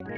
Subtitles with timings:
[0.00, 0.14] Olá,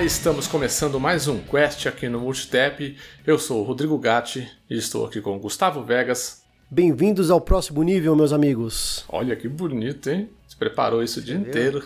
[0.00, 2.98] estamos começando mais um Quest aqui no Multitap.
[3.24, 6.39] Eu sou o Rodrigo Gatti e estou aqui com o Gustavo Vegas.
[6.72, 9.04] Bem-vindos ao próximo nível, meus amigos.
[9.08, 10.30] Olha que bonito, hein?
[10.46, 11.84] Você preparou isso o dia inteiro.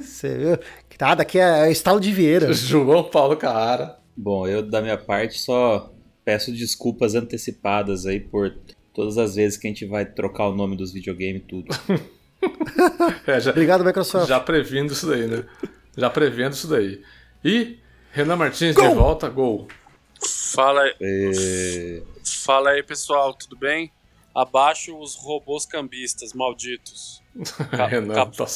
[0.00, 0.58] Você viu?
[1.00, 2.52] Nada, aqui é estalo de Vieira.
[2.52, 3.96] João Paulo Carrara.
[4.14, 5.90] Bom, eu da minha parte só
[6.24, 8.54] peço desculpas antecipadas aí por
[8.92, 11.68] todas as vezes que a gente vai trocar o nome dos videogames tudo.
[13.24, 14.26] É, já, Obrigado, Microsoft.
[14.26, 15.44] já previndo isso daí, né?
[15.96, 17.00] Já prevendo isso daí.
[17.44, 17.78] E
[18.10, 19.68] Renan Martins de volta, gol.
[20.52, 23.92] Fala, É, fala aí, pessoal, tudo bem?
[24.34, 27.22] Abaixo os robôs cambistas, malditos.
[27.70, 28.46] Ca- Renan, ca- tá-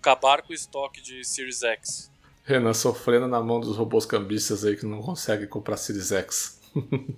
[0.00, 2.10] Acabar com o estoque de Series X.
[2.44, 6.60] Renan sofrendo na mão dos robôs cambistas aí que não conseguem comprar Series X.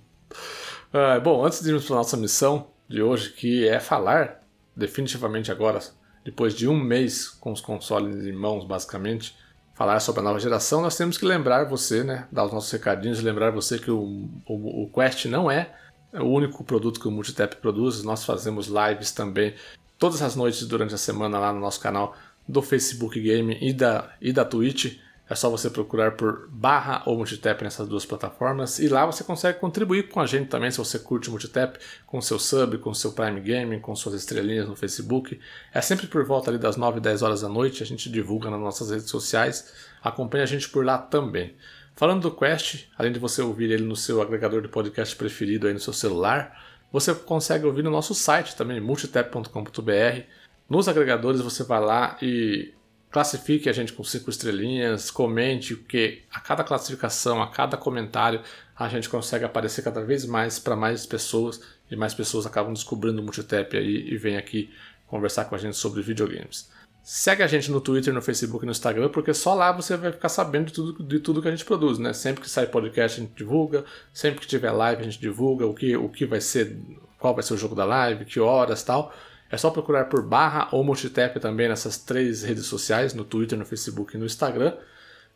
[0.93, 4.41] Ah, bom, antes de irmos para nossa missão de hoje, que é falar
[4.75, 5.79] definitivamente agora,
[6.23, 9.35] depois de um mês com os consoles em mãos, basicamente,
[9.75, 13.21] falar sobre a nova geração, nós temos que lembrar você, né, dar os nossos recadinhos,
[13.21, 15.73] lembrar você que o, o, o Quest não é
[16.13, 19.53] o único produto que o Multitap produz, nós fazemos lives também
[19.97, 22.15] todas as noites durante a semana lá no nosso canal
[22.47, 24.99] do Facebook Game e da, e da Twitch.
[25.29, 29.59] É só você procurar por barra ou multitap nessas duas plataformas e lá você consegue
[29.59, 33.41] contribuir com a gente também se você curte multitap, com seu sub, com seu Prime
[33.41, 35.37] Gaming, com suas estrelinhas no Facebook.
[35.73, 38.49] É sempre por volta ali das 9 e 10 horas da noite, a gente divulga
[38.49, 39.73] nas nossas redes sociais.
[40.01, 41.57] Acompanhe a gente por lá também.
[41.97, 45.73] Falando do Quest, além de você ouvir ele no seu agregador de podcast preferido aí
[45.73, 50.21] no seu celular, você consegue ouvir no nosso site também, multitap.com.br.
[50.69, 52.71] Nos agregadores você vai lá e
[53.09, 58.43] classifique a gente com cinco estrelinhas, comente, porque a cada classificação, a cada comentário,
[58.77, 63.21] a gente consegue aparecer cada vez mais para mais pessoas e mais pessoas acabam descobrindo
[63.21, 64.71] o Multitap aí e vêm aqui
[65.07, 66.69] conversar com a gente sobre videogames.
[67.09, 70.11] Segue a gente no Twitter, no Facebook e no Instagram, porque só lá você vai
[70.11, 72.11] ficar sabendo de tudo, de tudo que a gente produz, né?
[72.11, 75.73] Sempre que sai podcast a gente divulga, sempre que tiver live a gente divulga o
[75.73, 76.77] que, o que vai ser,
[77.17, 79.13] qual vai ser o jogo da live, que horas tal.
[79.49, 83.63] É só procurar por barra ou multitap também nessas três redes sociais, no Twitter, no
[83.63, 84.75] Facebook e no Instagram.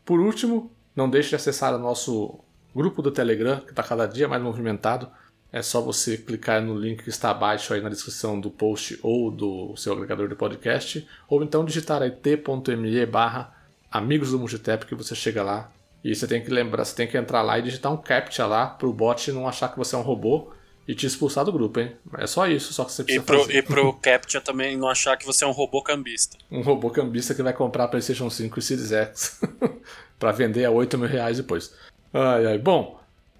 [0.03, 2.37] Por último, não deixe de acessar o nosso
[2.75, 5.09] grupo do Telegram, que está cada dia mais movimentado.
[5.53, 9.29] É só você clicar no link que está abaixo aí na descrição do post ou
[9.29, 13.53] do seu agregador de podcast, ou então digitar aí t.me barra
[13.91, 15.69] amigos do Multitap que você chega lá.
[16.03, 18.65] E você tem que lembrar, você tem que entrar lá e digitar um captcha lá
[18.67, 20.51] pro bot não achar que você é um robô
[20.87, 21.95] e te expulsar do grupo, hein?
[22.17, 23.55] É só isso, só que você E precisa pro, fazer.
[23.57, 26.37] e pro Captcha também não achar que você é um robô cambista.
[26.49, 29.41] Um robô cambista que vai comprar PlayStation 5 e Series X
[30.17, 31.71] para vender a 8 mil reais depois.
[32.11, 32.57] Ai, ai.
[32.57, 32.99] Bom,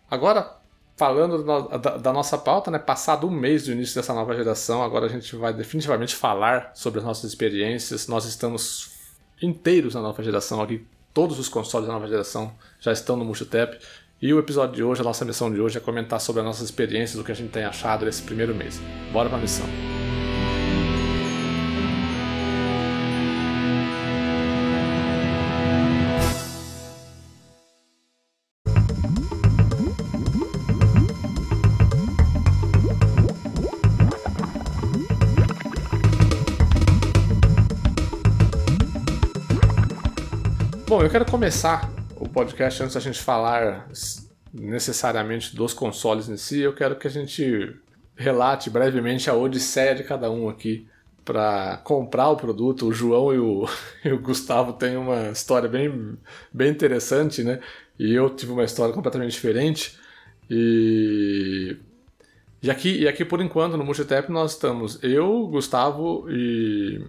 [0.09, 0.60] agora
[1.01, 2.77] falando da, da- da nossa pauta, né?
[2.77, 6.99] Passado um mês do início dessa nova geração, agora a gente vai definitivamente falar sobre
[6.99, 8.07] as nossas experiências.
[8.07, 8.91] Nós estamos
[9.41, 10.85] inteiros na nova geração aqui.
[11.11, 13.79] Todos os consoles da nova geração já estão no Multitap.
[14.21, 16.65] E o episódio de hoje, a nossa missão de hoje é comentar sobre as nossas
[16.65, 18.79] experiências, o que a gente tem achado nesse primeiro mês.
[19.11, 19.65] Bora pra missão.
[40.91, 43.89] Bom, eu quero começar o podcast antes da gente falar
[44.53, 46.59] necessariamente dos consoles em si.
[46.59, 47.73] Eu quero que a gente
[48.13, 50.85] relate brevemente a odisseia de cada um aqui
[51.23, 52.87] para comprar o produto.
[52.87, 53.65] O João e o,
[54.03, 56.17] e o Gustavo têm uma história bem,
[56.51, 57.61] bem interessante, né?
[57.97, 59.97] E eu tive uma história completamente diferente.
[60.49, 61.77] E
[62.61, 67.01] e aqui, e aqui por enquanto, no Multitap, nós estamos eu, Gustavo e,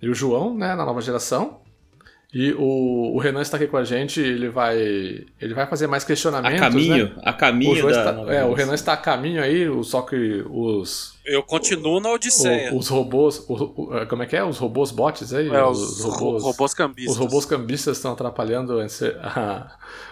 [0.00, 1.63] e o João, né, na nova geração.
[2.34, 4.76] E o, o Renan está aqui com a gente, ele vai,
[5.40, 6.58] ele vai fazer mais A questionamentos.
[6.58, 7.14] caminho, né?
[7.22, 7.90] a caminho da.
[7.90, 8.52] está, é, o.
[8.54, 12.72] Renan está a caminho aí, só que os, Eu continuo na Odisseia.
[12.72, 13.38] o- os robôs.
[13.48, 14.42] o- o- como é que é?
[14.42, 15.48] Os robôs bots aí?
[15.48, 17.14] É, os, robôs, robôs cambistas.
[17.14, 19.70] Os robôs cambistas estão atrapalhando esse- a-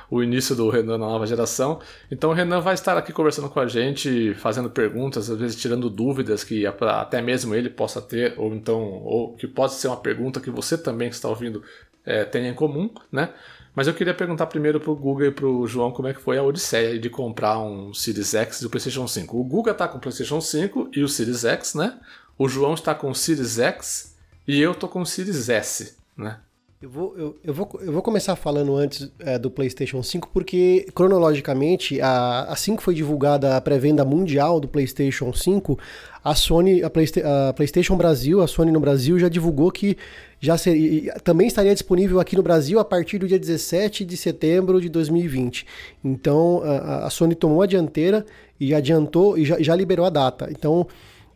[0.09, 1.81] o início do Renan na nova geração.
[2.09, 5.91] Então o Renan vai estar aqui conversando com a gente, fazendo perguntas, às vezes tirando
[5.91, 9.97] dúvidas que a- até mesmo ele possa ter, ou então, ou que pode ser uma
[9.97, 11.63] pergunta que você também que está ouvindo
[12.05, 13.31] é, tenha em comum, né?
[13.75, 16.43] Mas eu queria perguntar primeiro pro Guga e pro João como é que foi a
[16.43, 19.35] odisseia de comprar um Series X e o PlayStation 5.
[19.35, 21.99] O Guga tá com o PlayStation 5 e o Series X, né?
[22.39, 24.17] o João está com o Series X
[24.47, 26.41] e eu tô com o Series S, né?
[26.83, 30.85] Eu vou, eu, eu, vou, eu vou começar falando antes é, do PlayStation 5, porque
[30.93, 35.79] cronologicamente, a, assim que foi divulgada a pré-venda mundial do PlayStation 5,
[36.25, 39.97] a Sony, a, a, PlayStation Brasil, a Sony no Brasil já divulgou que
[40.41, 44.81] já seria, também estaria disponível aqui no Brasil a partir do dia 17 de setembro
[44.81, 45.65] de 2020.
[46.03, 48.27] Então a, a Sony tomou a dianteira
[48.59, 50.49] e adiantou e já, já liberou a data.
[50.51, 50.89] Então,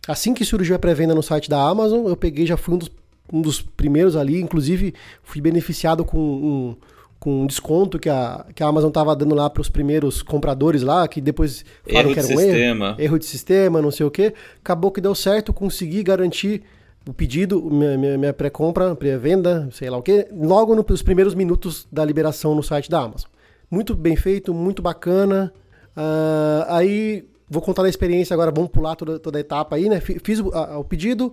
[0.08, 2.90] assim que surgiu a pré-venda no site da Amazon, eu peguei, já fui um dos
[3.32, 6.76] um dos primeiros ali, inclusive fui beneficiado com um,
[7.18, 10.82] com um desconto que a, que a Amazon estava dando lá para os primeiros compradores
[10.82, 12.86] lá, que depois falaram erro que era um sistema.
[12.86, 14.32] erro, erro de sistema, não sei o que.
[14.60, 16.62] Acabou que deu certo, consegui garantir
[17.08, 21.86] o pedido, minha, minha, minha pré-compra, pré-venda, sei lá o que, logo nos primeiros minutos
[21.90, 23.30] da liberação no site da Amazon.
[23.70, 25.52] Muito bem feito, muito bacana.
[25.96, 30.00] Uh, aí vou contar a experiência agora, vamos pular toda, toda a etapa aí, né?
[30.00, 31.32] Fiz o, a, o pedido,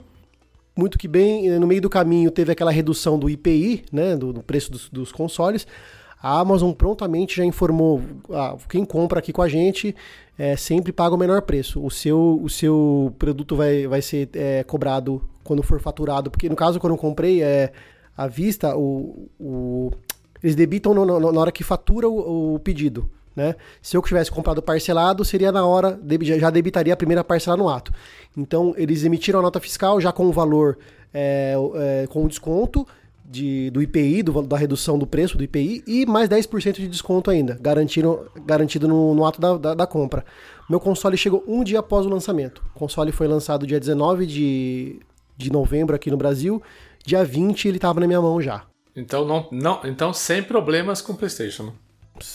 [0.76, 4.44] muito que bem, no meio do caminho teve aquela redução do IPI, né, do, do
[4.44, 5.68] preço dos, dos, consoles.
[6.22, 9.96] A Amazon prontamente já informou, ah, quem compra aqui com a gente
[10.38, 11.84] é, sempre paga o menor preço.
[11.84, 16.56] O seu, o seu produto vai, vai ser é, cobrado quando for faturado, porque no
[16.56, 17.72] caso quando eu comprei é
[18.16, 19.92] à vista, o, o
[20.42, 23.10] eles debitam no, no, na hora que fatura o, o pedido.
[23.36, 23.56] Né?
[23.82, 27.92] Se eu tivesse comprado parcelado, seria na hora, já debitaria a primeira parcela no ato.
[28.38, 30.78] Então, eles emitiram a nota fiscal já com o valor,
[31.14, 32.86] é, é, com o desconto
[33.26, 37.32] de, do IPI, do, da redução do preço do IPI, e mais 10% de desconto
[37.32, 40.24] ainda, garantido, garantido no, no ato da, da, da, compra.
[40.70, 42.62] Meu console chegou um dia após o lançamento.
[42.76, 45.00] O console foi lançado dia 19 de,
[45.36, 46.62] de novembro aqui no Brasil.
[47.04, 48.64] Dia 20 ele estava na minha mão já.
[48.96, 51.74] Então, não, não, então sem problemas com o PlayStation.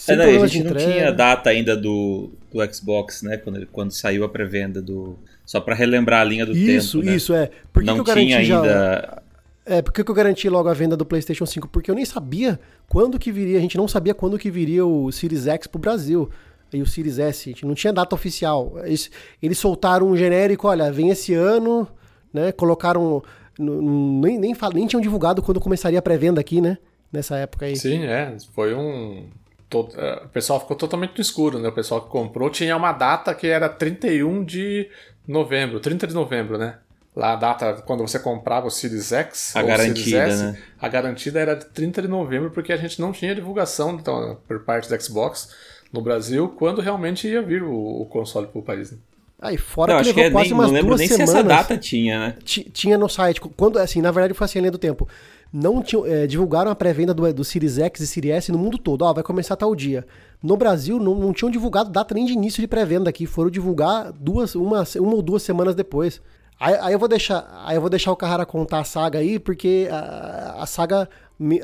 [0.08, 3.36] É, não, a gente não tinha data ainda do, do Xbox, né?
[3.36, 5.16] Quando, quando saiu a pré-venda do.
[5.46, 6.76] Só para relembrar a linha do isso, tempo.
[6.76, 7.16] Isso, né?
[7.16, 7.50] isso, é.
[7.72, 8.56] Por que não que eu tinha já...
[8.56, 9.22] ainda.
[9.64, 11.69] É, por que eu garanti logo a venda do PlayStation 5?
[11.69, 12.58] Porque eu nem sabia
[12.88, 16.30] quando que viria, a gente não sabia quando que viria o Series X pro Brasil
[16.72, 18.75] e o Series S, a gente não tinha data oficial.
[18.84, 19.10] Eles,
[19.42, 21.86] eles soltaram um genérico, olha, vem esse ano,
[22.32, 22.50] né?
[22.50, 23.22] Colocaram.
[23.58, 26.78] Nem, nem, nem tinham divulgado quando começaria a pré-venda aqui, né?
[27.12, 27.76] Nessa época aí.
[27.76, 28.36] Sim, é.
[28.54, 29.28] Foi um,
[29.68, 31.68] todo, é, o pessoal ficou totalmente no escuro, né?
[31.68, 34.88] O pessoal que comprou tinha uma data que era 31 de
[35.26, 36.78] novembro, 30 de novembro, né?
[37.14, 40.42] Lá a data, quando você comprava o Series X a ou garantida, o Series S,
[40.44, 40.58] né?
[40.80, 44.60] a garantida era de 30 de novembro, porque a gente não tinha divulgação então, por
[44.60, 45.52] parte da Xbox
[45.92, 48.92] no Brasil quando realmente ia vir o, o console para o país.
[48.92, 48.98] Né?
[49.40, 51.08] Aí, fora não, que acho levou que é quase nem, umas não lembro duas nem
[51.08, 51.30] semanas.
[51.30, 52.34] se essa data tinha, né?
[52.44, 53.40] Tinha no site.
[53.40, 55.08] Quando, assim, na verdade foi assim a linha do tempo.
[55.52, 58.76] Não tinha, é, divulgaram a pré-venda do, do Series X e Series S no mundo
[58.76, 59.02] todo.
[59.02, 60.06] Ó, vai começar tal dia.
[60.42, 63.26] No Brasil, não, não tinham divulgado data nem de início de pré-venda aqui.
[63.26, 66.20] Foram divulgar duas, uma, uma ou duas semanas depois.
[66.60, 69.38] Aí, aí, eu vou deixar, aí eu vou deixar o Carrara contar a saga aí,
[69.38, 71.08] porque a, a saga,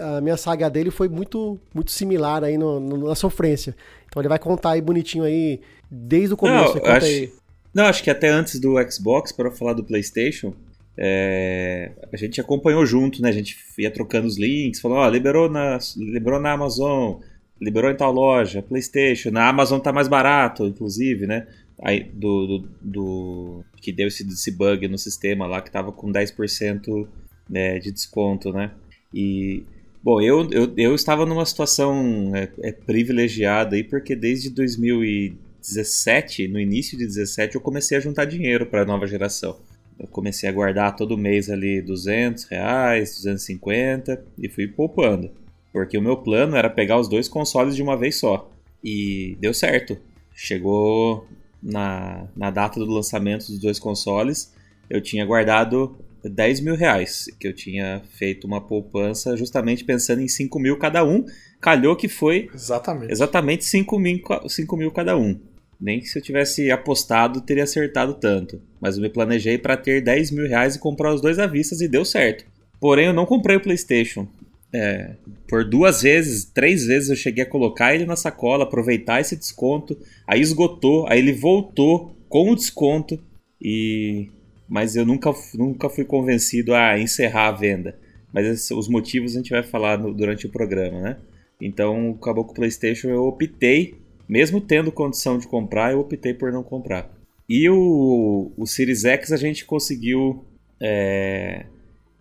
[0.01, 3.77] a minha saga dele foi muito, muito similar aí no, no, na sofrência.
[4.07, 5.61] Então ele vai contar aí bonitinho aí,
[5.91, 6.79] desde o começo.
[6.79, 7.29] Não, acho,
[7.75, 10.55] não acho que até antes do Xbox, para falar do PlayStation,
[10.97, 13.29] é, a gente acompanhou junto, né?
[13.29, 17.21] A gente ia trocando os links, falou, ó, liberou na, liberou na Amazon,
[17.61, 21.47] liberou em tal loja, PlayStation, na Amazon tá mais barato, inclusive, né?
[21.83, 26.13] Aí, do, do, do que deu esse, esse bug no sistema lá que tava com
[26.13, 27.09] 10%
[27.49, 28.71] né, de desconto, né?
[29.13, 29.65] E
[30.03, 36.61] bom, eu, eu, eu estava numa situação é, é, privilegiada aí porque desde 2017, no
[36.61, 39.59] início de 2017, eu comecei a juntar dinheiro para a nova geração.
[39.99, 45.31] Eu comecei a guardar todo mês ali 200 reais, 250 e fui poupando.
[45.73, 48.51] Porque o meu plano era pegar os dois consoles de uma vez só.
[48.83, 49.97] E deu certo.
[50.35, 51.27] Chegou
[51.63, 54.53] na, na data do lançamento dos dois consoles,
[54.91, 60.29] eu tinha guardado 10 mil reais, que eu tinha feito uma poupança justamente pensando em
[60.29, 61.25] 5 mil cada um.
[61.61, 65.41] Calhou que foi exatamente, exatamente 5, mil, 5 mil cada um.
[65.85, 68.59] Nem que se eu tivesse apostado, teria acertado tanto.
[68.81, 71.77] Mas eu me planejei para ter 10 mil reais e comprar os dois à vista
[71.85, 72.47] e deu certo.
[72.81, 74.27] Porém, eu não comprei o PlayStation.
[74.73, 75.11] É,
[75.47, 79.95] por duas vezes, três vezes eu cheguei a colocar ele na sacola, aproveitar esse desconto.
[80.27, 83.23] Aí esgotou, aí ele voltou com o desconto.
[83.61, 84.31] E
[84.67, 87.99] mas eu nunca, nunca fui convencido a encerrar a venda.
[88.33, 91.17] Mas os motivos a gente vai falar no, durante o programa, né?
[91.61, 96.53] Então, acabou com o PlayStation, eu optei mesmo tendo condição de comprar, eu optei por
[96.53, 97.11] não comprar.
[97.49, 100.45] E o, o Series X a gente conseguiu
[100.81, 101.67] é,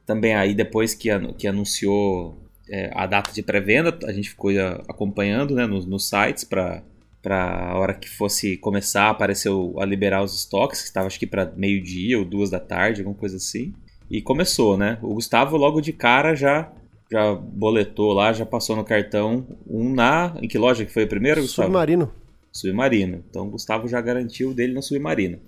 [0.06, 2.38] também aí depois que, que anunciou
[2.70, 4.52] é, a data de pré-venda, a gente ficou
[4.88, 6.84] acompanhando né, nos, nos sites para
[7.24, 11.26] para a hora que fosse começar apareceu a liberar os estoques, que estava acho que
[11.26, 13.74] para meio-dia ou duas da tarde, alguma coisa assim.
[14.12, 15.00] E começou, né?
[15.02, 16.70] O Gustavo logo de cara já
[17.14, 21.08] já boletou lá, já passou no cartão um na em que loja que foi o
[21.08, 21.68] primeiro, Gustavo?
[21.68, 22.12] Submarino.
[22.52, 23.24] Submarino.
[23.30, 25.40] Então o Gustavo já garantiu o dele no Submarino.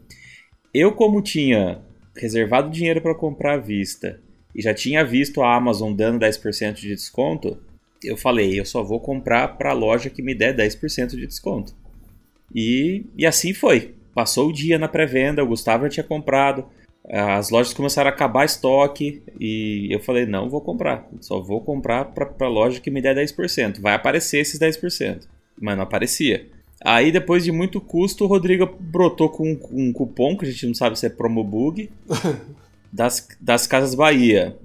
[0.71, 1.81] Eu como tinha
[2.15, 4.19] reservado dinheiro para comprar à vista
[4.53, 7.57] e já tinha visto a Amazon dando 10% de desconto,
[8.03, 11.73] eu falei, eu só vou comprar para a loja que me der 10% de desconto.
[12.53, 13.95] E, e assim foi.
[14.13, 16.65] Passou o dia na pré-venda, o Gustavo já tinha comprado,
[17.09, 22.05] as lojas começaram a acabar estoque e eu falei, não vou comprar, só vou comprar
[22.05, 23.79] para a loja que me der 10%.
[23.79, 25.27] Vai aparecer esses 10%,
[25.61, 26.47] mas não aparecia.
[26.83, 30.67] Aí depois de muito custo, o Rodrigo brotou com um, um cupom, que a gente
[30.67, 31.89] não sabe se é promobug,
[32.91, 34.57] das, das Casas Bahia.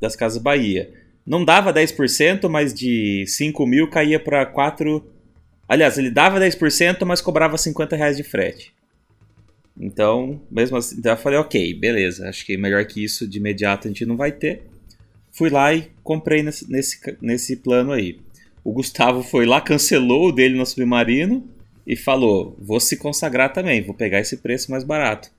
[0.00, 0.92] Das Casas Bahia.
[1.24, 5.02] Não dava 10%, mas de 5 mil caía para 4.
[5.68, 8.74] Aliás, ele dava 10%, mas cobrava 50 reais de frete.
[9.78, 13.86] Então, mesmo assim, então eu falei, ok, beleza, acho que melhor que isso de imediato
[13.86, 14.62] a gente não vai ter.
[15.32, 18.20] Fui lá e comprei nesse, nesse, nesse plano aí.
[18.62, 21.48] O Gustavo foi lá, cancelou o dele no Submarino
[21.86, 25.30] e falou: vou se consagrar também, vou pegar esse preço mais barato.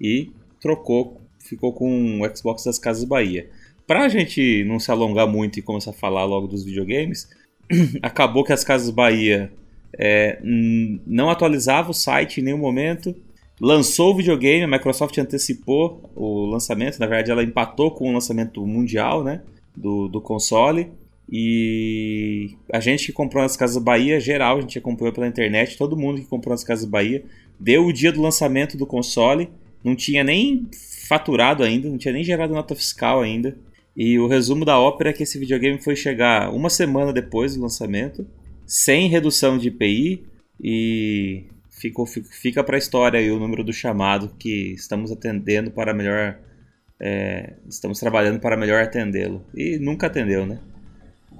[0.00, 3.48] E trocou ficou com o Xbox das Casas Bahia.
[3.86, 7.28] Pra gente não se alongar muito e começar a falar logo dos videogames,
[8.02, 9.52] acabou que as Casas Bahia
[9.96, 13.14] é, não atualizava o site em nenhum momento.
[13.60, 18.66] Lançou o videogame, a Microsoft antecipou o lançamento, na verdade ela empatou com o lançamento
[18.66, 19.42] mundial né,
[19.76, 20.90] do, do console.
[21.30, 25.96] E a gente que comprou nas Casas Bahia, geral, a gente acompanhou pela internet, todo
[25.96, 27.24] mundo que comprou nas Casas Bahia,
[27.58, 29.48] deu o dia do lançamento do console,
[29.82, 30.68] não tinha nem
[31.08, 33.56] faturado ainda, não tinha nem gerado nota fiscal ainda.
[33.96, 37.62] E o resumo da ópera é que esse videogame foi chegar uma semana depois do
[37.62, 38.26] lançamento,
[38.66, 40.24] sem redução de IPI
[40.62, 41.44] e
[41.84, 46.38] ficou, fica para a história aí o número do chamado que estamos atendendo para melhor.
[46.98, 49.44] É, estamos trabalhando para melhor atendê-lo.
[49.54, 50.58] E nunca atendeu, né?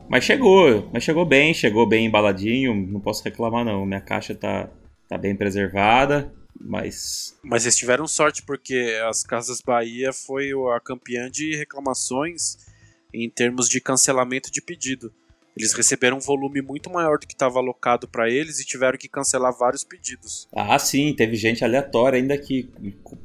[0.08, 3.86] Mas chegou, mas chegou bem, chegou bem embaladinho, não posso reclamar não.
[3.86, 4.68] Minha caixa tá,
[5.08, 6.32] tá bem preservada.
[6.60, 7.38] Mas.
[7.42, 12.58] Mas eles tiveram sorte porque as Casas Bahia foi a campeã de reclamações
[13.12, 15.12] em termos de cancelamento de pedido.
[15.56, 19.08] Eles receberam um volume muito maior do que estava alocado para eles e tiveram que
[19.08, 20.48] cancelar vários pedidos.
[20.52, 22.68] Ah, sim, teve gente aleatória ainda que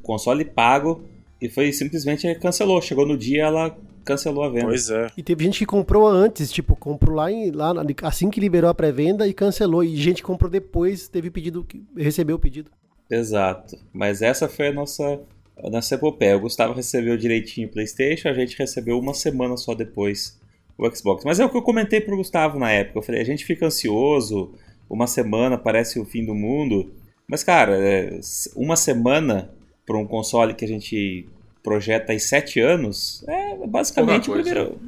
[0.02, 1.04] console pago
[1.40, 2.80] e foi simplesmente cancelou.
[2.80, 4.66] Chegou no dia ela cancelou a venda.
[4.66, 5.08] Pois é.
[5.16, 7.72] E teve gente que comprou antes, tipo, comprou lá, em, lá
[8.02, 9.82] assim que liberou a pré-venda e cancelou.
[9.82, 12.70] E gente que comprou depois, teve pedido, recebeu o pedido.
[13.10, 13.76] Exato.
[13.92, 15.20] Mas essa foi a nossa,
[15.62, 16.36] a nossa epopeia.
[16.36, 20.39] O Gustavo recebeu direitinho o PlayStation, a gente recebeu uma semana só depois
[20.80, 21.24] o Xbox.
[21.24, 22.98] Mas é o que eu comentei pro Gustavo na época.
[22.98, 24.52] Eu falei, a gente fica ansioso,
[24.88, 26.90] uma semana parece o fim do mundo.
[27.28, 28.18] Mas, cara, é,
[28.56, 29.50] uma semana
[29.86, 31.28] para um console que a gente
[31.62, 34.80] projeta aí sete anos é basicamente o primeiro.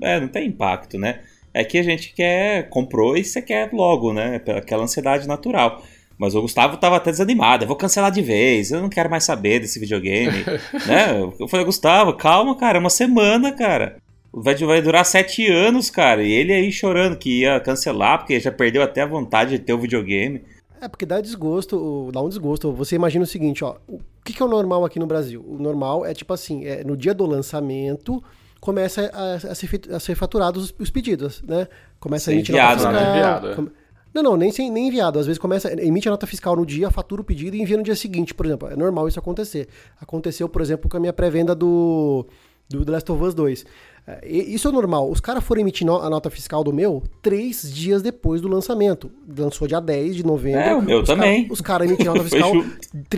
[0.00, 1.20] É, não tem impacto, né?
[1.52, 4.40] É que a gente quer, comprou e você quer logo, né?
[4.56, 5.82] Aquela ansiedade natural.
[6.16, 7.64] Mas o Gustavo tava até desanimado.
[7.64, 8.70] Eu vou cancelar de vez.
[8.70, 10.44] Eu não quero mais saber desse videogame.
[10.86, 11.20] né?
[11.38, 12.78] Eu falei, Gustavo, calma, cara.
[12.78, 13.96] É uma semana, cara.
[14.32, 16.22] Vai, vai durar sete anos, cara.
[16.22, 19.72] E ele aí chorando que ia cancelar, porque já perdeu até a vontade de ter
[19.72, 20.42] o videogame.
[20.80, 22.72] É, porque dá desgosto, dá um desgosto.
[22.72, 23.76] Você imagina o seguinte, ó.
[23.86, 25.44] O que, que é o normal aqui no Brasil?
[25.46, 28.22] O normal é tipo assim, é, no dia do lançamento
[28.60, 31.66] começa a, a, ser, a ser faturados os, os, pedidos, né?
[31.98, 33.18] Começa a emitir enviado, nota fiscal, né?
[33.18, 33.78] enviado, é.
[34.14, 35.18] Não, não, nem, sem, nem enviado.
[35.18, 37.82] Às vezes começa, emite a nota fiscal no dia, fatura o pedido e envia no
[37.82, 38.68] dia seguinte, por exemplo.
[38.68, 39.68] É normal isso acontecer.
[40.00, 42.26] Aconteceu, por exemplo, com a minha pré-venda do,
[42.68, 43.64] do The Last of Us 2.
[44.08, 45.10] É, isso é normal.
[45.10, 49.10] Os caras foram emitir a nota fiscal do meu três dias depois do lançamento.
[49.36, 50.60] Lançou dia 10 de novembro.
[50.60, 51.42] É, o meu também.
[51.42, 52.52] Cara, os caras emitiram a nota fiscal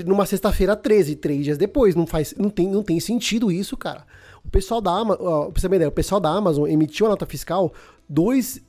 [0.04, 1.94] numa sexta-feira 13, três dias depois.
[1.94, 4.04] Não, faz, não, tem, não tem sentido isso, cara.
[4.44, 7.73] O pessoal da Amazon, pra você ideia, o pessoal da Amazon emitiu a nota fiscal
[8.09, 8.61] dois,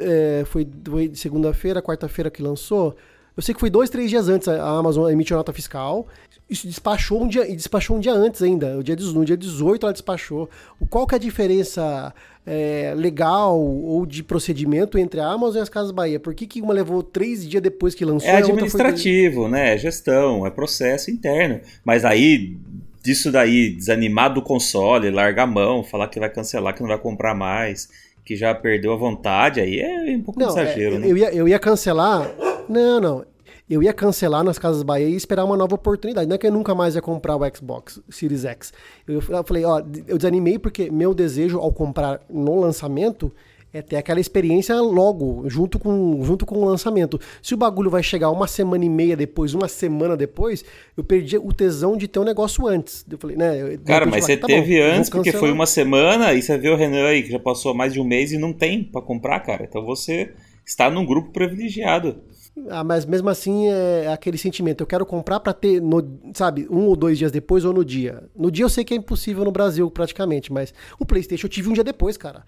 [0.00, 2.94] é, foi, foi segunda-feira, quarta-feira que lançou.
[3.34, 6.06] Eu sei que foi dois, três dias antes a Amazon emitiu a nota fiscal.
[6.48, 8.78] Isso despachou um dia, e despachou um dia antes ainda.
[8.78, 10.50] O dia, no dia 18 ela despachou.
[10.90, 12.14] Qual que é a diferença
[12.46, 16.20] é, legal ou de procedimento entre a Amazon e as Casas Bahia?
[16.20, 18.28] Por que, que uma levou três dias depois que lançou?
[18.28, 19.50] É administrativo, foi...
[19.50, 19.74] né?
[19.74, 21.60] É gestão, é processo interno.
[21.84, 22.56] Mas aí,
[23.02, 26.98] disso daí, desanimar do console, largar a mão, falar que vai cancelar, que não vai
[26.98, 27.88] comprar mais
[28.24, 31.10] que já perdeu a vontade, aí é um pouco não, exagero, é, né?
[31.10, 32.30] Eu ia, eu ia cancelar.
[32.68, 33.24] Não, não.
[33.68, 36.28] Eu ia cancelar nas Casas Bahia e esperar uma nova oportunidade.
[36.28, 38.72] Não é que eu nunca mais ia comprar o Xbox Series X.
[39.06, 43.32] Eu, eu falei, ó, eu desanimei porque meu desejo ao comprar no lançamento
[43.72, 47.18] é ter aquela experiência logo, junto com, junto com o lançamento.
[47.40, 50.62] Se o bagulho vai chegar uma semana e meia depois, uma semana depois,
[50.96, 53.04] eu perdi o tesão de ter um negócio antes.
[53.10, 53.78] Eu falei, né?
[53.86, 56.76] Cara, mas você tá teve bom, antes, porque foi uma semana, e você vê o
[56.76, 59.64] Renan aí, que já passou mais de um mês e não tem para comprar, cara.
[59.64, 60.34] Então você
[60.66, 62.20] está num grupo privilegiado.
[62.68, 64.82] Ah, mas mesmo assim é aquele sentimento.
[64.82, 66.02] Eu quero comprar para ter, no,
[66.34, 68.24] sabe, um ou dois dias depois ou no dia.
[68.36, 71.68] No dia eu sei que é impossível no Brasil praticamente, mas o PlayStation eu tive
[71.70, 72.44] um dia depois, cara.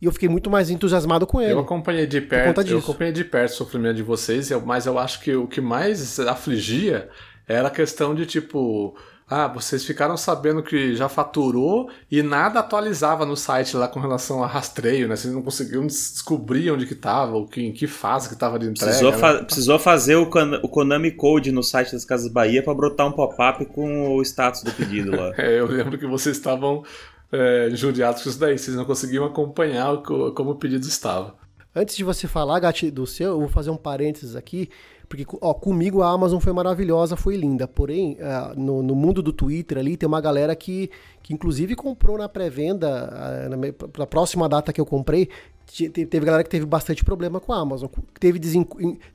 [0.00, 1.52] E eu fiquei muito mais entusiasmado com ele.
[1.52, 5.20] Eu acompanhei de perto, eu acompanhei de perto o sofrimento de vocês, mas eu acho
[5.20, 7.08] que o que mais afligia
[7.46, 8.96] era a questão de tipo,
[9.32, 14.44] ah, vocês ficaram sabendo que já faturou e nada atualizava no site lá com relação
[14.44, 15.16] a rastreio, né?
[15.16, 18.66] Vocês não conseguiam descobrir onde que tava, ou que, em que fase que tava de
[18.66, 18.90] entrega.
[18.90, 19.18] Precisou, né?
[19.18, 20.28] fa precisou fazer o,
[20.62, 24.62] o, Konami Code no site das Casas Bahia para brotar um pop-up com o status
[24.62, 25.32] do pedido lá.
[25.38, 26.84] é, eu lembro que vocês estavam
[27.32, 28.58] é, injuriados com isso daí.
[28.58, 31.34] Vocês não conseguiam acompanhar como o pedido estava.
[31.74, 34.68] Antes de você falar, Gati, do seu, eu vou fazer um parênteses aqui,
[35.08, 37.68] porque ó, comigo a Amazon foi maravilhosa, foi linda.
[37.68, 40.90] Porém, uh, no, no, mundo do Twitter ali tem uma galera que,
[41.22, 45.28] que inclusive comprou na pré-venda, uh, para a próxima data que eu comprei,
[45.66, 47.88] teve galera que teve bastante problema com a Amazon.
[48.18, 48.40] Teve,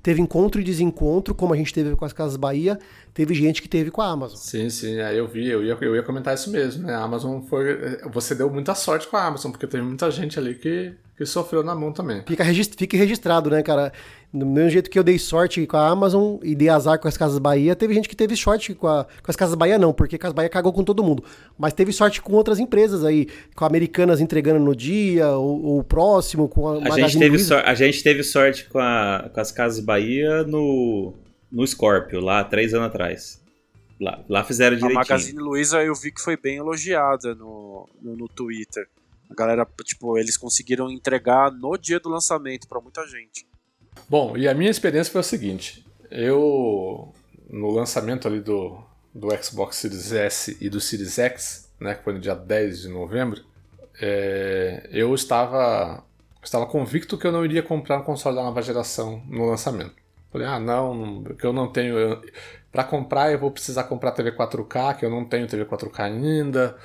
[0.02, 2.80] teve encontro e desencontro, como a gente teve com as Casas Bahia,
[3.14, 4.38] teve gente que teve com a Amazon.
[4.38, 6.96] Sim, sim, eu vi, eu ia, eu ia comentar isso mesmo, né?
[6.96, 8.00] A Amazon foi.
[8.12, 11.64] Você deu muita sorte com a Amazon, porque teve muita gente ali que, que sofreu
[11.64, 12.22] na mão também.
[12.28, 13.92] Fica, regist, fica registrado, né, cara?
[14.32, 17.18] Do mesmo jeito que eu dei sorte com a Amazon e dei azar com as
[17.18, 20.16] Casas Bahia, teve gente que teve sorte com, a, com as Casas Bahia, não, porque
[20.16, 21.24] a Casas Bahia cagou com todo mundo.
[21.58, 26.48] Mas teve sorte com outras empresas aí, com Americanas entregando no dia, ou, o próximo,
[26.48, 29.80] com a, a gente teve so, A gente teve sorte com, a, com as Casas
[29.80, 31.14] Bahia no,
[31.52, 33.42] no Scorpio, lá três anos atrás.
[34.00, 35.00] Lá, lá fizeram direitinho.
[35.00, 38.88] A Magazine Luiza eu vi que foi bem elogiada no, no, no Twitter.
[39.30, 43.48] A galera, tipo, eles conseguiram entregar no dia do lançamento para muita gente.
[44.10, 47.14] Bom, e a minha experiência foi a seguinte: eu,
[47.50, 48.82] no lançamento ali do,
[49.14, 52.90] do Xbox Series S e do Series X, né, que foi no dia 10 de
[52.90, 53.44] novembro,
[54.00, 56.04] é, eu estava,
[56.44, 59.96] estava convicto que eu não iria comprar um console da nova geração no lançamento.
[60.32, 62.22] Falei, ah, não, porque eu não tenho.
[62.72, 66.78] Para comprar, eu vou precisar comprar TV 4K, que eu não tenho TV 4K ainda.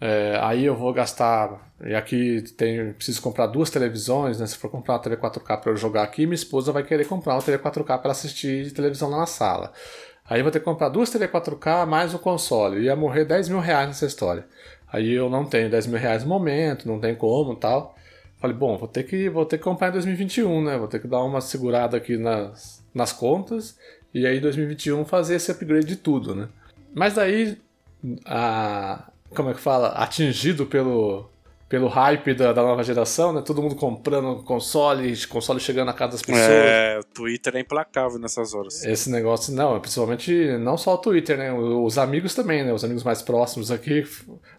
[0.00, 1.72] É, aí eu vou gastar.
[1.84, 4.46] E aqui tem, preciso comprar duas televisões, né?
[4.46, 7.34] Se for comprar uma TV 4K para eu jogar aqui, minha esposa vai querer comprar
[7.34, 9.72] uma TV 4K para assistir televisão lá na sala.
[10.28, 12.82] Aí eu vou ter que comprar duas TV 4K mais o console.
[12.82, 14.46] Ia morrer 10 mil reais nessa história.
[14.90, 17.94] Aí eu não tenho 10 mil reais no momento, não tem como tal.
[18.38, 20.76] Falei, bom, vou ter que, vou ter que comprar em 2021, né?
[20.78, 23.78] Vou ter que dar uma segurada aqui nas, nas contas.
[24.12, 26.48] E aí em 2021 fazer esse upgrade de tudo, né?
[26.94, 27.58] Mas daí
[28.26, 31.28] a, como é que fala, atingido pelo,
[31.68, 33.42] pelo hype da, da, nova geração, né?
[33.42, 36.48] Todo mundo comprando console, console chegando a casa das pessoas.
[36.48, 38.84] É, o Twitter é implacável nessas horas.
[38.84, 41.52] Esse negócio, não, principalmente não só o Twitter, né?
[41.52, 42.72] Os amigos também, né?
[42.72, 44.04] Os amigos mais próximos aqui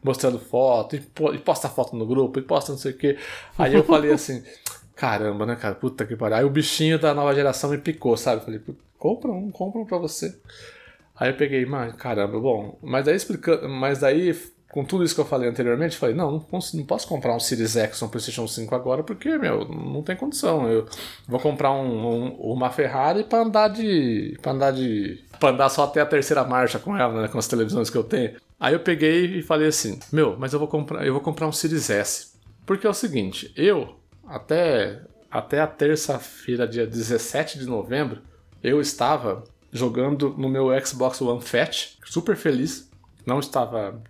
[0.03, 3.17] mostrando foto, e posta foto no grupo, e posta não sei o quê.
[3.57, 4.43] Aí eu falei assim,
[4.95, 5.75] caramba, né, cara?
[5.75, 6.37] Puta que pariu.
[6.37, 8.41] Aí o bichinho da nova geração me picou, sabe?
[8.41, 8.61] Eu falei,
[8.97, 10.35] compra um, compra um pra você.
[11.17, 14.33] Aí eu peguei, mano, caramba, bom, mas daí explicando, mas daí
[14.75, 17.77] com tudo isso que eu falei anteriormente, falei, não, não, não posso comprar um Series
[17.77, 20.69] X ou um PlayStation 5 agora porque, meu, não tem condição.
[20.69, 20.85] Eu
[21.25, 24.37] vou comprar um, um, uma Ferrari para andar de.
[24.41, 25.23] para andar de.
[25.39, 28.03] para andar só até a terceira marcha com ela, né, com as televisões que eu
[28.03, 28.35] tenho.
[28.59, 31.53] Aí eu peguei e falei assim, meu, mas eu vou comprar, eu vou comprar um
[31.53, 32.33] Series S.
[32.65, 38.21] Porque é o seguinte, eu, até, até a terça-feira, dia 17 de novembro,
[38.61, 42.91] eu estava jogando no meu Xbox One Fat, super feliz.
[43.25, 44.03] Não estava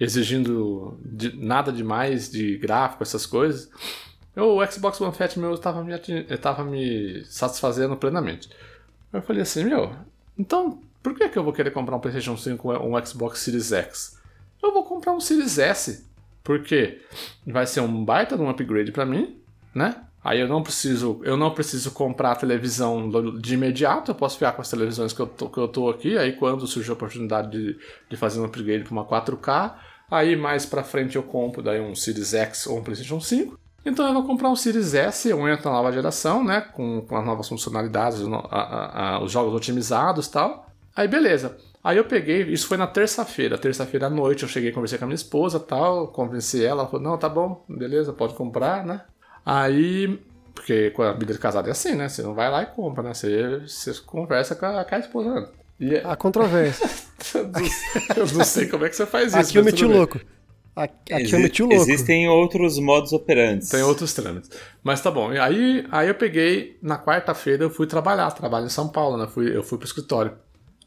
[0.00, 3.70] exigindo de, nada demais de gráfico, essas coisas.
[4.34, 5.92] Eu, o Xbox One Fat meu estava me,
[6.70, 8.48] me satisfazendo plenamente.
[9.12, 9.94] Eu falei assim, meu,
[10.38, 13.72] então por que, que eu vou querer comprar um PlayStation 5 ou um Xbox Series
[13.72, 14.18] X?
[14.62, 16.06] Eu vou comprar um Series S,
[16.42, 17.00] porque
[17.46, 19.38] vai ser um baita de um upgrade para mim,
[19.74, 20.04] né?
[20.22, 24.60] Aí eu não preciso, eu não preciso comprar televisão de imediato, eu posso ficar com
[24.60, 27.78] as televisões que eu tô, que eu tô aqui, aí quando surgir a oportunidade de,
[28.08, 29.74] de fazer um upgrade para uma 4K,
[30.10, 33.58] Aí mais pra frente eu compro daí um Series X ou um PlayStation 5.
[33.86, 36.60] Então eu vou comprar um Series S, eu entro na nova geração, né?
[36.60, 40.66] Com, com as novas funcionalidades, a, a, a, os jogos otimizados e tal.
[40.94, 41.56] Aí beleza.
[41.82, 43.56] Aí eu peguei, isso foi na terça-feira.
[43.56, 47.02] Terça-feira à noite eu cheguei, conversei com a minha esposa tal, convenci ela, ela falou,
[47.02, 49.02] não, tá bom, beleza, pode comprar, né?
[49.44, 50.20] Aí,
[50.54, 52.08] porque com a vida de casado é assim, né?
[52.08, 53.14] Você não vai lá e compra, né?
[53.14, 55.34] Você, você conversa com a, com a esposa.
[55.34, 55.48] Né?
[55.80, 55.94] E...
[55.94, 56.88] É- a controvérsia.
[58.16, 59.38] eu não sei como é que você faz isso.
[59.38, 60.20] Aqui eu meti louco.
[60.76, 61.82] Aqui Exi eu meti o louco.
[61.82, 63.68] Existem outros modos operantes.
[63.68, 64.50] Tem outros trâmites.
[64.82, 65.30] Mas tá bom.
[65.30, 69.26] Aí, aí eu peguei, na quarta-feira eu fui trabalhar, trabalho em São Paulo, né?
[69.26, 70.32] Fui, eu fui pro escritório.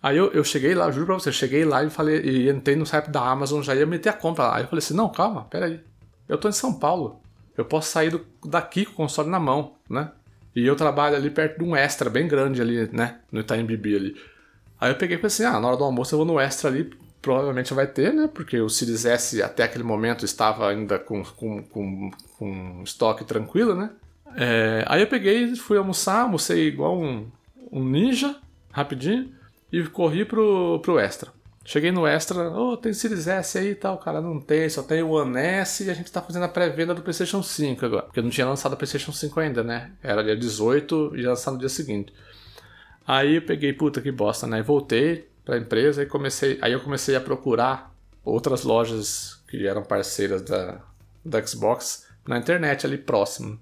[0.01, 2.85] Aí eu, eu cheguei lá, juro pra você, cheguei lá e falei, e entrei no
[2.85, 4.57] site da Amazon, já ia meter a compra lá.
[4.57, 5.79] Aí eu falei assim, não, calma, peraí.
[6.27, 7.21] Eu tô em São Paulo.
[7.57, 10.11] Eu posso sair do, daqui com o console na mão, né?
[10.55, 13.19] E eu trabalho ali perto de um extra bem grande ali, né?
[13.31, 14.15] No Itaim Bibi ali.
[14.79, 16.69] Aí eu peguei e falei assim, ah, na hora do almoço eu vou no extra
[16.69, 16.91] ali
[17.23, 18.29] provavelmente vai ter, né?
[18.31, 23.73] Porque o Series S até aquele momento estava ainda com, com, com, com estoque tranquilo,
[23.73, 23.89] né?
[24.35, 27.25] É, aí eu peguei, fui almoçar, almocei igual um,
[27.71, 28.35] um ninja,
[28.71, 29.31] rapidinho,
[29.71, 31.31] e corri pro, pro Extra.
[31.65, 35.01] Cheguei no Extra, oh, tem Series S aí e tal, cara, não tem, só tem
[35.01, 38.21] o One S e a gente tá fazendo a pré-venda do PlayStation 5 agora, porque
[38.21, 39.91] não tinha lançado o PlayStation 5 ainda, né?
[40.03, 42.13] Era dia 18 e ia lançar no dia seguinte.
[43.07, 44.61] Aí eu peguei, puta que bosta, né?
[44.61, 49.83] Voltei, para a empresa e comecei, aí eu comecei a procurar outras lojas que eram
[49.83, 50.81] parceiras da,
[51.23, 53.59] da Xbox na internet ali próximo.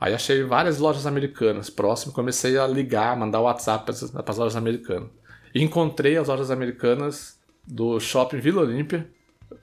[0.00, 5.08] Aí achei várias lojas americanas próximo, comecei a ligar, mandar WhatsApp para as lojas americanas.
[5.58, 9.08] E encontrei as lojas americanas do Shopping Vila Olímpia.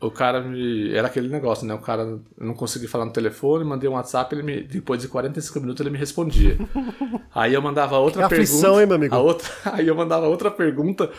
[0.01, 0.91] O cara me.
[0.93, 1.73] Era aquele negócio, né?
[1.73, 4.61] O cara eu não consegui falar no telefone, mandei um WhatsApp, ele me...
[4.63, 6.57] depois de 45 minutos ele me respondia.
[7.33, 8.51] Aí eu mandava outra que pergunta.
[8.51, 9.15] Aflição, hein, meu amigo?
[9.15, 9.47] A outra...
[9.71, 11.11] Aí eu mandava outra pergunta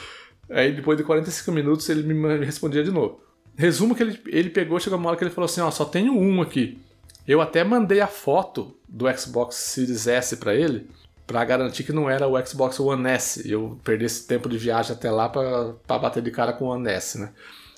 [0.49, 3.21] Aí depois de 45 minutos ele me respondia de novo.
[3.57, 6.13] Resumo que ele, ele pegou, chegou uma hora que ele falou assim, ó, só tenho
[6.13, 6.79] um aqui.
[7.27, 10.89] Eu até mandei a foto do Xbox Series S para ele,
[11.27, 13.47] para garantir que não era o Xbox One S.
[13.47, 16.69] E eu perdi esse tempo de viagem até lá para bater de cara com o
[16.69, 17.33] One S, né?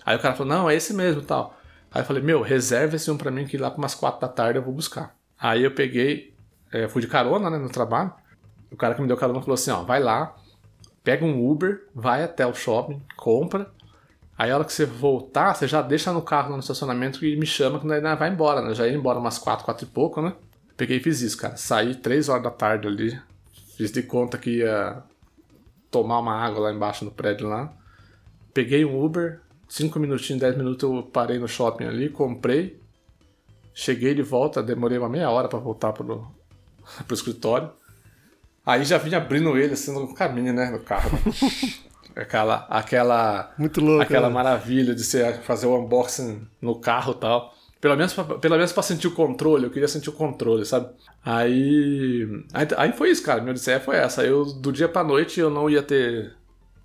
[0.04, 1.56] Aí o cara falou, não, é esse mesmo tal.
[1.90, 4.28] Aí eu falei, meu, reserve esse um pra mim que lá para umas 4 da
[4.28, 5.16] tarde eu vou buscar.
[5.40, 6.34] Aí eu peguei,
[6.72, 8.12] é, fui de carona, né, no trabalho.
[8.70, 10.36] O cara que me deu carona falou assim, ó, vai lá,
[11.02, 13.70] pega um Uber, vai até o shopping, compra.
[14.36, 17.46] Aí a hora que você voltar, você já deixa no carro no estacionamento e me
[17.46, 18.74] chama que nós vai embora, né?
[18.74, 20.34] Já ia embora umas 4, 4 e pouco, né?
[20.76, 21.56] Peguei e fiz isso, cara.
[21.56, 23.20] Saí 3 horas da tarde ali.
[23.78, 25.04] Fiz de conta que ia
[25.88, 27.72] tomar uma água lá embaixo no prédio lá.
[28.52, 32.82] Peguei um Uber, 5 minutinhos, 10 minutos eu parei no shopping ali, comprei.
[33.72, 36.26] Cheguei de volta, demorei uma meia hora para voltar pro,
[37.06, 37.70] pro escritório.
[38.66, 40.72] Aí já vinha abrindo ele assim no caminho, né?
[40.72, 41.10] No carro.
[42.16, 44.34] aquela, aquela, Muito louco, aquela né?
[44.34, 47.54] maravilha de você fazer o unboxing no carro e tal.
[47.80, 50.88] Pelo menos, pra, pelo menos pra sentir o controle, eu queria sentir o controle, sabe?
[51.24, 53.40] Aí, aí, aí foi isso, cara.
[53.40, 54.24] Minha odisseia foi essa.
[54.24, 56.36] Eu, do dia pra noite, eu não ia ter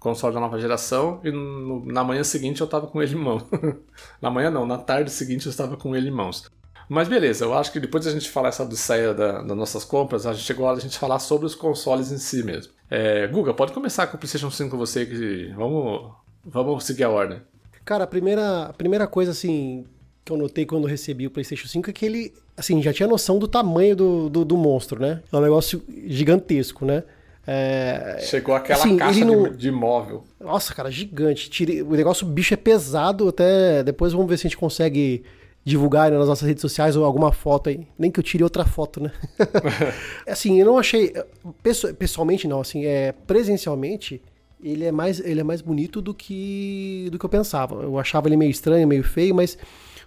[0.03, 3.43] console da nova geração e no, na manhã seguinte eu tava com ele em mãos.
[4.21, 6.43] na manhã não, na tarde seguinte eu estava com ele em mãos.
[6.89, 9.85] Mas beleza, eu acho que depois de a gente falar essa odisseia da, das nossas
[9.85, 12.73] compras, a gente chegou a gente falar sobre os consoles em si mesmo.
[12.91, 16.11] É, Guga, pode começar com o PlayStation 5 com você, que vamos,
[16.45, 17.41] vamos seguir a ordem.
[17.85, 19.85] Cara, a primeira, a primeira coisa assim
[20.25, 23.07] que eu notei quando eu recebi o PlayStation 5 é que ele, assim, já tinha
[23.07, 25.21] noção do tamanho do, do, do monstro, né?
[25.31, 27.03] É um negócio gigantesco, né?
[27.45, 28.19] É...
[28.21, 29.49] Chegou aquela assim, caixa não...
[29.49, 30.23] de, de móvel.
[30.39, 31.49] Nossa, cara, gigante.
[31.49, 31.81] Tire...
[31.81, 35.23] O negócio, o bicho é pesado, até depois vamos ver se a gente consegue
[35.65, 37.85] divulgar nas nossas redes sociais ou alguma foto aí.
[37.97, 39.11] Nem que eu tire outra foto, né?
[40.25, 41.13] assim, eu não achei.
[41.99, 44.21] Pessoalmente, não, assim, é, presencialmente,
[44.63, 47.83] ele é mais, ele é mais bonito do que, do que eu pensava.
[47.83, 49.57] Eu achava ele meio estranho, meio feio, mas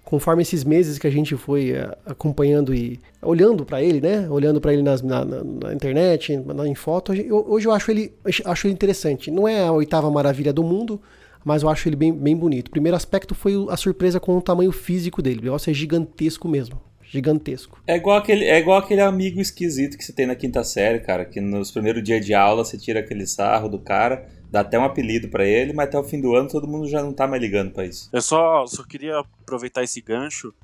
[0.07, 4.31] conforme esses meses que a gente foi uh, acompanhando e olhando para ele, né?
[4.31, 8.15] Olhando para ele nas, na, na, na, internet, em foto, eu, hoje eu acho ele,
[8.45, 9.33] acho ele interessante.
[9.33, 11.03] Não é a oitava maravilha do mundo,
[11.45, 12.71] mas eu acho ele bem, bem bonito.
[12.71, 15.41] Primeiro aspecto foi a surpresa com o tamanho físico dele.
[15.41, 16.81] O negócio é gigantesco mesmo.
[17.03, 17.83] Gigantesco.
[17.85, 21.25] É igual, aquele, é igual aquele amigo esquisito que você tem na quinta série, cara.
[21.25, 24.85] Que nos primeiros dias de aula você tira aquele sarro do cara, dá até um
[24.85, 27.41] apelido para ele, mas até o fim do ano todo mundo já não tá mais
[27.41, 28.09] ligando pra isso.
[28.13, 30.55] Eu só, só queria aproveitar esse gancho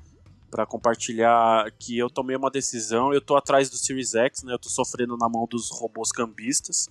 [0.49, 3.13] para compartilhar que eu tomei uma decisão.
[3.13, 4.53] Eu tô atrás do Series X, né?
[4.53, 6.87] Eu tô sofrendo na mão dos robôs cambistas.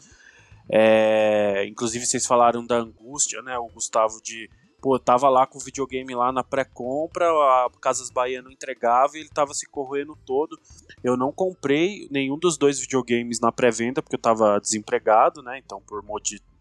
[0.69, 3.57] É, inclusive vocês falaram da angústia, né?
[3.59, 4.51] O Gustavo de
[4.81, 9.21] pô, tava lá com o videogame lá na pré-compra, a Casas Bahia não entregava e
[9.21, 10.59] ele tava se corroendo todo.
[11.05, 15.57] Eu não comprei nenhum dos dois videogames na pré-venda porque eu tava desempregado, né?
[15.65, 16.03] Então, por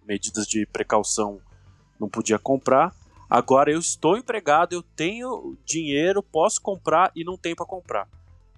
[0.05, 1.39] medidas de precaução,
[1.99, 2.93] não podia comprar.
[3.29, 8.07] Agora eu estou empregado, eu tenho dinheiro, posso comprar e não tenho para comprar.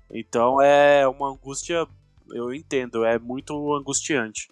[0.10, 1.88] Então é uma angústia,
[2.32, 4.48] eu entendo, é muito angustiante.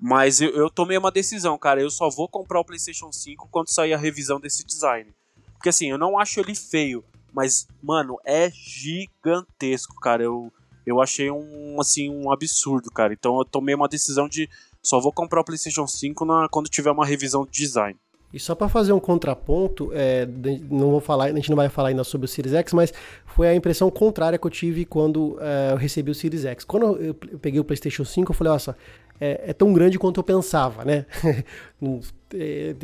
[0.00, 1.80] Mas eu, eu tomei uma decisão, cara.
[1.80, 5.10] Eu só vou comprar o PlayStation 5 quando sair a revisão desse design.
[5.54, 10.22] Porque assim, eu não acho ele feio, mas, mano, é gigantesco, cara.
[10.22, 10.52] Eu,
[10.86, 13.12] eu achei um, assim, um absurdo, cara.
[13.12, 14.48] Então eu tomei uma decisão de
[14.86, 17.98] só vou comprar o PlayStation 5 na, quando tiver uma revisão de design.
[18.32, 20.28] E só para fazer um contraponto, é,
[20.70, 22.92] não vou falar, a gente não vai falar ainda sobre o Series X, mas
[23.24, 26.64] foi a impressão contrária que eu tive quando é, eu recebi o Series X.
[26.64, 28.76] Quando eu, peguei o PlayStation 5, eu falei, nossa,
[29.20, 31.04] é, é tão grande quanto eu pensava, né?
[32.34, 32.74] É,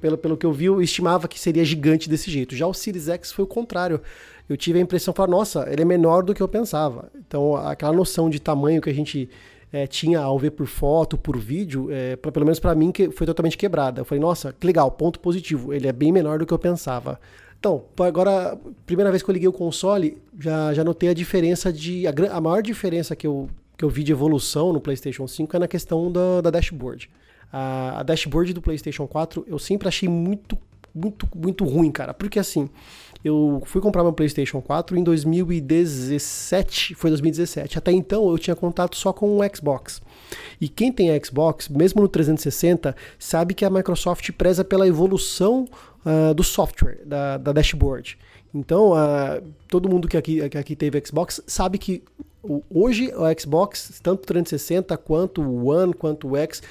[0.00, 2.56] pelo, pelo que eu vi, eu estimava que seria gigante desse jeito.
[2.56, 4.00] Já o Series X foi o contrário.
[4.48, 7.10] Eu tive a impressão, falar, nossa, ele é menor do que eu pensava.
[7.14, 9.28] Então, aquela noção de tamanho que a gente
[9.72, 13.10] é, tinha ao ver por foto, por vídeo, é, pra, pelo menos para mim, que
[13.10, 14.00] foi totalmente quebrada.
[14.00, 15.72] Eu falei, nossa, que legal, ponto positivo.
[15.72, 17.20] Ele é bem menor do que eu pensava.
[17.58, 22.06] Então, agora, primeira vez que eu liguei o console, já, já notei a diferença de.
[22.06, 25.58] A, a maior diferença que eu, que eu vi de evolução no PlayStation 5 é
[25.58, 27.10] na questão da, da dashboard.
[27.52, 30.56] A, a dashboard do PlayStation 4 eu sempre achei muito,
[30.94, 32.14] muito, muito ruim, cara.
[32.14, 32.68] Porque assim,
[33.26, 37.76] eu fui comprar meu PlayStation 4 em 2017, foi 2017.
[37.78, 40.00] Até então eu tinha contato só com o Xbox.
[40.60, 45.66] E quem tem Xbox, mesmo no 360, sabe que a Microsoft preza pela evolução
[46.04, 48.16] uh, do software, da, da dashboard.
[48.54, 52.02] Então, uh, todo mundo que aqui, que aqui teve Xbox sabe que
[52.72, 56.62] hoje o Xbox, tanto o 360 quanto o One, quanto o X,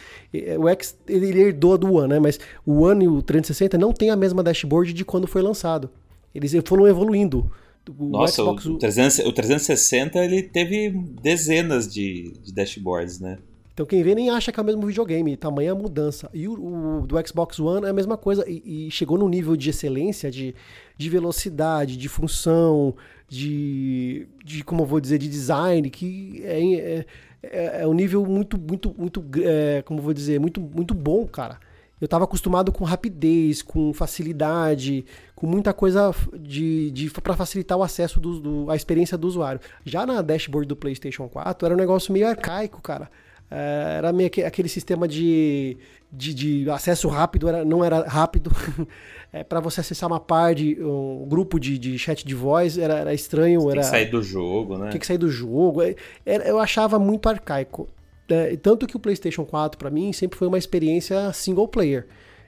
[0.57, 2.19] o X ele herdou do One, né?
[2.19, 5.89] Mas o One e o 360 não tem a mesma dashboard de quando foi lançado.
[6.35, 7.49] Eles foram evoluindo.
[7.97, 8.65] O Nossa, Xbox...
[8.65, 10.89] o, 300, o 360 ele teve
[11.21, 13.37] dezenas de, de dashboards, né?
[13.73, 16.29] Então quem vê nem acha que é o mesmo videogame, tamanha mudança.
[16.33, 16.53] E o,
[17.01, 20.31] o, do Xbox One é a mesma coisa e, e, chegou no nível de excelência,
[20.31, 20.55] de,
[20.97, 22.95] de velocidade, de função,
[23.27, 27.05] de, de como eu vou dizer, de design, que é, é,
[27.43, 31.27] é, é um nível muito, muito, muito, é, como eu vou dizer, muito, muito bom,
[31.27, 31.59] cara.
[31.99, 37.83] Eu estava acostumado com rapidez, com facilidade, com muita coisa de, de para facilitar o
[37.83, 39.61] acesso do, do, a experiência do usuário.
[39.85, 43.09] Já na dashboard do PlayStation 4 era um negócio meio arcaico, cara.
[43.49, 45.77] É, era meio que, aquele sistema de,
[46.11, 48.51] de, de, acesso rápido, era, não era rápido.
[49.31, 53.13] é, para você acessar uma parte, um grupo de, de chat de voz, era, era
[53.13, 53.61] estranho.
[53.61, 54.89] Tem era, que sair do jogo, né?
[54.89, 55.81] Tem que sair do jogo.
[55.81, 57.87] É, era, eu achava muito arcaico.
[58.27, 62.07] É, tanto que o PlayStation 4 para mim sempre foi uma experiência single player.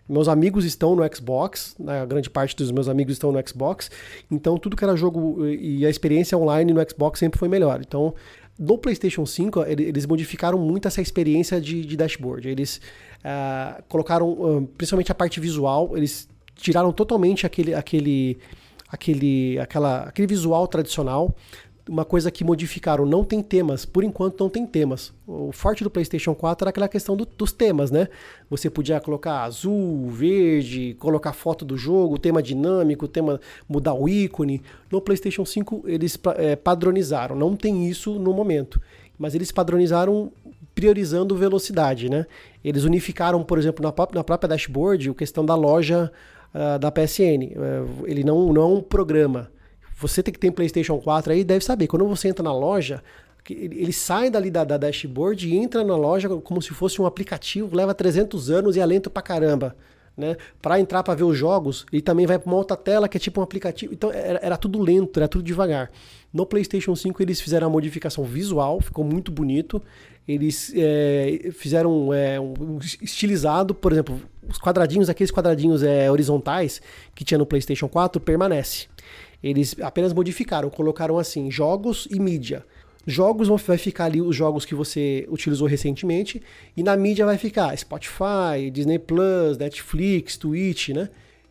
[0.10, 3.92] Meus amigos estão no Xbox, né, a grande parte dos meus amigos estão no Xbox,
[4.32, 7.82] então tudo que era jogo e a experiência online no Xbox sempre foi melhor.
[7.86, 8.16] Então,
[8.58, 12.48] no PlayStation 5, eles modificaram muito essa experiência de, de dashboard.
[12.48, 12.82] Eles
[13.20, 18.40] uh, colocaram, uh, principalmente a parte visual, eles tiraram totalmente aquele, aquele,
[18.90, 21.36] aquele, aquela, aquele visual tradicional
[21.88, 25.14] uma coisa que modificaram, não tem temas, por enquanto não tem temas.
[25.26, 28.08] O forte do PlayStation 4 era aquela questão do, dos temas, né?
[28.50, 34.62] Você podia colocar azul, verde, colocar foto do jogo, tema dinâmico, tema mudar o ícone.
[34.92, 38.82] No PlayStation 5 eles é, padronizaram, não tem isso no momento,
[39.18, 40.32] mas eles padronizaram
[40.76, 42.26] priorizando velocidade, né?
[42.64, 46.12] Eles unificaram, por exemplo, na, na própria dashboard, a questão da loja
[46.54, 47.56] uh, da PSN.
[47.56, 49.50] Uh, é, ele não, não é um programa
[50.00, 51.88] você tem que ter PlayStation 4 aí, deve saber.
[51.88, 53.04] Quando você entra na loja,
[53.50, 57.76] ele sai dali da, da dashboard e entra na loja como se fosse um aplicativo,
[57.76, 59.76] leva 300 anos e é lento pra caramba.
[60.16, 60.36] Né?
[60.62, 63.20] Para entrar para ver os jogos, ele também vai para uma outra tela que é
[63.20, 63.94] tipo um aplicativo.
[63.94, 65.92] Então era, era, tudo lento, era tudo devagar.
[66.34, 69.82] No PlayStation 5 eles fizeram a modificação visual, ficou muito bonito.
[70.28, 76.82] Eles é, fizeram é, um estilizado, por exemplo, os quadradinhos, aqueles quadradinhos é, horizontais
[77.16, 78.88] que tinha no PlayStation 4 permanece.
[79.44, 82.66] Eles apenas modificaram, colocaram assim, jogos e mídia.
[83.06, 86.42] Jogos vai ficar ali os jogos que você utilizou recentemente,
[86.76, 91.10] e na mídia vai ficar Spotify, Disney Plus, Netflix, Twitch, né?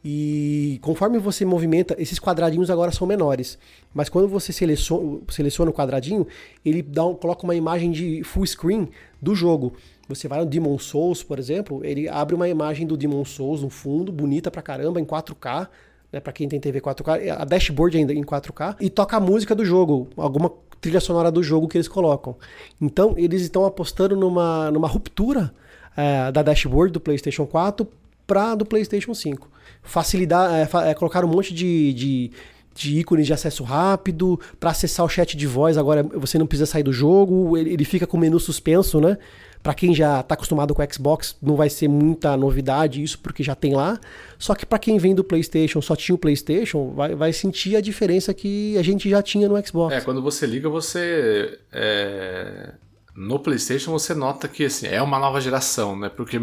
[0.09, 3.59] E conforme você movimenta, esses quadradinhos agora são menores.
[3.93, 6.27] Mas quando você seleciona, seleciona o quadradinho,
[6.65, 8.89] ele dá um, coloca uma imagem de full screen
[9.21, 9.73] do jogo.
[10.09, 13.69] Você vai no Demon Souls, por exemplo, ele abre uma imagem do Demon Souls no
[13.69, 15.69] fundo, bonita pra caramba, em 4K,
[16.17, 19.55] né, para quem tem TV 4K, a dashboard ainda em 4K, e toca a música
[19.55, 20.51] do jogo, alguma
[20.81, 22.37] trilha sonora do jogo que eles colocam.
[22.81, 25.53] Então, eles estão apostando numa, numa ruptura
[25.97, 27.87] é, da dashboard do PlayStation 4
[28.27, 29.49] para do PlayStation 5.
[29.83, 32.31] Facilitar, é, é, colocar um monte de, de,
[32.75, 36.67] de ícones de acesso rápido, para acessar o chat de voz, agora você não precisa
[36.67, 39.19] sair do jogo, ele, ele fica com o menu suspenso, né?
[39.67, 43.43] Para quem já está acostumado com o Xbox, não vai ser muita novidade isso, porque
[43.43, 43.99] já tem lá.
[44.39, 47.81] Só que para quem vem do PlayStation, só tinha o PlayStation, vai, vai sentir a
[47.81, 49.93] diferença que a gente já tinha no Xbox.
[49.93, 51.59] É, quando você liga, você.
[51.73, 52.75] É...
[53.17, 56.09] No PlayStation, você nota que assim, é uma nova geração, né?
[56.09, 56.39] Porque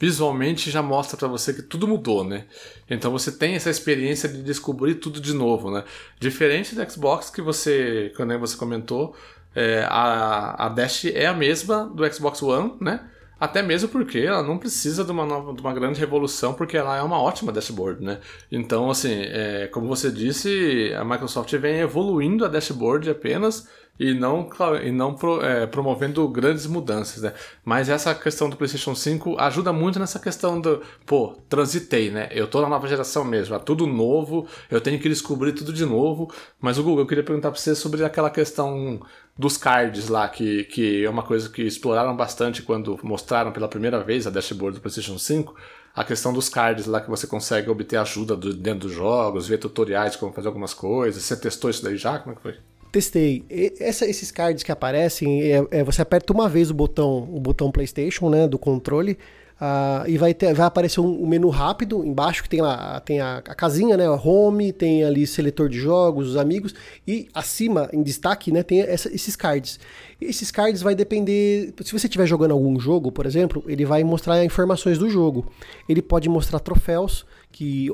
[0.00, 2.46] visualmente já mostra para você que tudo mudou, né?
[2.88, 5.84] Então você tem essa experiência de descobrir tudo de novo, né?
[6.18, 9.14] Diferente do Xbox que você, quando você comentou,
[9.54, 13.08] é, a, a Dash é a mesma do Xbox One, né?
[13.42, 16.96] Até mesmo porque ela não precisa de uma, nova, de uma grande revolução, porque ela
[16.96, 18.20] é uma ótima dashboard, né?
[18.52, 23.68] Então, assim, é, como você disse, a Microsoft vem evoluindo a dashboard apenas
[24.02, 24.50] e não,
[24.82, 27.32] e não pro, é, promovendo grandes mudanças, né?
[27.64, 32.28] Mas essa questão do PlayStation 5 ajuda muito nessa questão do, pô, transitei, né?
[32.32, 35.86] Eu tô na nova geração mesmo, é tudo novo, eu tenho que descobrir tudo de
[35.86, 36.32] novo.
[36.60, 39.00] Mas o Google, eu queria perguntar para você sobre aquela questão
[39.38, 44.02] dos cards lá, que, que é uma coisa que exploraram bastante quando mostraram pela primeira
[44.02, 45.54] vez a dashboard do PlayStation 5
[45.94, 49.58] a questão dos cards lá que você consegue obter ajuda do, dentro dos jogos, ver
[49.58, 51.22] tutoriais de como fazer algumas coisas.
[51.22, 52.18] Você testou isso daí já?
[52.18, 52.58] Como é que foi?
[52.92, 53.42] Testei.
[53.80, 57.72] Essa, esses cards que aparecem, é, é, você aperta uma vez o botão, o botão
[57.72, 59.18] PlayStation, né, do controle,
[59.58, 63.18] uh, e vai, ter, vai aparecer um, um, menu rápido embaixo que tem lá tem
[63.18, 66.74] a, a, casinha, né, a home, tem ali seletor de jogos, os amigos,
[67.08, 69.80] e acima, em destaque, né, tem essa, esses cards.
[70.20, 71.72] Esses cards vai depender.
[71.82, 75.50] Se você estiver jogando algum jogo, por exemplo, ele vai mostrar informações do jogo.
[75.88, 77.90] Ele pode mostrar troféus que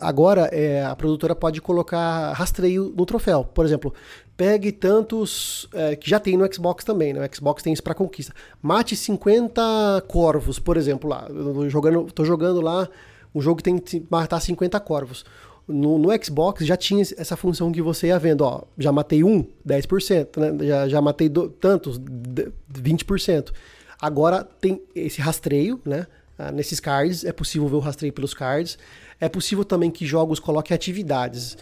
[0.00, 3.42] agora é, a produtora pode colocar rastreio no troféu.
[3.42, 3.92] Por exemplo,
[4.36, 7.26] pegue tantos é, que já tem no Xbox também, né?
[7.26, 8.34] O Xbox tem isso para conquista.
[8.60, 11.26] Mate 50 corvos, por exemplo, lá.
[11.30, 12.86] Eu tô jogando, tô jogando lá
[13.34, 15.24] um jogo que tem que matar 50 corvos.
[15.66, 19.46] No, no, Xbox já tinha essa função que você ia vendo, ó, já matei um,
[19.66, 20.66] 10%, né?
[20.66, 23.52] Já, já matei do, tantos, 20%.
[24.00, 26.06] Agora tem esse rastreio, né?
[26.38, 28.78] Ah, nesses cards, é possível ver o rastreio pelos cards.
[29.20, 31.56] É possível também que jogos coloquem atividades.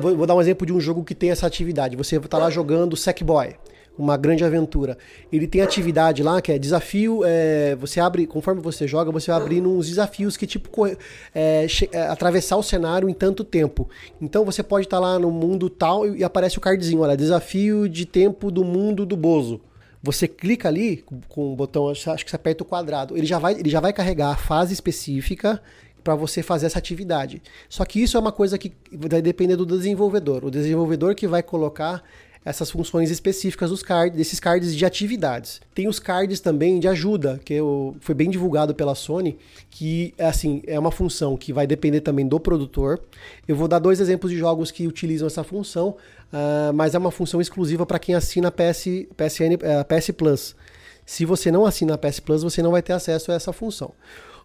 [0.00, 1.96] Vou dar um exemplo de um jogo que tem essa atividade.
[1.96, 3.56] Você está lá jogando Sackboy,
[3.98, 4.96] uma grande aventura.
[5.32, 7.22] Ele tem atividade lá que é desafio.
[7.24, 10.96] É, você abre, conforme você joga, você vai abrindo uns desafios que tipo é,
[11.34, 13.88] é, atravessar o cenário em tanto tempo.
[14.20, 17.88] Então você pode estar tá lá no mundo tal e aparece o cardzinho, olha, desafio
[17.88, 19.60] de tempo do mundo do Bozo.
[20.02, 23.54] Você clica ali com o botão, acho que você aperta o quadrado, ele já vai,
[23.54, 25.60] ele já vai carregar a fase específica
[26.02, 27.42] para você fazer essa atividade.
[27.68, 30.44] Só que isso é uma coisa que vai depender do desenvolvedor.
[30.44, 32.02] O desenvolvedor que vai colocar
[32.44, 35.60] essas funções específicas dos cards, desses cards de atividades.
[35.74, 39.38] Tem os cards também de ajuda, que eu, foi bem divulgado pela Sony,
[39.70, 43.00] que assim é uma função que vai depender também do produtor.
[43.46, 45.96] Eu vou dar dois exemplos de jogos que utilizam essa função,
[46.32, 50.56] uh, mas é uma função exclusiva para quem assina PS, PSN, uh, eh, PS Plus.
[51.04, 53.92] Se você não assina a PS Plus, você não vai ter acesso a essa função.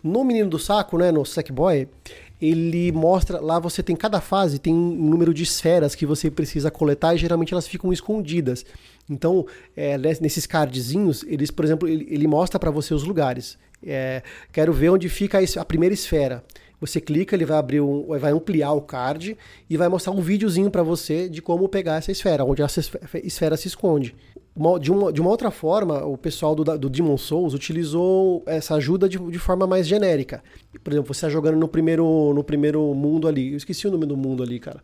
[0.04, 1.88] No Menino do Saco, né, no Sackboy,
[2.42, 6.70] ele mostra, lá você tem cada fase, tem um número de esferas que você precisa
[6.70, 8.66] coletar e geralmente elas ficam escondidas.
[9.10, 9.46] Então,
[9.76, 13.58] é, nesses cardzinhos, eles, por exemplo, ele, ele mostra para você os lugares.
[13.86, 16.44] É, quero ver onde fica a primeira esfera.
[16.80, 19.38] Você clica, ele vai abrir um, vai ampliar o card
[19.70, 22.82] e vai mostrar um videozinho para você de como pegar essa esfera, onde essa
[23.24, 24.16] esfera se esconde.
[24.56, 28.76] Uma, de, uma, de uma outra forma, o pessoal do, do Demon Souls utilizou essa
[28.76, 30.42] ajuda de, de forma mais genérica.
[30.82, 33.52] Por exemplo, você está jogando no primeiro, no primeiro mundo ali.
[33.52, 34.82] Eu esqueci o nome do mundo ali, cara.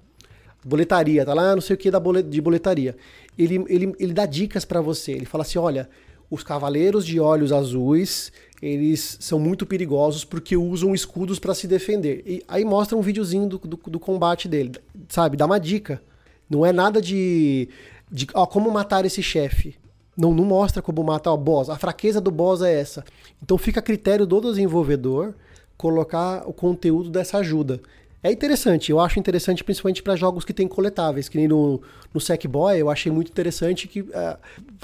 [0.63, 2.95] Boletaria, tá lá, não sei o que da bolet, de boletaria.
[3.37, 5.13] Ele, ele, ele dá dicas para você.
[5.13, 5.89] Ele fala assim: olha,
[6.29, 8.31] os cavaleiros de olhos azuis
[8.61, 12.23] eles são muito perigosos porque usam escudos para se defender.
[12.27, 14.73] E aí mostra um videozinho do, do, do, combate dele,
[15.09, 15.35] sabe?
[15.35, 15.99] Dá uma dica.
[16.47, 17.67] Não é nada de
[18.11, 19.75] de ó, como matar esse chefe.
[20.17, 21.69] Não, não mostra como matar o boss.
[21.69, 23.03] A fraqueza do boss é essa.
[23.41, 25.33] Então fica a critério do desenvolvedor
[25.77, 27.79] colocar o conteúdo dessa ajuda.
[28.23, 31.81] É interessante, eu acho interessante principalmente para jogos que tem coletáveis, que nem no,
[32.13, 34.37] no Sackboy, eu achei muito interessante que uh,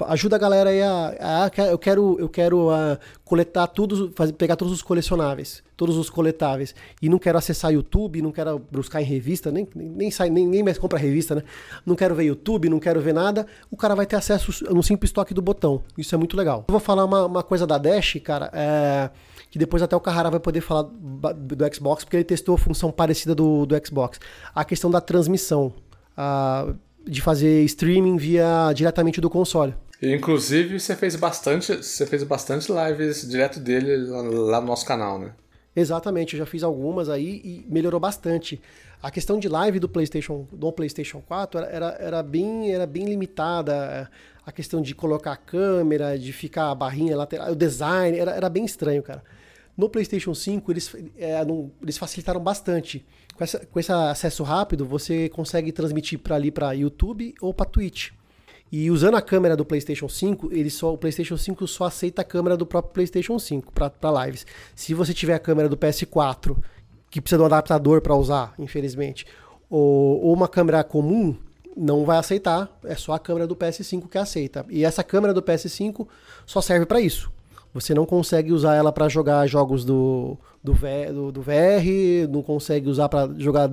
[0.06, 4.56] ajuda a galera aí a, a, eu quero eu quero uh, coletar tudo, fazer, pegar
[4.56, 9.04] todos os colecionáveis, todos os coletáveis e não quero acessar YouTube, não quero buscar em
[9.04, 11.42] revista, nem nem sai nem, nem mais compra revista, né?
[11.84, 15.12] Não quero ver YouTube, não quero ver nada, o cara vai ter acesso no simples
[15.12, 15.82] toque do botão.
[15.96, 16.64] Isso é muito legal.
[16.68, 19.10] Eu vou falar uma, uma coisa da Dash, cara, é
[19.50, 22.90] que depois até o Carrara vai poder falar do Xbox, porque ele testou a função
[22.90, 24.20] parecida do, do Xbox.
[24.54, 25.72] A questão da transmissão,
[26.16, 26.74] a,
[27.08, 29.74] de fazer streaming via diretamente do console.
[30.00, 35.32] Inclusive, você fez bastante, você fez bastante lives direto dele lá, no nosso canal, né?
[35.74, 38.60] Exatamente, eu já fiz algumas aí e melhorou bastante.
[39.02, 43.04] A questão de live do PlayStation, do PlayStation 4 era, era, era, bem, era bem
[43.04, 44.10] limitada.
[44.44, 48.48] A questão de colocar a câmera, de ficar a barrinha lateral, o design, era, era
[48.48, 49.22] bem estranho, cara.
[49.76, 53.06] No PlayStation 5, eles, é, não, eles facilitaram bastante.
[53.38, 57.66] Com, essa, com esse acesso rápido, você consegue transmitir para ali para YouTube ou para
[57.70, 58.10] Twitch.
[58.70, 62.24] E usando a câmera do PlayStation 5, ele só, o PlayStation 5 só aceita a
[62.24, 64.44] câmera do próprio PlayStation 5 para lives.
[64.74, 66.56] Se você tiver a câmera do PS4,
[67.08, 69.24] que precisa de um adaptador para usar, infelizmente,
[69.70, 71.36] ou, ou uma câmera comum,
[71.76, 72.76] não vai aceitar.
[72.82, 74.66] É só a câmera do PS5 que aceita.
[74.68, 76.08] E essa câmera do PS5
[76.44, 77.30] só serve para isso
[77.80, 82.88] Você não consegue usar ela para jogar jogos do, do, do, do, VR, não consegue
[82.88, 83.70] usar para jogar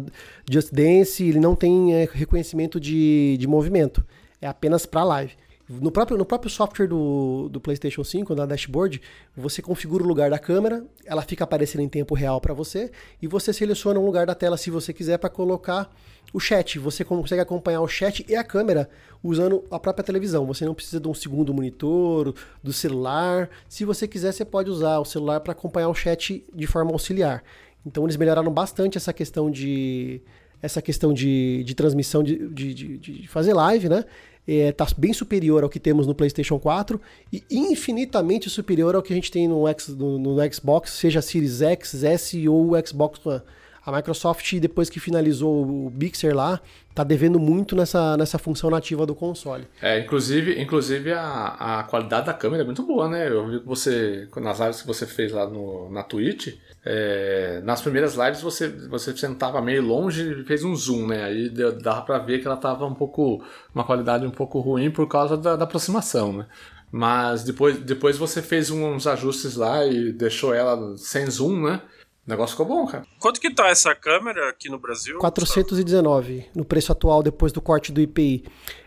[0.50, 4.06] Just Dance, ele não tem é, reconhecimento de, de movimento.
[4.40, 5.34] É apenas para live.
[5.68, 9.02] No próprio, no próprio software do, do PlayStation 5, na dashboard,
[9.36, 13.28] você configura o lugar da câmera, ela fica aparecendo em tempo real para você, e
[13.28, 15.92] você seleciona um lugar da tela se você quiser para colocar
[16.32, 16.78] o chat.
[16.78, 18.88] Você consegue acompanhar o chat e a câmera
[19.24, 20.46] usando a própria televisão.
[20.46, 23.50] Você não precisa de um segundo monitor, do celular.
[23.68, 27.44] Se você quiser, você pode usar o celular para acompanhar o chat de forma auxiliar.
[27.84, 30.22] Então eles melhoraram bastante essa questão de
[30.62, 34.04] essa questão de, de transmissão de, de, de, de fazer live, né?
[34.48, 39.12] Está é, bem superior ao que temos no PlayStation 4 e infinitamente superior ao que
[39.12, 43.42] a gente tem no, X, no, no Xbox, seja Series X, S ou Xbox One.
[43.86, 46.60] A Microsoft, depois que finalizou o Bixer lá,
[46.96, 49.68] tá devendo muito nessa, nessa função nativa do console.
[49.80, 53.30] É, inclusive, inclusive a, a qualidade da câmera é muito boa, né?
[53.30, 56.56] Eu vi que você, nas lives que você fez lá no, na Twitch,
[56.88, 61.24] é, nas primeiras lives você, você sentava meio longe e fez um zoom, né?
[61.24, 65.08] Aí dava pra ver que ela tava um pouco, uma qualidade um pouco ruim por
[65.08, 66.48] causa da, da aproximação, né?
[66.92, 71.82] Mas depois, depois você fez uns ajustes lá e deixou ela sem zoom, né?
[72.26, 73.04] O negócio ficou bom, cara.
[73.20, 75.18] Quanto que tá essa câmera aqui no Brasil?
[75.18, 78.46] 419 no preço atual depois do corte do IPI.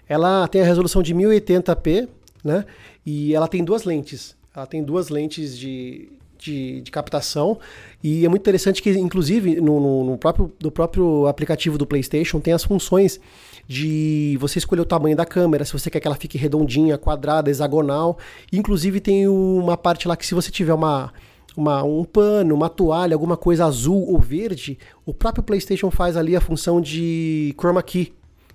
[0.08, 2.08] Ela tem a resolução de 1080p,
[2.44, 2.64] né?
[3.04, 4.36] E ela tem duas lentes.
[4.54, 7.58] Ela tem duas lentes de, de, de captação.
[8.02, 12.40] E é muito interessante que, inclusive, no, no, no próprio, do próprio aplicativo do PlayStation
[12.40, 13.20] tem as funções
[13.66, 17.50] de você escolher o tamanho da câmera, se você quer que ela fique redondinha, quadrada,
[17.50, 18.18] hexagonal.
[18.50, 21.12] Inclusive tem uma parte lá que se você tiver uma
[21.56, 26.36] uma, um pano, uma toalha, alguma coisa azul ou verde, o próprio PlayStation faz ali
[26.36, 28.12] a função de chroma key.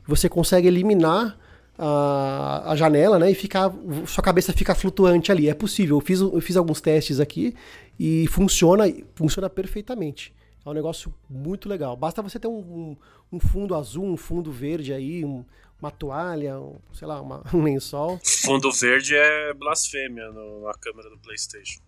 [0.07, 1.37] Você consegue eliminar
[1.77, 3.71] a, a janela, né, e ficar,
[4.05, 5.49] sua cabeça fica flutuante ali.
[5.49, 5.97] É possível.
[5.97, 7.55] Eu fiz, eu fiz alguns testes aqui
[7.99, 10.33] e funciona, funciona perfeitamente.
[10.65, 11.95] É um negócio muito legal.
[11.95, 12.97] Basta você ter um, um,
[13.33, 15.43] um fundo azul, um fundo verde aí, um,
[15.81, 18.19] uma toalha, um, sei lá, uma, um lençol.
[18.23, 21.81] Fundo verde é blasfêmia no, na câmera do PlayStation.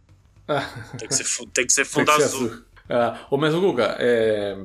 [0.97, 2.47] Tem, que ser, tem que ser fundo que azul.
[2.47, 2.63] azul.
[2.89, 4.57] Ah, ô, mas, Guga, é...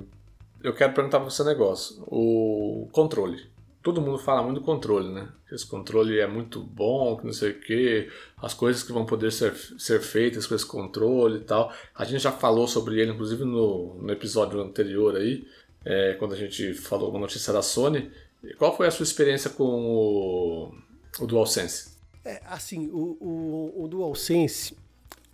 [0.63, 2.03] eu quero perguntar pra você um negócio.
[2.07, 3.50] O controle.
[3.83, 5.29] Todo mundo fala muito do controle, né?
[5.51, 9.33] Esse controle é muito bom, que não sei o quê, as coisas que vão poder
[9.33, 11.73] ser, ser feitas com esse controle e tal.
[11.95, 15.47] A gente já falou sobre ele, inclusive, no, no episódio anterior aí,
[15.85, 18.11] é, quando a gente falou uma notícia da Sony.
[18.59, 20.75] Qual foi a sua experiência com o,
[21.19, 21.97] o DualSense?
[22.25, 24.77] É, assim, o, o, o DualSense,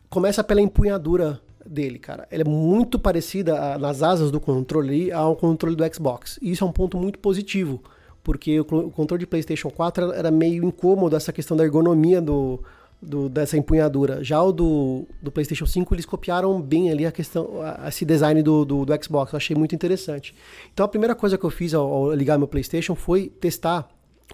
[0.09, 2.26] começa pela empunhadura dele, cara.
[2.30, 6.38] Ela é muito parecida nas asas do controle ao controle do Xbox.
[6.40, 7.82] E isso é um ponto muito positivo,
[8.27, 12.61] porque o controle de PlayStation 4 era meio incômodo essa questão da ergonomia do,
[13.01, 14.24] do, dessa empunhadura.
[14.24, 17.51] Já o do, do, PlayStation 5, eles copiaram bem ali a questão,
[17.87, 19.33] esse design do, do, do, Xbox.
[19.33, 20.35] Eu achei muito interessante.
[20.74, 23.89] Então a primeira coisa que eu fiz ao, ao, ligar meu PlayStation foi testar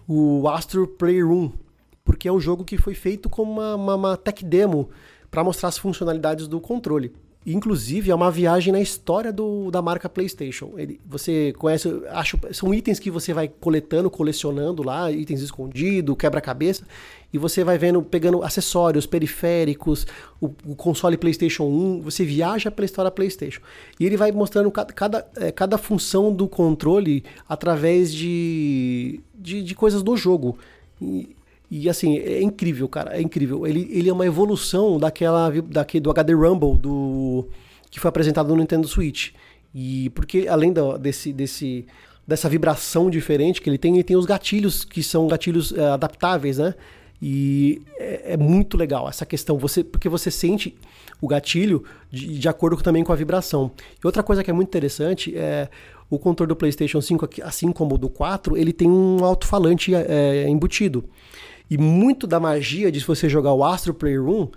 [0.08, 1.50] o Astro Playroom,
[2.02, 4.88] porque é um jogo que foi feito como uma, uma, uma tech demo
[5.30, 7.12] para mostrar as funcionalidades do controle.
[7.44, 10.74] Inclusive, é uma viagem na história do, da marca PlayStation.
[10.76, 16.86] Ele, você conhece, acho, são itens que você vai coletando, colecionando lá, itens escondidos, quebra-cabeça,
[17.32, 20.06] e você vai vendo, pegando acessórios, periféricos,
[20.40, 23.60] o, o, console PlayStation 1, você viaja pela história PlayStation.
[23.98, 29.74] E ele vai mostrando cada, cada, é, cada função do controle através de, de, de
[29.74, 30.56] coisas do jogo.
[31.74, 33.66] E assim, é incrível, cara, é incrível.
[33.66, 37.48] Ele, ele é uma evolução daquela daquele, do HD Rumble do
[37.90, 39.30] que foi apresentado no Nintendo Switch.
[39.74, 40.70] E porque além
[41.00, 41.86] desse, desse
[42.28, 46.58] dessa vibração diferente que ele tem, ele tem os gatilhos que são gatilhos é, adaptáveis,
[46.58, 46.74] né?
[47.22, 50.76] E é, é, muito legal essa questão, você porque você sente
[51.22, 53.70] o gatilho de, de acordo também com a vibração.
[54.04, 55.70] E outra coisa que é muito interessante é
[56.10, 60.46] o controle do PlayStation 5, assim como o do 4, ele tem um alto-falante é,
[60.46, 61.08] embutido.
[61.72, 64.48] E muito da magia de você jogar o Astro Playroom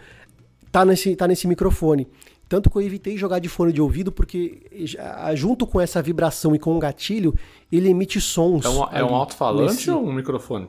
[0.69, 2.09] tá nesse, tá nesse microfone.
[2.49, 4.61] Tanto que eu evitei jogar de fone de ouvido, porque
[5.33, 7.33] junto com essa vibração e com o gatilho,
[7.71, 8.65] ele emite sons.
[8.65, 9.91] É um, é um alto-falante nesse...
[9.91, 10.67] ou um microfone?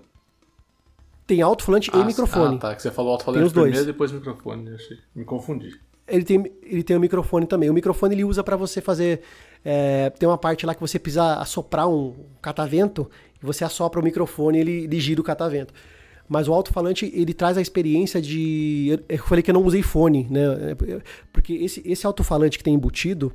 [1.27, 2.55] Tem alto-falante ah, e microfone.
[2.55, 2.75] Ah, tá.
[2.77, 4.71] Que você falou alto-falante primeiro e depois microfone.
[4.73, 4.99] Achei.
[5.17, 5.77] Me confundi.
[6.07, 7.69] Ele tem, ele tem o um microfone também.
[7.69, 9.21] O microfone ele usa para você fazer.
[9.65, 13.11] É, tem uma parte lá que você precisa assoprar um catavento,
[13.43, 15.75] e você assopra o microfone e ele, ele gira o catavento.
[16.29, 19.01] Mas o alto-falante, ele traz a experiência de...
[19.09, 20.75] Eu falei que eu não usei fone, né?
[21.33, 23.33] Porque esse, esse alto-falante que tem embutido,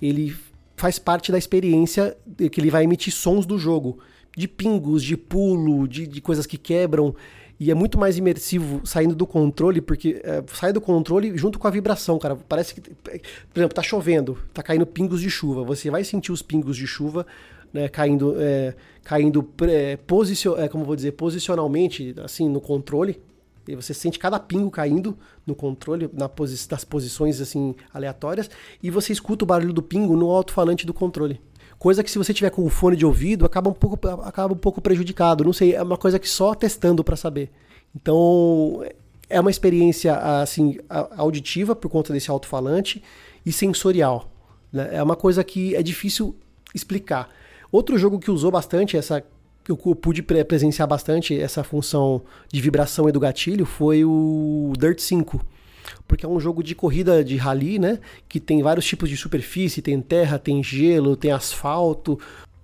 [0.00, 0.34] ele
[0.76, 2.16] faz parte da experiência
[2.50, 3.98] que ele vai emitir sons do jogo.
[4.36, 7.14] De pingos, de pulo, de, de coisas que quebram.
[7.60, 11.68] E é muito mais imersivo saindo do controle, porque é, sai do controle junto com
[11.68, 12.34] a vibração, cara.
[12.34, 13.12] Parece que, por
[13.54, 15.62] exemplo, tá chovendo, tá caindo pingos de chuva.
[15.62, 17.24] Você vai sentir os pingos de chuva
[17.72, 23.20] né, caindo, é, caindo é, posicion, é, como vou dizer, posicionalmente, assim, no controle.
[23.66, 25.16] E você sente cada pingo caindo
[25.46, 28.50] no controle, na posi nas posições assim aleatórias,
[28.82, 31.40] e você escuta o barulho do pingo no alto-falante do controle.
[31.78, 34.56] Coisa que se você tiver com o fone de ouvido, acaba um pouco, acaba um
[34.56, 35.44] pouco prejudicado.
[35.44, 37.50] Não sei, é uma coisa que só testando para saber.
[37.94, 38.84] Então,
[39.28, 40.78] é uma experiência assim
[41.16, 43.02] auditiva por conta desse alto-falante
[43.44, 44.30] e sensorial.
[44.72, 44.90] Né?
[44.92, 46.36] É uma coisa que é difícil
[46.74, 47.28] explicar.
[47.72, 49.24] Outro jogo que usou bastante essa
[49.64, 54.98] que eu pude presenciar bastante essa função de vibração e do gatilho foi o Dirt
[55.00, 55.40] 5
[56.06, 57.98] porque é um jogo de corrida de rally, né?
[58.28, 62.18] Que tem vários tipos de superfície, tem terra, tem gelo, tem asfalto,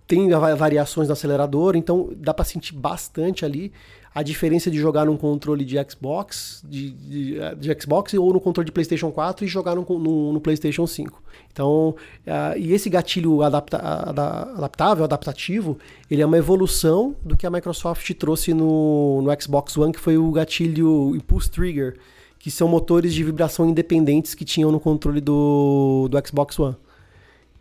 [0.06, 3.72] tem variações no acelerador, então dá para sentir bastante ali
[4.14, 8.66] a diferença de jogar num controle de Xbox, de, de, de Xbox ou no controle
[8.66, 11.22] de PlayStation 4 e jogar no, no, no PlayStation 5.
[11.52, 11.94] Então,
[12.26, 15.78] uh, e esse gatilho adapta, adaptável, adaptativo,
[16.10, 20.16] ele é uma evolução do que a Microsoft trouxe no, no Xbox One, que foi
[20.16, 21.96] o gatilho Impulse Trigger
[22.38, 26.76] que são motores de vibração independentes que tinham no controle do, do Xbox One.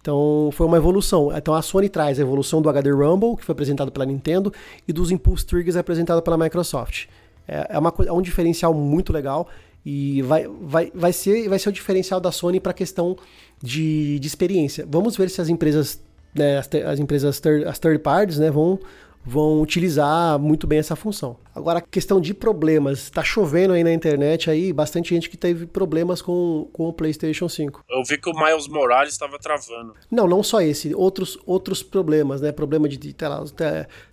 [0.08, 1.36] Então foi uma evolução.
[1.36, 4.54] Então a Sony traz a evolução do HD Rumble, que foi apresentado pela Nintendo,
[4.88, 7.08] e dos Impulse Triggers apresentado pela Microsoft.
[7.46, 9.50] É, é, uma, é um diferencial muito legal
[9.86, 13.18] e vai, vai, vai, ser, vai ser o diferencial da Sony para a questão
[13.62, 14.88] de, de experiência.
[14.90, 16.02] Vamos ver se as empresas,
[16.34, 18.80] né, as, as empresas, ter, as third parties, né, vão
[19.28, 21.36] vão utilizar muito bem essa função.
[21.54, 26.22] Agora, questão de problemas, está chovendo aí na internet aí, bastante gente que teve problemas
[26.22, 27.84] com, com o PlayStation 5.
[27.90, 29.94] Eu vi que o Miles Morales estava travando.
[30.10, 32.54] Não, não só esse, outros, outros problemas, né?
[32.54, 33.44] Problema de tela,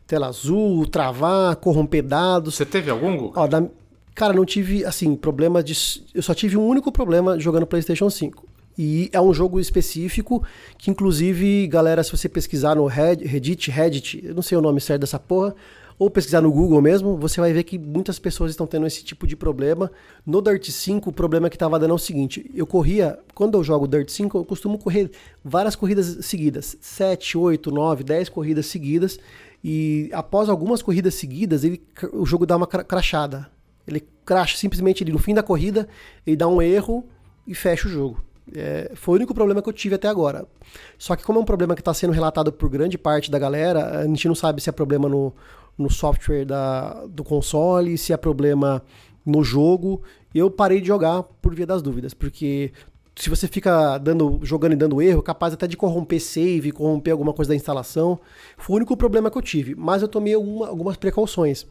[0.04, 2.56] tela azul, travar, corromper dados.
[2.56, 3.30] Você teve algum?
[3.36, 3.64] Ó, da,
[4.16, 5.74] cara, não tive, assim, problema de.
[6.12, 8.53] Eu só tive um único problema jogando PlayStation 5.
[8.76, 10.44] E é um jogo específico
[10.76, 15.02] que, inclusive, galera, se você pesquisar no Reddit, Reddit, eu não sei o nome certo
[15.02, 15.54] dessa porra,
[15.98, 19.26] ou pesquisar no Google mesmo, você vai ver que muitas pessoas estão tendo esse tipo
[19.26, 19.90] de problema.
[20.26, 23.62] No Dirt 5, o problema que estava dando é o seguinte: eu corria, quando eu
[23.62, 25.10] jogo Dirt 5, eu costumo correr
[25.44, 29.18] várias corridas seguidas 7, 8, 9, 10 corridas seguidas.
[29.62, 31.80] E após algumas corridas seguidas, ele,
[32.12, 33.48] o jogo dá uma crachada.
[33.86, 35.88] Ele cracha simplesmente no fim da corrida,
[36.26, 37.06] ele dá um erro
[37.46, 38.22] e fecha o jogo.
[38.52, 40.46] É, foi o único problema que eu tive até agora.
[40.98, 44.00] Só que como é um problema que está sendo relatado por grande parte da galera,
[44.00, 45.32] a gente não sabe se é problema no,
[45.78, 48.82] no software da, do console, se é problema
[49.24, 50.02] no jogo.
[50.34, 52.72] Eu parei de jogar por via das dúvidas, porque
[53.16, 57.32] se você fica dando, jogando e dando erro, capaz até de corromper save, corromper alguma
[57.32, 58.18] coisa da instalação.
[58.58, 61.66] Foi o único problema que eu tive, mas eu tomei alguma, algumas precauções.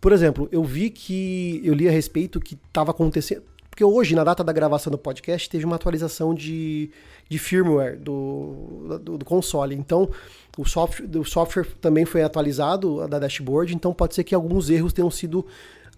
[0.00, 3.42] Por exemplo, eu vi que eu li a respeito que estava acontecendo.
[3.78, 6.90] Porque hoje, na data da gravação do podcast, teve uma atualização de,
[7.28, 9.72] de firmware do, do, do console.
[9.72, 10.10] Então,
[10.56, 14.92] o software, o software também foi atualizado da dashboard, então pode ser que alguns erros
[14.92, 15.46] tenham sido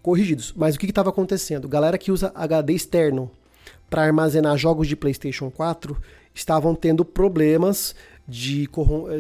[0.03, 0.53] corrigidos.
[0.55, 1.67] Mas o que estava acontecendo?
[1.67, 3.31] Galera que usa HD externo
[3.89, 5.97] para armazenar jogos de PlayStation 4
[6.35, 7.95] estavam tendo problemas
[8.29, 8.69] de,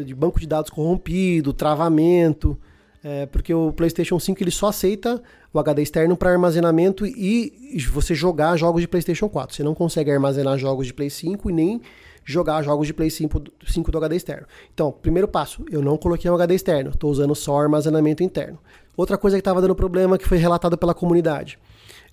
[0.05, 2.59] de banco de dados corrompido, travamento.
[3.03, 5.23] É, porque o PlayStation 5 ele só aceita
[5.53, 9.57] o HD externo para armazenamento e você jogar jogos de PlayStation 4.
[9.57, 11.81] Você não consegue armazenar jogos de Play 5 e nem
[12.25, 14.47] jogar jogos de Play 5, 5 do HD externo.
[14.73, 18.59] Então, primeiro passo, eu não coloquei um HD externo, estou usando só armazenamento interno.
[18.97, 21.59] Outra coisa que estava dando problema que foi relatado pela comunidade.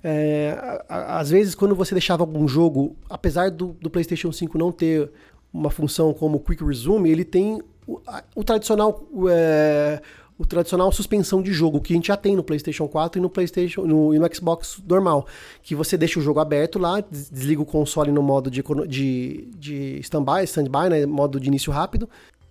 [0.04, 0.58] É,
[0.88, 5.12] às vezes, quando você deixava algum jogo, apesar do, do PlayStation 5 não ter
[5.52, 8.00] uma função como Quick Resume, ele tem o,
[8.36, 9.06] o tradicional.
[9.30, 10.02] É,
[10.38, 13.30] o tradicional suspensão de jogo que a gente já tem no PlayStation 4 e no
[13.30, 15.26] PlayStation no, e no Xbox normal,
[15.64, 20.00] que você deixa o jogo aberto lá, desliga o console no modo de, de, de
[20.00, 22.08] standby, standby, né, modo de início rápido,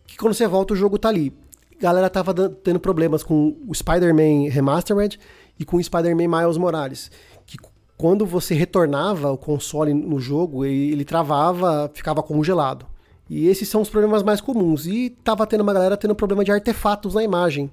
[0.07, 1.32] que quando você volta o jogo tá ali.
[1.78, 5.20] A galera tava tendo problemas com o Spider-Man Remastered
[5.59, 7.11] e com o Spider-Man Miles Morales,
[7.45, 7.59] que
[7.97, 12.87] quando você retornava o console no jogo, ele, ele travava, ficava congelado.
[13.29, 14.87] E esses são os problemas mais comuns.
[14.87, 17.70] E tava tendo uma galera tendo problema de artefatos na imagem.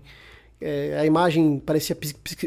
[0.59, 1.97] É, a imagem parecia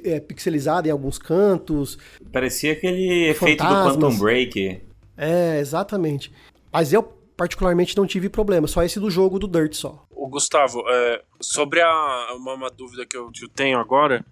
[0.04, 1.98] é, pixelizada em alguns cantos.
[2.32, 4.80] Parecia aquele efeito do Quantum Break.
[5.16, 6.32] É, exatamente.
[6.72, 8.66] Mas eu, particularmente, não tive problema.
[8.66, 10.04] Só esse do jogo do Dirt só.
[10.10, 14.24] O Gustavo, é, sobre a, uma, uma dúvida que eu, que eu tenho agora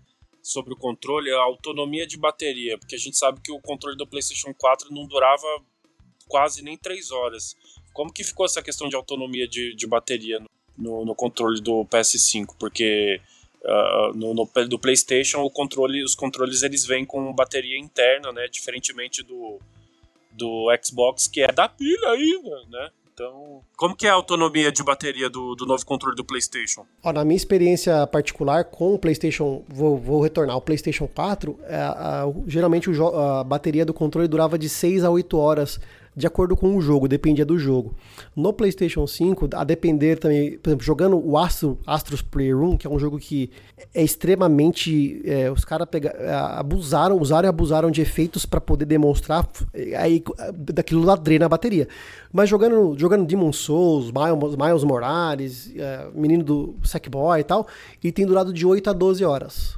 [0.43, 2.79] sobre o controle, a autonomia de bateria.
[2.79, 5.47] Porque a gente sabe que o controle do PlayStation 4 não durava
[6.27, 7.55] quase nem 3 horas.
[7.95, 10.39] Como que ficou essa questão de autonomia de, de bateria
[10.77, 12.57] no, no, controle do PS5?
[12.59, 13.21] Porque
[13.67, 18.47] Uh, no, no, do PlayStation, o controle, os controles eles vêm com bateria interna, né?
[18.47, 19.59] Diferentemente do,
[20.33, 22.91] do Xbox, que é da pilha ainda, né?
[23.15, 26.85] Então, como que é a autonomia de bateria do, do novo controle do PlayStation?
[27.01, 31.77] Ó, na minha experiência particular com o PlayStation, vou, vou retornar, o PlayStation 4, é,
[31.77, 35.81] a, geralmente o, a bateria do controle durava de 6 a 8 horas
[36.17, 37.95] de acordo com o jogo, dependia do jogo.
[38.37, 42.91] No PlayStation 5, a depender também, por exemplo, jogando o Astro, Astros Playroom, que é
[42.91, 43.51] um jogo que
[43.93, 45.21] é extremamente.
[45.25, 49.49] É, os caras é, abusaram, usaram e abusaram de efeitos para poder demonstrar
[49.99, 51.89] aí, daquilo lá drena a bateria.
[52.33, 57.67] Mas jogando, jogando Demon Souls, Miles, Miles Morales, é, menino do Sackboy e tal,
[58.03, 59.77] ele tem durado de 8 a 12 horas.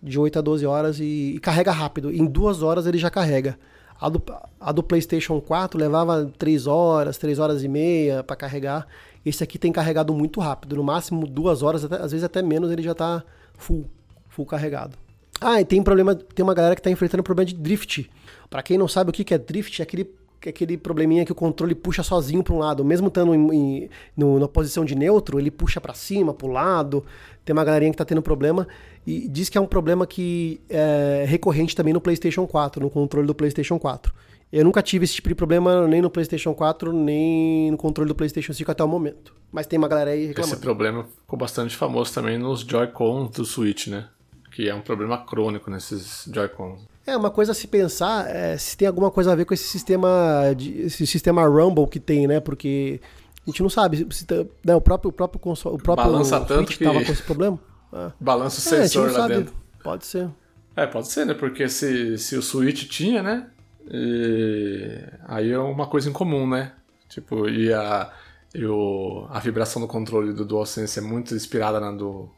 [0.00, 2.12] De 8 a 12 horas e, e carrega rápido.
[2.12, 3.58] Em duas horas ele já carrega.
[4.00, 4.22] A do,
[4.60, 8.86] a do PlayStation 4 levava 3 horas, 3 horas e meia para carregar.
[9.26, 12.70] Esse aqui tem carregado muito rápido, no máximo 2 horas, até, às vezes até menos,
[12.70, 13.24] ele já tá
[13.54, 13.84] full,
[14.28, 14.96] full carregado.
[15.40, 18.10] Ah, e tem problema, tem uma galera que tá enfrentando problema de drift.
[18.48, 20.10] Para quem não sabe o que é drift, é aquele
[20.46, 24.38] aquele probleminha que o controle puxa sozinho para um lado, mesmo estando em, em, no,
[24.38, 27.04] na posição de neutro, ele puxa para cima, para o lado.
[27.44, 28.68] Tem uma galerinha que está tendo problema
[29.06, 33.26] e diz que é um problema que é recorrente também no PlayStation 4, no controle
[33.26, 34.12] do PlayStation 4.
[34.52, 38.14] Eu nunca tive esse tipo de problema nem no PlayStation 4, nem no controle do
[38.14, 39.34] PlayStation 5 até o momento.
[39.52, 40.54] Mas tem uma galera aí reclamando.
[40.54, 44.08] Esse problema ficou bastante famoso também nos Joy-Cons do Switch, né?
[44.52, 46.86] Que é um problema crônico nesses Joy-Cons.
[47.08, 49.64] É, uma coisa a se pensar é se tem alguma coisa a ver com esse
[49.64, 52.38] sistema, de, esse sistema Rumble que tem, né?
[52.38, 53.00] Porque
[53.46, 56.38] a gente não sabe se tá, né, o próprio o próprio console, o próprio Balança
[56.40, 57.58] tanto que tava com esse problema.
[57.94, 58.12] É.
[58.20, 59.34] Balança o sensor é, lá sabe.
[59.36, 59.54] dentro.
[59.82, 60.28] Pode ser.
[60.76, 61.32] É, pode ser, né?
[61.32, 63.46] Porque se, se o Switch tinha, né?
[63.90, 65.00] E...
[65.26, 66.72] Aí é uma coisa em comum, né?
[67.08, 68.12] Tipo, e a,
[68.54, 72.28] e o, a vibração do controle do DualSense é muito inspirada na do,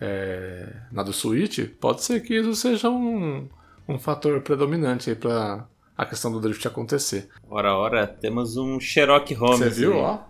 [0.00, 1.58] é, na do Switch.
[1.80, 3.48] Pode ser que isso seja um,
[3.88, 5.66] um fator predominante aí pra
[5.96, 7.28] a questão do drift acontecer.
[7.48, 9.58] Ora, ora, temos um Sherlock Holmes.
[9.58, 10.20] Você viu, ó?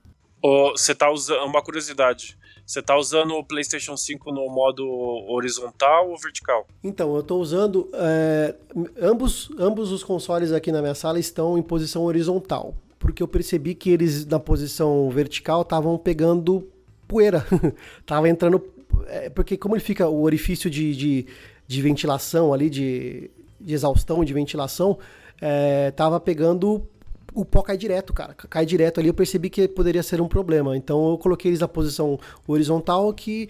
[0.73, 1.45] Você tá usando.
[1.45, 2.39] Uma curiosidade.
[2.65, 4.85] Você tá usando o PlayStation 5 no modo
[5.29, 6.67] horizontal ou vertical?
[6.83, 7.89] Então, eu tô usando.
[7.95, 8.55] É,
[9.01, 12.75] ambos, ambos os consoles aqui na minha sala estão em posição horizontal.
[12.99, 16.69] Porque eu percebi que eles, na posição vertical, estavam pegando
[17.07, 17.47] poeira.
[18.05, 18.63] Tava entrando.
[19.07, 21.27] É, porque, como ele fica o orifício de, de,
[21.67, 23.31] de ventilação ali, de,
[23.61, 24.99] de exaustão, de ventilação,
[25.41, 26.87] é, tava pegando
[27.35, 28.35] o pó cai direto, cara.
[28.35, 29.09] Cai direto ali.
[29.09, 30.77] Eu percebi que poderia ser um problema.
[30.77, 33.49] Então eu coloquei eles na posição horizontal que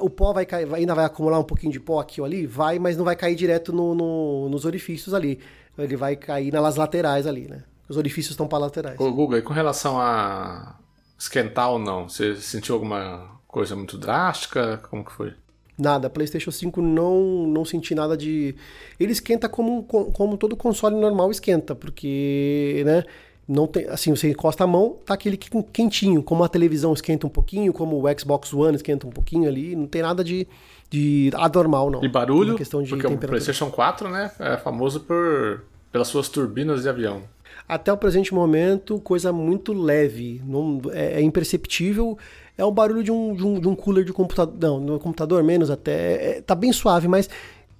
[0.00, 2.78] o pó vai cair, ainda vai acumular um pouquinho de pó aqui ou ali, vai,
[2.78, 5.38] mas não vai cair direto no, no, nos orifícios ali.
[5.78, 7.62] Ele vai cair nas laterais ali, né?
[7.88, 9.00] Os orifícios estão para laterais.
[9.00, 10.76] Ô, Guga, e com relação a
[11.18, 14.78] esquentar ou não, você sentiu alguma coisa muito drástica?
[14.90, 15.32] Como que foi?
[15.78, 18.54] Nada, PlayStation 5 não não senti nada de.
[19.00, 23.04] Ele esquenta como, como todo console normal esquenta, porque, né?
[23.48, 27.30] Não tem, assim, você encosta a mão, tá aquele quentinho, como a televisão esquenta um
[27.30, 30.46] pouquinho, como o Xbox One esquenta um pouquinho ali, não tem nada de,
[30.88, 32.04] de anormal, não.
[32.04, 36.82] E barulho, questão de porque o PlayStation 4, né, é famoso por, pelas suas turbinas
[36.82, 37.22] de avião.
[37.68, 42.16] Até o presente momento, coisa muito leve, não, é, é imperceptível
[42.56, 44.54] é o barulho de um, de um, de um cooler de computador.
[44.60, 46.38] Não, no computador menos até.
[46.38, 47.28] É, tá bem suave, mas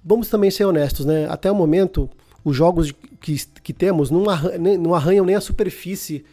[0.03, 1.27] vamos também ser honestos, né?
[1.29, 2.09] Até o momento,
[2.43, 6.25] os jogos que, que temos não, arranham, não arranham nem a superfície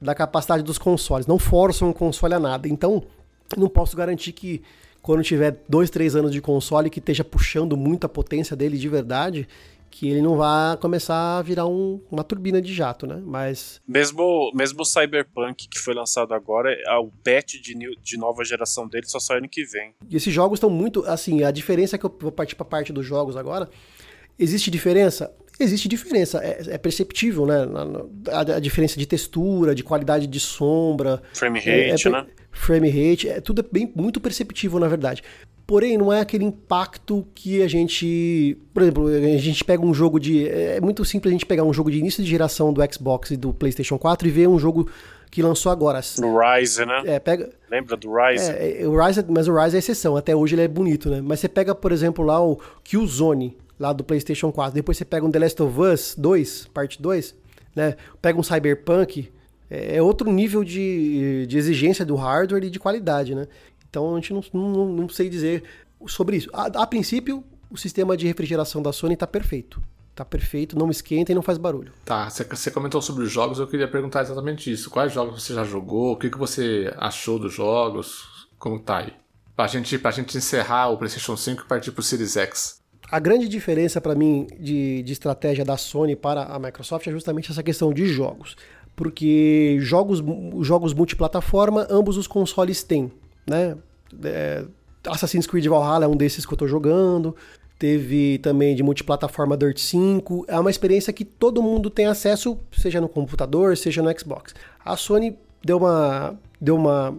[0.00, 2.68] da capacidade dos consoles, não forçam o console a nada.
[2.68, 3.02] Então,
[3.56, 4.62] não posso garantir que
[5.00, 8.88] quando tiver dois, três anos de console que esteja puxando muito a potência dele de
[8.88, 9.46] verdade,
[9.94, 13.22] que ele não vai começar a virar um, uma turbina de jato, né?
[13.24, 13.80] Mas.
[13.86, 18.88] Mesmo, mesmo o Cyberpunk que foi lançado agora, o patch de, new, de nova geração
[18.88, 19.94] dele só sai ano que vem.
[20.10, 21.04] E esses jogos estão muito.
[21.06, 23.70] Assim, a diferença é que eu vou partir para parte dos jogos agora.
[24.36, 25.32] Existe diferença?
[25.60, 27.58] Existe diferença, é, é perceptível, né?
[28.32, 31.22] A, a, diferença de textura, de qualidade de sombra.
[31.32, 32.26] Frame rate, é, é, né?
[32.50, 35.22] Frame rate, é tudo é bem, muito perceptível, na verdade.
[35.66, 38.58] Porém, não é aquele impacto que a gente.
[38.72, 40.46] Por exemplo, a gente pega um jogo de.
[40.46, 43.36] É muito simples a gente pegar um jogo de início de geração do Xbox e
[43.36, 44.90] do PlayStation 4 e ver um jogo
[45.30, 46.00] que lançou agora.
[46.18, 47.02] No Rise, né?
[47.06, 47.50] É, pega.
[47.70, 48.50] Lembra do Rise?
[48.52, 49.24] É, é, o Rise?
[49.28, 50.16] Mas o Rise é exceção.
[50.16, 51.22] Até hoje ele é bonito, né?
[51.22, 54.74] Mas você pega, por exemplo, lá o Killzone, lá do PlayStation 4.
[54.74, 57.34] Depois você pega um The Last of Us 2, parte 2,
[57.74, 57.96] né?
[58.20, 59.32] Pega um Cyberpunk.
[59.70, 63.48] É, é outro nível de, de exigência do hardware e de qualidade, né?
[63.94, 65.62] Então a gente não, não, não sei dizer
[66.08, 66.50] sobre isso.
[66.52, 69.80] A, a, princípio, o sistema de refrigeração da Sony está perfeito.
[70.16, 71.92] Tá perfeito, não esquenta e não faz barulho.
[72.04, 74.90] Tá, você comentou sobre os jogos, eu queria perguntar exatamente isso.
[74.90, 76.12] Quais jogos você já jogou?
[76.12, 78.48] O que, que você achou dos jogos?
[78.58, 79.12] Como tá aí?
[79.54, 82.82] Pra gente, pra gente encerrar o PlayStation 5 e partir pro Series X.
[83.08, 87.50] A grande diferença para mim de, de estratégia da Sony para a Microsoft é justamente
[87.52, 88.56] essa questão de jogos.
[88.96, 90.22] Porque jogos,
[90.62, 93.10] jogos multiplataforma, ambos os consoles têm,
[93.46, 93.76] né?
[94.22, 94.64] É,
[95.06, 97.34] Assassin's Creed Valhalla é um desses que eu tô jogando.
[97.78, 100.46] Teve também de multiplataforma Dirt 5.
[100.48, 104.54] É uma experiência que todo mundo tem acesso, seja no computador, seja no Xbox.
[104.84, 106.38] A Sony deu uma.
[106.60, 107.14] Deu uma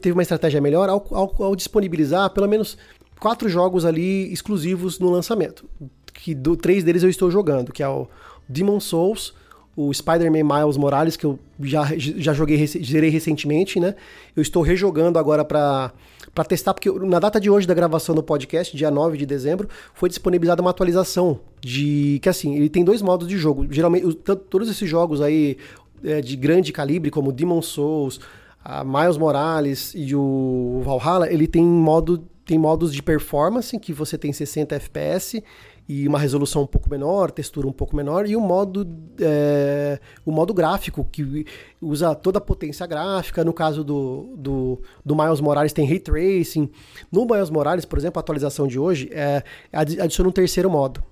[0.00, 2.78] teve uma estratégia melhor ao, ao, ao disponibilizar pelo menos
[3.18, 5.64] quatro jogos ali exclusivos no lançamento.
[6.12, 8.06] Que do, três deles eu estou jogando, que é o
[8.48, 9.34] Demon Souls,
[9.74, 13.94] o Spider-Man Miles Morales, que eu já, já joguei, zerei recentemente, né?
[14.36, 15.92] Eu estou rejogando agora para
[16.34, 19.68] para testar, porque na data de hoje da gravação do podcast, dia 9 de dezembro,
[19.92, 23.66] foi disponibilizada uma atualização de que assim, ele tem dois modos de jogo.
[23.70, 24.14] Geralmente,
[24.48, 25.58] todos esses jogos aí
[26.02, 28.18] é, de grande calibre, como Demon Souls,
[28.64, 34.18] a Miles Morales e o Valhalla, ele tem modo tem modos de performance que você
[34.18, 35.42] tem 60 FPS
[35.88, 38.86] e uma resolução um pouco menor, textura um pouco menor, e o modo,
[39.20, 41.44] é, o modo gráfico, que
[41.80, 43.44] usa toda a potência gráfica.
[43.44, 46.70] No caso do, do, do Miles Morales, tem Ray Tracing.
[47.10, 51.02] No Miles Morales, por exemplo, a atualização de hoje é, adiciona um terceiro modo.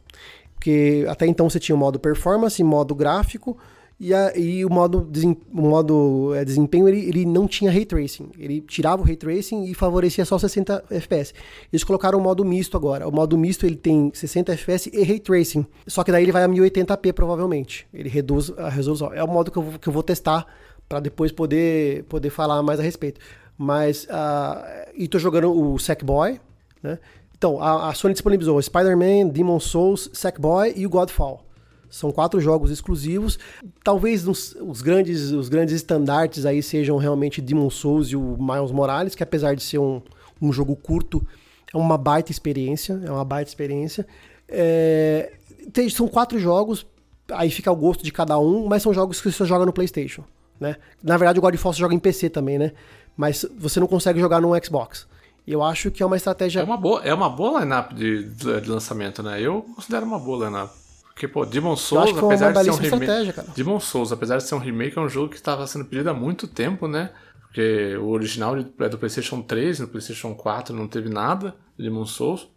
[0.54, 3.56] Porque até então você tinha o modo performance, modo gráfico,
[4.00, 7.84] e, a, e o modo, desem, o modo é, desempenho ele, ele não tinha ray
[7.84, 8.30] tracing.
[8.38, 11.34] Ele tirava o ray tracing e favorecia só 60 FPS.
[11.70, 13.06] Eles colocaram o modo misto agora.
[13.06, 15.66] O modo misto ele tem 60 FPS e ray tracing.
[15.86, 17.86] Só que daí ele vai a 1080p provavelmente.
[17.92, 19.12] Ele reduz a resolução.
[19.12, 20.46] É o modo que eu, que eu vou testar
[20.88, 23.20] para depois poder, poder falar mais a respeito.
[23.58, 26.40] Mas, uh, e tô jogando o Sackboy,
[26.82, 26.98] né?
[27.36, 31.44] Então, a, a Sony disponibilizou Spider-Man, Demon Souls, Sackboy e o Godfall.
[31.90, 33.38] São quatro jogos exclusivos.
[33.82, 38.70] Talvez os, os, grandes, os grandes estandartes aí sejam realmente Demon Souls e o Miles
[38.70, 40.00] Morales, que apesar de ser um,
[40.40, 41.26] um jogo curto,
[41.74, 43.00] é uma baita experiência.
[43.04, 44.06] É uma baita experiência.
[44.48, 45.32] É,
[45.72, 46.86] tem, são quatro jogos,
[47.32, 50.24] aí fica o gosto de cada um, mas são jogos que você joga no PlayStation.
[50.58, 50.76] Né?
[51.02, 52.72] Na verdade, o Godfall você joga em PC também, né?
[53.16, 55.06] Mas você não consegue jogar no Xbox.
[55.46, 56.60] Eu acho que é uma estratégia.
[56.60, 59.40] É uma boa, é uma boa lineup de, de lançamento, né?
[59.40, 60.70] Eu considero uma boa lineup.
[61.12, 63.32] Porque, pô, Demon Souls, apesar de ser um remake.
[63.32, 63.48] Cara.
[63.54, 66.14] Demon Souls, apesar de ser um remake, é um jogo que estava sendo pedido há
[66.14, 67.10] muito tempo, né?
[67.42, 72.06] Porque o original é do PlayStation 3, no PlayStation 4 não teve nada de Demon
[72.06, 72.48] Souls.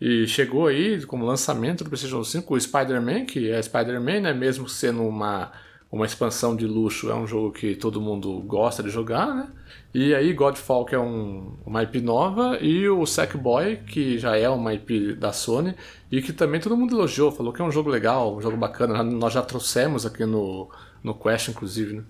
[0.00, 4.34] E chegou aí como lançamento do PlayStation 5 o Spider-Man, que é Spider-Man, né?
[4.34, 5.52] Mesmo sendo uma
[5.94, 9.48] uma expansão de luxo, é um jogo que todo mundo gosta de jogar, né?
[9.94, 14.48] E aí Godfall, que é um, uma IP nova, e o Sackboy, que já é
[14.48, 15.76] uma IP da Sony,
[16.10, 19.04] e que também todo mundo elogiou, falou que é um jogo legal, um jogo bacana.
[19.04, 20.68] Nós já trouxemos aqui no,
[21.00, 22.02] no Quest, inclusive, né?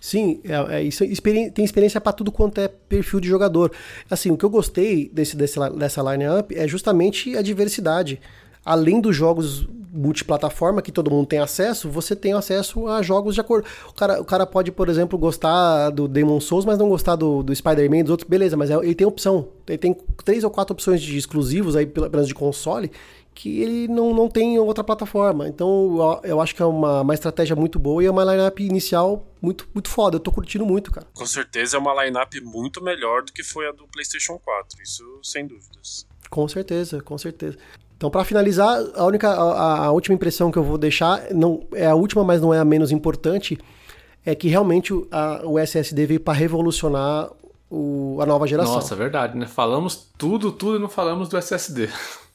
[0.00, 1.04] Sim, é, é, isso,
[1.52, 3.72] tem experiência para tudo quanto é perfil de jogador.
[4.08, 8.20] Assim, o que eu gostei desse, desse dessa line-up é justamente a diversidade.
[8.66, 9.64] Além dos jogos
[9.96, 13.66] multiplataforma que todo mundo tem acesso, você tem acesso a jogos de acordo.
[13.88, 17.42] O cara, o cara pode, por exemplo, gostar do Demon Souls, mas não gostar do,
[17.42, 19.48] do Spider-Man dos outros, beleza, mas é, ele tem opção.
[19.66, 22.90] Ele tem três ou quatro opções de exclusivos aí, pelo menos de console,
[23.34, 25.48] que ele não, não tem em outra plataforma.
[25.48, 28.58] Então eu, eu acho que é uma, uma estratégia muito boa e é uma lineup
[28.60, 30.16] inicial muito, muito foda.
[30.16, 31.06] Eu tô curtindo muito, cara.
[31.14, 35.04] Com certeza é uma lineup muito melhor do que foi a do PlayStation 4, isso
[35.22, 36.06] sem dúvidas.
[36.30, 37.56] Com certeza, com certeza.
[37.96, 41.86] Então, para finalizar, a única, a, a, última impressão que eu vou deixar, não é
[41.86, 43.58] a última, mas não é a menos importante,
[44.24, 47.30] é que realmente a, o SSD veio para revolucionar
[47.70, 48.74] o, a nova geração.
[48.74, 49.46] Nossa, verdade, né?
[49.46, 51.88] Falamos tudo, tudo e não falamos do SSD.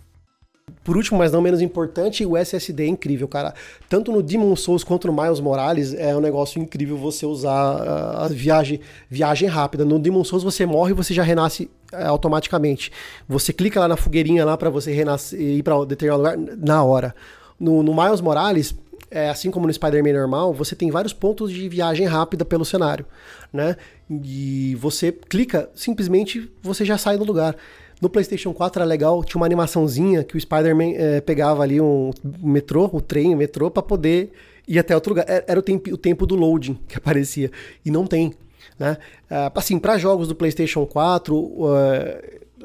[0.83, 3.53] Por último, mas não menos importante, o SSD é incrível, cara.
[3.87, 8.27] Tanto no Demon Souls quanto no Miles Morales é um negócio incrível você usar a
[8.27, 9.85] viagem, viagem rápida.
[9.85, 12.91] No Demon Souls você morre e você já renasce é, automaticamente.
[13.27, 17.15] Você clica lá na fogueirinha lá para você renascer, ir para determinado lugar na hora.
[17.59, 18.75] No, no Miles Morales,
[19.09, 23.05] é, assim como no Spider-Man normal, você tem vários pontos de viagem rápida pelo cenário,
[23.51, 23.75] né?
[24.09, 27.55] E você clica, simplesmente você já sai do lugar.
[28.01, 32.11] No PlayStation 4 era legal, tinha uma animaçãozinha que o Spider-Man é, pegava ali um
[32.41, 34.31] metrô, o trem, o metrô, para poder
[34.67, 35.25] ir até outro lugar.
[35.27, 37.51] Era o tempo, o tempo do loading que aparecia.
[37.85, 38.33] E não tem.
[38.77, 38.97] Né?
[39.29, 41.65] Uh, assim, para jogos do PlayStation 4, uh,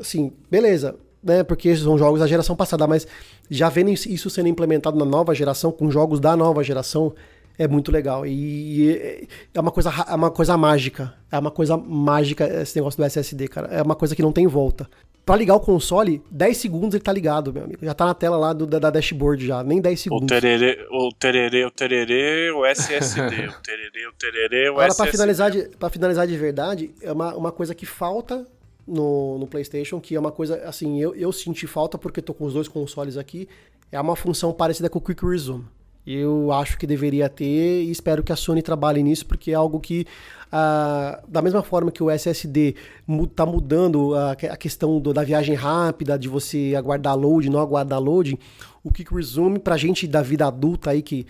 [0.01, 1.43] assim, beleza, né?
[1.43, 3.07] Porque são jogos da geração passada, mas
[3.51, 7.15] já vendo isso sendo implementado na nova geração, com jogos da nova geração,
[7.59, 8.27] é muito legal.
[8.27, 11.15] E é uma coisa, é uma coisa mágica.
[11.31, 13.69] É uma coisa mágica esse negócio do SSD, cara.
[13.69, 14.89] É uma coisa que não tem volta.
[15.27, 17.85] Pra ligar o console, 10 segundos ele tá ligado, meu amigo.
[17.85, 20.25] Já tá na tela lá do, da, da dashboard já, nem 10 segundos.
[20.25, 23.49] O tererê, o tererê, o tererê, o SSD.
[23.51, 25.03] o tererê, o tererê, o Agora, SSD.
[25.03, 28.47] Pra finalizar, de, pra finalizar de verdade, é uma, uma coisa que falta
[28.87, 32.45] no, no PlayStation, que é uma coisa, assim, eu, eu senti falta porque tô com
[32.45, 33.49] os dois consoles aqui,
[33.91, 35.65] é uma função parecida com o Quick Resume.
[36.07, 39.81] Eu acho que deveria ter e espero que a Sony trabalhe nisso, porque é algo
[39.81, 40.07] que,
[40.53, 42.77] ah, da mesma forma que o SSD
[43.25, 48.01] está mudando a, a questão do, da viagem rápida, de você aguardar load, não aguardar
[48.01, 48.39] load,
[48.85, 51.27] o Quick Resume, pra gente da vida adulta aí que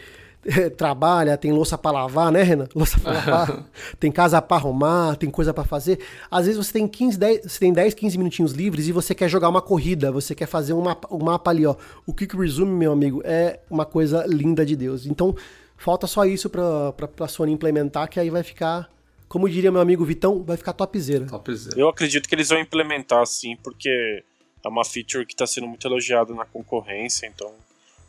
[0.76, 2.68] trabalha, tem louça para lavar, né, Renan?
[2.74, 3.64] Louça para lavar,
[3.98, 5.98] tem casa para arrumar, tem coisa para fazer.
[6.30, 9.28] Às vezes você tem 15, 10, você tem 10, 15 minutinhos livres e você quer
[9.28, 11.76] jogar uma corrida, você quer fazer um mapa, um mapa ali, ó.
[12.06, 15.06] O Quick Resume, meu amigo, é uma coisa linda de Deus.
[15.06, 15.34] Então,
[15.76, 18.90] falta só isso para pra Sony implementar, que aí vai ficar,
[19.28, 21.26] como diria meu amigo Vitão, vai ficar topzera.
[21.26, 21.78] Topzera.
[21.78, 24.22] Eu acredito que eles vão implementar sim, porque
[24.64, 27.52] é uma feature que está sendo muito elogiada na concorrência, então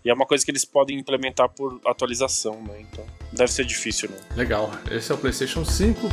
[0.08, 2.80] e é uma coisa que eles podem implementar por atualização, né?
[2.80, 4.16] Então, deve ser difícil, né?
[4.38, 4.72] Legal.
[4.90, 6.08] Esse é o PlayStation 5.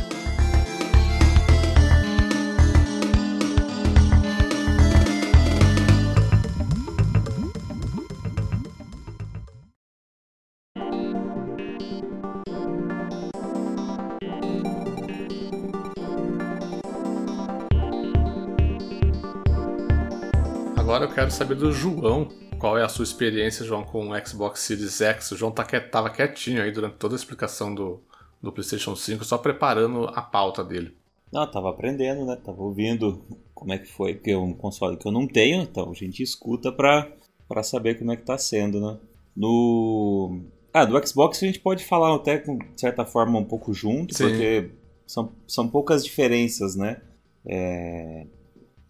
[20.75, 22.27] Agora eu quero saber do João
[22.59, 25.31] qual é a sua experiência, João, com o Xbox Series X?
[25.31, 28.01] O João tá, tava quietinho aí durante toda a explicação do,
[28.41, 30.95] do PlayStation 5, só preparando a pauta dele.
[31.31, 32.35] Não, tava aprendendo, né?
[32.35, 33.21] Tava ouvindo
[33.53, 36.21] como é que foi, porque é um console que eu não tenho, então a gente
[36.23, 37.11] escuta pra,
[37.47, 38.97] pra saber como é que tá sendo, né?
[39.35, 40.41] No.
[40.73, 44.23] Ah, do Xbox a gente pode falar até com certa forma um pouco junto, Sim.
[44.23, 44.71] porque
[45.07, 47.01] são, são poucas diferenças, né?
[47.45, 48.25] É,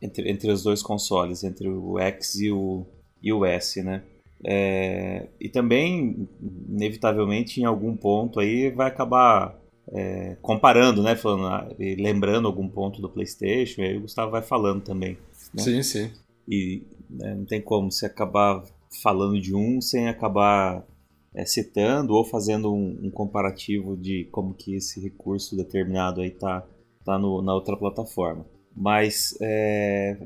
[0.01, 2.85] entre, entre os dois consoles, entre o X e o,
[3.21, 4.03] e o S, né?
[4.43, 6.27] É, e também,
[6.69, 9.59] inevitavelmente, em algum ponto aí vai acabar
[9.91, 11.15] é, comparando, né?
[11.15, 15.17] Falando, ah, lembrando algum ponto do PlayStation, e aí o Gustavo vai falando também.
[15.53, 15.63] Né?
[15.63, 16.11] Sim, sim.
[16.47, 18.63] E né, não tem como você acabar
[19.01, 20.85] falando de um sem acabar
[21.33, 26.65] é, citando ou fazendo um, um, comparativo de como que esse recurso determinado aí tá,
[27.03, 28.45] tá no, na outra plataforma.
[28.75, 30.17] Mas é,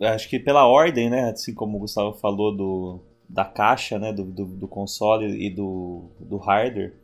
[0.00, 1.30] acho que pela ordem, né?
[1.30, 4.12] Assim como o Gustavo falou do, da caixa, né?
[4.12, 6.94] Do, do, do console e do, do hardware.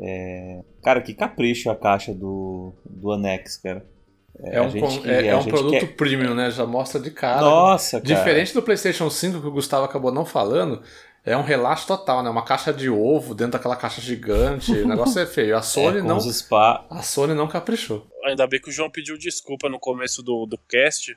[0.00, 0.62] É...
[0.82, 3.86] Cara, que capricho a caixa do, do Anex, cara.
[4.42, 5.96] É, é um, que, é, é um produto quer...
[5.96, 6.50] premium, né?
[6.50, 7.40] Já mostra de cara.
[7.40, 8.14] Nossa, cara.
[8.14, 10.82] Diferente do PlayStation 5 que o Gustavo acabou não falando,
[11.24, 12.28] é um relaxo total, né?
[12.28, 14.72] Uma caixa de ovo dentro daquela caixa gigante.
[14.72, 15.56] O negócio é feio.
[15.56, 16.20] A Sony é, não.
[16.20, 16.84] Spa...
[16.90, 18.06] A Sony não caprichou.
[18.24, 21.16] Ainda bem que o João pediu desculpa no começo do, do cast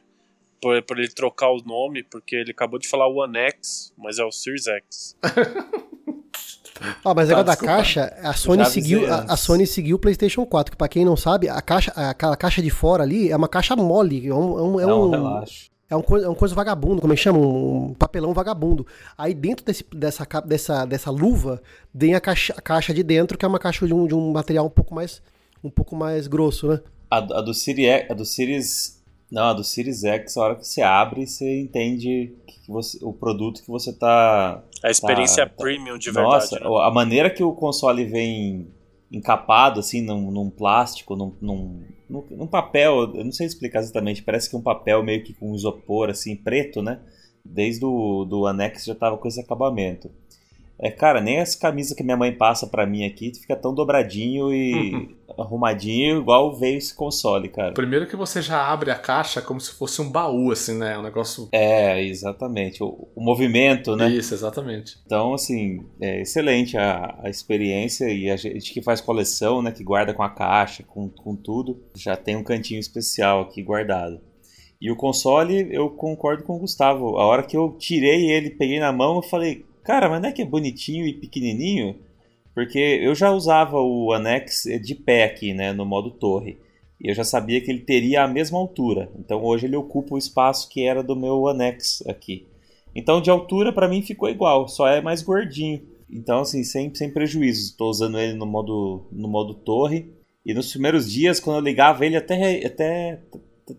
[0.61, 4.23] por, por ele trocar o nome, porque ele acabou de falar One X, mas é
[4.23, 5.17] o Series X.
[7.03, 10.45] Ah, mas agora tá, da caixa, a Sony seguiu a, a, Sony seguiu o PlayStation
[10.45, 13.47] 4, que para quem não sabe, a caixa, aquela caixa de fora ali é uma
[13.47, 15.71] caixa mole, é um, é um, é um, relaxo.
[15.89, 17.39] É um, é um coisa vagabundo, como é que chama?
[17.39, 18.85] Um papelão vagabundo.
[19.17, 21.61] Aí dentro desse, dessa, dessa, dessa luva,
[21.97, 24.31] tem a caixa, a caixa de dentro, que é uma caixa de um, de um
[24.31, 25.21] material um pouco mais
[25.63, 26.79] um pouco mais grosso, né?
[27.09, 28.96] A, a do Series, a do Series
[29.31, 33.11] não, a do Series X, a hora que você abre, você entende que você, o
[33.11, 34.63] produto que você tá.
[34.81, 36.63] A experiência tá, premium de nossa, verdade.
[36.63, 36.87] Nossa, né?
[36.87, 38.67] a maneira que o console vem
[39.11, 44.49] encapado, assim, num, num plástico, num, num, num, papel, eu não sei explicar exatamente, parece
[44.49, 46.99] que um papel meio que com isopor, assim, preto, né?
[47.43, 50.11] Desde o do anexo já tava com esse acabamento.
[50.79, 54.53] É, cara, nem as camisas que minha mãe passa para mim aqui fica tão dobradinho
[54.53, 55.15] e uhum.
[55.39, 57.73] arrumadinho igual veio esse console, cara.
[57.73, 60.97] Primeiro que você já abre a caixa como se fosse um baú, assim, né?
[60.97, 61.49] Um negócio.
[61.51, 62.83] É, exatamente.
[62.83, 64.07] O, o movimento, né?
[64.09, 64.97] Isso, exatamente.
[65.05, 69.71] Então, assim, é excelente a, a experiência e a gente que faz coleção, né?
[69.71, 74.21] Que guarda com a caixa, com, com tudo, já tem um cantinho especial aqui guardado.
[74.79, 77.17] E o console, eu concordo com o Gustavo.
[77.17, 80.33] A hora que eu tirei ele, peguei na mão, eu falei, Cara, mas não é
[80.33, 81.95] que é bonitinho e pequenininho?
[82.53, 86.57] Porque eu já usava o Anex de pé aqui, né, no modo torre.
[87.01, 89.09] E eu já sabia que ele teria a mesma altura.
[89.17, 92.45] Então hoje ele ocupa o espaço que era do meu Anex aqui.
[92.93, 95.81] Então de altura para mim ficou igual, só é mais gordinho.
[96.11, 97.71] Então assim, sem, sem prejuízo.
[97.71, 100.11] Estou usando ele no modo, no modo torre.
[100.45, 103.19] E nos primeiros dias, quando eu ligava ele, até, até,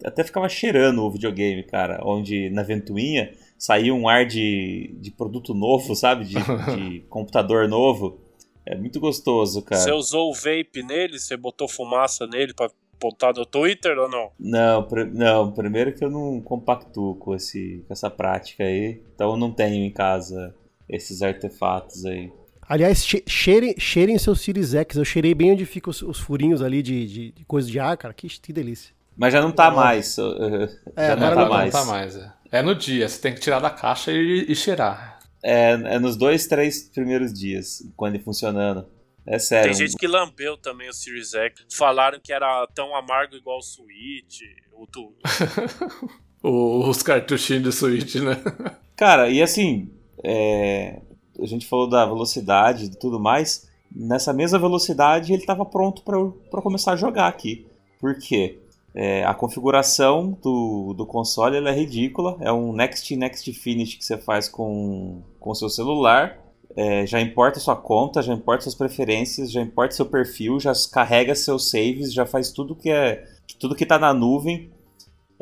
[0.04, 2.00] até ficava cheirando o videogame, cara.
[2.02, 6.24] Onde na ventoinha sair um ar de, de produto novo, sabe?
[6.24, 6.34] De,
[6.76, 8.20] de computador novo.
[8.64, 9.80] É muito gostoso, cara.
[9.80, 11.18] Você usou o vape nele?
[11.18, 14.30] Você botou fumaça nele pra botar no Twitter ou não?
[14.38, 19.00] Não, pr não primeiro que eu não compactuo com, esse, com essa prática aí.
[19.14, 20.54] Então eu não tenho em casa
[20.88, 22.30] esses artefatos aí.
[22.68, 24.96] Aliás, cheirem, cheirem seu Series X.
[24.96, 27.96] Eu cheirei bem onde ficam os, os furinhos ali de, de, de, coisa de ar,
[27.96, 28.12] cara.
[28.12, 28.94] Que, que delícia.
[29.16, 30.16] Mas já não tá mais.
[30.94, 31.74] É, já agora não tá não mais.
[31.74, 32.16] Não tá mais.
[32.16, 32.32] É.
[32.50, 35.18] É no dia, você tem que tirar da caixa e, e cheirar.
[35.42, 38.86] É, é nos dois, três primeiros dias, quando ele funcionando.
[39.26, 39.66] É sério.
[39.66, 41.66] Tem gente que lambeu também o Series X.
[41.76, 44.40] Falaram que era tão amargo igual o Switch.
[44.72, 45.14] O tu...
[46.42, 48.36] Os cartuchinhos de Switch, né?
[48.96, 49.92] Cara, e assim,
[50.24, 51.02] é,
[51.38, 53.68] a gente falou da velocidade e tudo mais.
[53.94, 57.66] Nessa mesma velocidade, ele estava pronto para começar a jogar aqui.
[58.00, 58.58] Por quê?
[59.00, 62.36] É, a configuração do, do console é ridícula.
[62.40, 66.36] É um Next Next Finish que você faz com o seu celular.
[66.76, 71.32] É, já importa sua conta, já importa suas preferências, já importa seu perfil, já carrega
[71.36, 73.24] seus saves, já faz tudo que é
[73.60, 74.68] tudo que está na nuvem.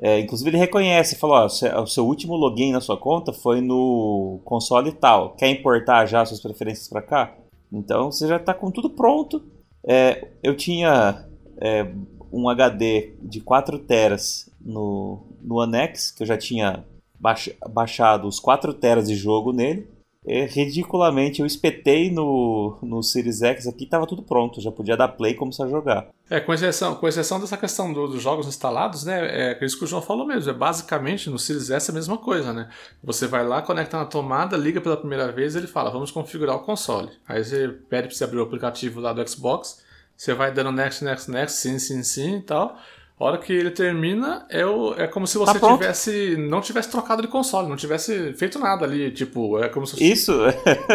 [0.02, 4.38] É, inclusive ele reconhece, falou, ó, o seu último login na sua conta foi no
[4.44, 5.34] console tal.
[5.34, 7.34] Quer importar já suas preferências para cá?
[7.72, 9.42] Então você já está com tudo pronto.
[9.82, 11.26] É, eu tinha
[11.58, 11.90] é,
[12.38, 16.84] um HD de 4 teras no, no Anex, que eu já tinha
[17.18, 19.88] baixa- baixado os 4 teras de jogo nele.
[20.28, 25.06] É, ridiculamente eu espetei no, no Series X aqui tava tudo pronto, já podia dar
[25.06, 26.08] play e começar a jogar.
[26.28, 29.52] É, com exceção, com exceção dessa questão do- dos jogos instalados, né?
[29.52, 30.50] É isso que o João falou mesmo.
[30.50, 32.68] É basicamente no Series S a mesma coisa, né?
[33.04, 36.64] Você vai lá, conecta na tomada, liga pela primeira vez ele fala, vamos configurar o
[36.64, 37.10] console.
[37.28, 39.80] Aí você pede pra você abrir o aplicativo lá do Xbox,
[40.16, 42.76] você vai dando next, next, next, sim, sim, sim e tal.
[43.18, 46.36] A hora que ele termina, é, o, é como se você Tá tivesse.
[46.36, 49.10] não tivesse trocado de console, não tivesse feito nada ali.
[49.10, 50.32] Tipo, é como se Isso,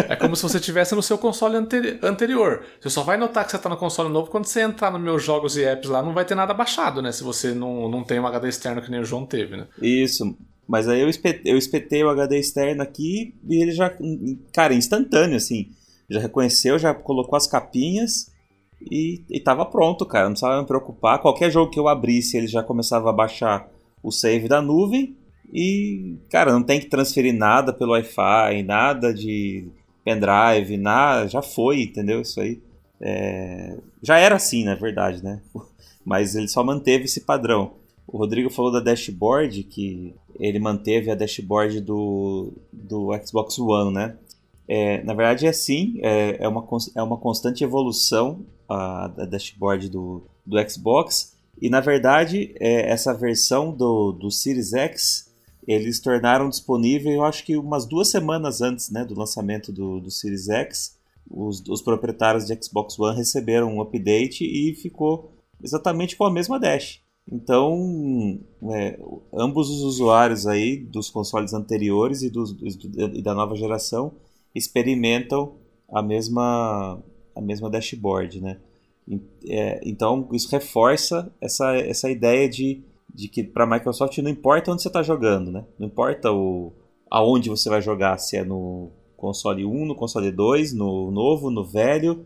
[0.08, 2.64] é como se você tivesse no seu console anteri- anterior.
[2.80, 5.24] Você só vai notar que você está no console novo quando você entrar nos meus
[5.24, 7.12] jogos e apps lá, não vai ter nada baixado, né?
[7.12, 9.66] Se você não, não tem um HD externo que nem o João teve, né?
[9.82, 10.38] Isso.
[10.68, 13.92] Mas aí eu espetei, eu espetei o HD externo aqui e ele já,
[14.54, 15.72] cara, instantâneo, assim.
[16.08, 18.31] Já reconheceu, já colocou as capinhas
[18.90, 20.26] e, e tava pronto, cara.
[20.26, 21.20] Não precisava me preocupar.
[21.20, 23.70] Qualquer jogo que eu abrisse, ele já começava a baixar
[24.02, 25.16] o save da nuvem.
[25.54, 29.68] E, cara, não tem que transferir nada pelo Wi-Fi, nada de
[30.04, 31.28] pendrive, nada.
[31.28, 32.22] Já foi, entendeu?
[32.22, 32.62] Isso aí.
[33.00, 35.42] É, Já era assim, na verdade, né?
[36.06, 37.74] Mas ele só manteve esse padrão.
[38.08, 44.16] O Rodrigo falou da dashboard, que ele manteve a dashboard do, do Xbox One, né?
[44.74, 46.66] É, na verdade é assim, é, é, uma,
[46.96, 51.36] é uma constante evolução a, da dashboard do, do Xbox.
[51.62, 55.30] E na verdade, é, essa versão do, do Series X,
[55.68, 60.10] eles tornaram disponível, eu acho que umas duas semanas antes né, do lançamento do, do
[60.10, 60.98] Series X.
[61.30, 66.58] Os, os proprietários de Xbox One receberam um update e ficou exatamente com a mesma
[66.58, 67.02] dash.
[67.30, 68.40] Então,
[68.72, 68.98] é,
[69.34, 72.56] ambos os usuários aí dos consoles anteriores e, dos-
[73.14, 74.14] e da nova geração
[74.54, 75.56] experimentam
[75.92, 77.02] a mesma,
[77.36, 78.58] a mesma dashboard, né?
[79.48, 82.84] É, então, isso reforça essa, essa ideia de,
[83.14, 85.66] de que para a Microsoft não importa onde você está jogando, né?
[85.78, 86.72] Não importa o,
[87.10, 91.64] aonde você vai jogar, se é no console 1, no console 2, no novo, no
[91.64, 92.26] velho.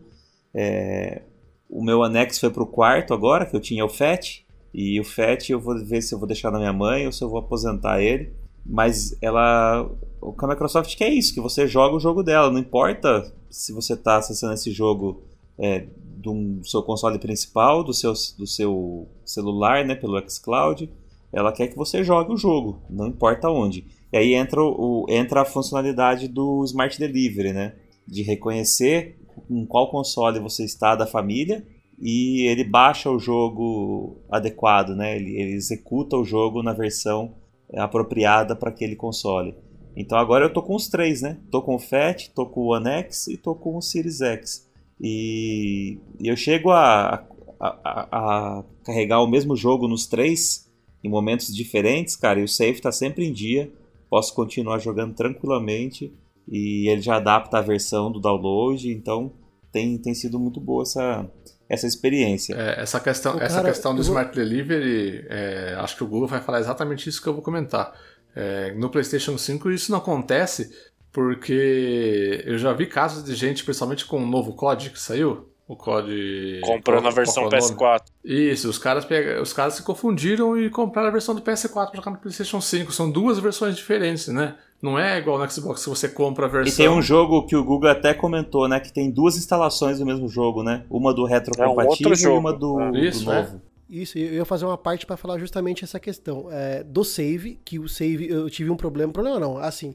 [0.54, 1.22] É,
[1.68, 4.46] o meu anexo foi para o quarto agora, que eu tinha o FAT.
[4.72, 7.22] E o FAT eu vou ver se eu vou deixar na minha mãe ou se
[7.22, 8.32] eu vou aposentar ele.
[8.64, 9.90] Mas ela.
[10.26, 12.50] O que a Microsoft quer é isso, que você joga o jogo dela.
[12.50, 15.22] Não importa se você está acessando esse jogo
[15.56, 20.90] é, do seu console principal, do seu, do seu celular, né, pelo xCloud.
[21.32, 23.86] Ela quer que você jogue o jogo, não importa onde.
[24.12, 27.74] E aí entra, o, entra a funcionalidade do Smart Delivery, né?
[28.04, 29.16] De reconhecer
[29.48, 31.64] em qual console você está da família
[32.00, 35.14] e ele baixa o jogo adequado, né?
[35.14, 37.34] Ele, ele executa o jogo na versão
[37.74, 39.54] apropriada para aquele console.
[39.96, 41.38] Então agora eu tô com os três, né?
[41.50, 44.68] Tô com o Fat, tô com o One X e tô com o Series X.
[45.00, 47.24] E, e eu chego a,
[47.58, 50.66] a, a- a carregar o mesmo jogo nos três
[51.02, 53.70] em momentos diferentes, cara, e o save tá sempre em dia.
[54.10, 56.12] Posso continuar jogando tranquilamente
[56.48, 59.32] e ele já adapta a versão do download, então
[59.72, 61.28] tem, tem sido muito boa essa,
[61.68, 62.54] essa experiência.
[62.54, 66.28] É, essa questão, Ô, essa cara, questão do Smart Delivery, é, acho que o Google
[66.28, 67.92] vai falar exatamente isso que eu vou comentar.
[68.36, 70.70] É, no PlayStation 5 isso não acontece
[71.10, 75.74] porque eu já vi casos de gente, principalmente com o novo COD que saiu, o
[75.74, 76.60] COD...
[76.62, 77.62] Comprou na versão é o nome?
[77.62, 78.02] PS4.
[78.22, 79.40] Isso, os caras, pega...
[79.40, 82.92] os caras se confundiram e compraram a versão do PS4 pra jogar no PlayStation 5.
[82.92, 84.56] São duas versões diferentes, né?
[84.80, 86.76] Não é igual no Xbox que você compra a E versão.
[86.76, 88.78] tem um jogo que o Google até comentou, né?
[88.78, 90.84] Que tem duas instalações do mesmo jogo, né?
[90.90, 92.38] Uma do retrocompatível outro e jogo.
[92.38, 92.90] uma do, É.
[92.92, 93.42] do Isso, é.
[93.42, 93.62] novo.
[93.88, 97.78] Isso, eu ia fazer uma parte para falar justamente essa questão é, do save, que
[97.78, 99.94] o save eu tive um problema, problema não, assim,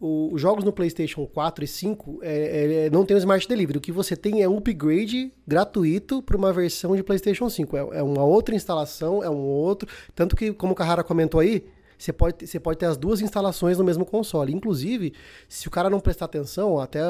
[0.00, 3.78] os jogos no PlayStation 4 e 5 é, é, não tem o Smart Delivery.
[3.78, 7.76] O que você tem é um upgrade gratuito para uma versão de PlayStation 5.
[7.76, 9.88] É, é, uma outra instalação, é um outro.
[10.14, 11.64] Tanto que, como o Carrara comentou aí,
[11.98, 14.54] você pode, você pode ter as duas instalações no mesmo console.
[14.54, 15.12] Inclusive,
[15.48, 17.00] se o cara não prestar atenção, até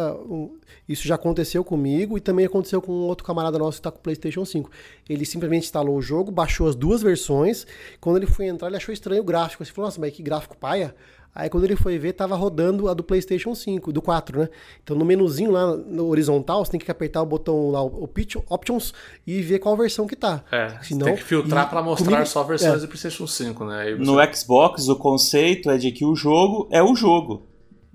[0.89, 3.99] isso já aconteceu comigo e também aconteceu com um outro camarada nosso que está com
[3.99, 4.71] o PlayStation 5.
[5.09, 7.67] Ele simplesmente instalou o jogo, baixou as duas versões.
[8.01, 9.63] Quando ele foi entrar, ele achou estranho o gráfico.
[9.63, 10.95] Ele falou: Nossa, mas que gráfico paia.
[11.35, 14.49] Aí quando ele foi ver, tava rodando a do PlayStation 5, do 4, né?
[14.83, 18.09] Então no menuzinho lá no horizontal, você tem que apertar o botão lá, o
[18.49, 18.93] Options,
[19.27, 20.43] e ver qual versão que tá.
[20.51, 22.79] É, Senão, tem que filtrar para mostrar comigo, só versões é.
[22.81, 23.95] do PlayStation 5, né?
[23.95, 24.05] Você...
[24.05, 27.47] No Xbox, o conceito é de que o jogo é o jogo.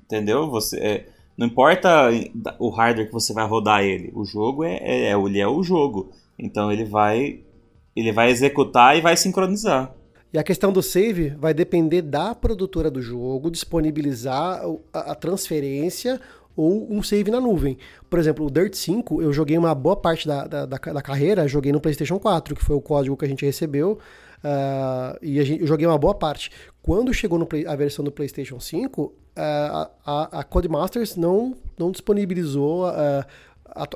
[0.03, 0.49] Entendeu?
[0.49, 0.77] Você.
[0.77, 1.05] É,
[1.37, 2.09] não importa
[2.59, 5.63] o hardware que você vai rodar ele, o jogo é, é, é, ele é o
[5.63, 6.11] jogo.
[6.37, 7.41] Então ele vai.
[7.95, 9.93] Ele vai executar e vai sincronizar.
[10.33, 16.19] E a questão do save vai depender da produtora do jogo disponibilizar a, transferência
[16.55, 17.77] ou um save na nuvem.
[18.09, 21.47] Por exemplo, o Dirt 5, eu joguei uma boa parte da, da, da, da carreira,
[21.47, 23.99] joguei no PlayStation 4, que foi o código que a gente recebeu,
[24.43, 26.49] uh, e gente, eu joguei uma boa parte.
[26.81, 31.55] Quando chegou no play, a versão do PlayStation 5, uh, a, a, a Codemasters não,
[31.77, 33.23] não disponibilizou uh,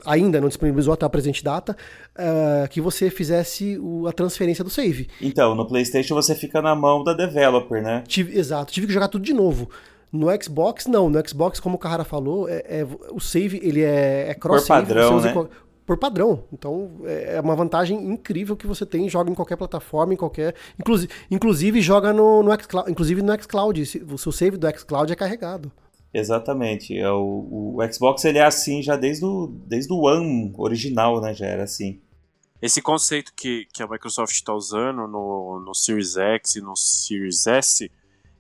[0.05, 1.76] ainda não disponibilizou até a presente data,
[2.15, 5.07] uh, que você fizesse o, a transferência do save.
[5.22, 8.03] Então, no PlayStation você fica na mão da developer, né?
[8.07, 9.70] Tive, exato, tive que jogar tudo de novo.
[10.11, 11.09] No Xbox, não.
[11.09, 14.86] No Xbox, como o Carrara falou, é, é o save ele é, é cross-save.
[14.86, 15.49] Por padrão, né?
[15.88, 16.43] por padrão.
[16.51, 20.53] Então é, é uma vantagem incrível que você tem, joga em qualquer plataforma, em qualquer.
[20.80, 22.91] Inclusive, inclusive joga no, no Xcloud.
[22.91, 23.82] Inclusive no Xcloud.
[24.11, 25.72] O seu save do Xcloud é carregado.
[26.14, 26.97] Exatamente.
[26.97, 31.34] É o, o Xbox ele é assim já desde o, desde o One original, né?
[31.34, 32.01] Já era assim.
[32.62, 37.45] Esse conceito que, que a Microsoft está usando no, no Series X e no Series
[37.45, 37.91] S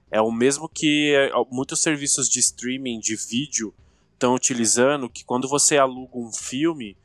[0.09, 3.73] é o mesmo que é, muitos serviços de streaming de vídeo
[4.13, 6.97] estão utilizando, que quando você aluga um filme,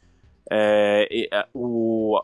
[0.50, 2.22] é, é, o,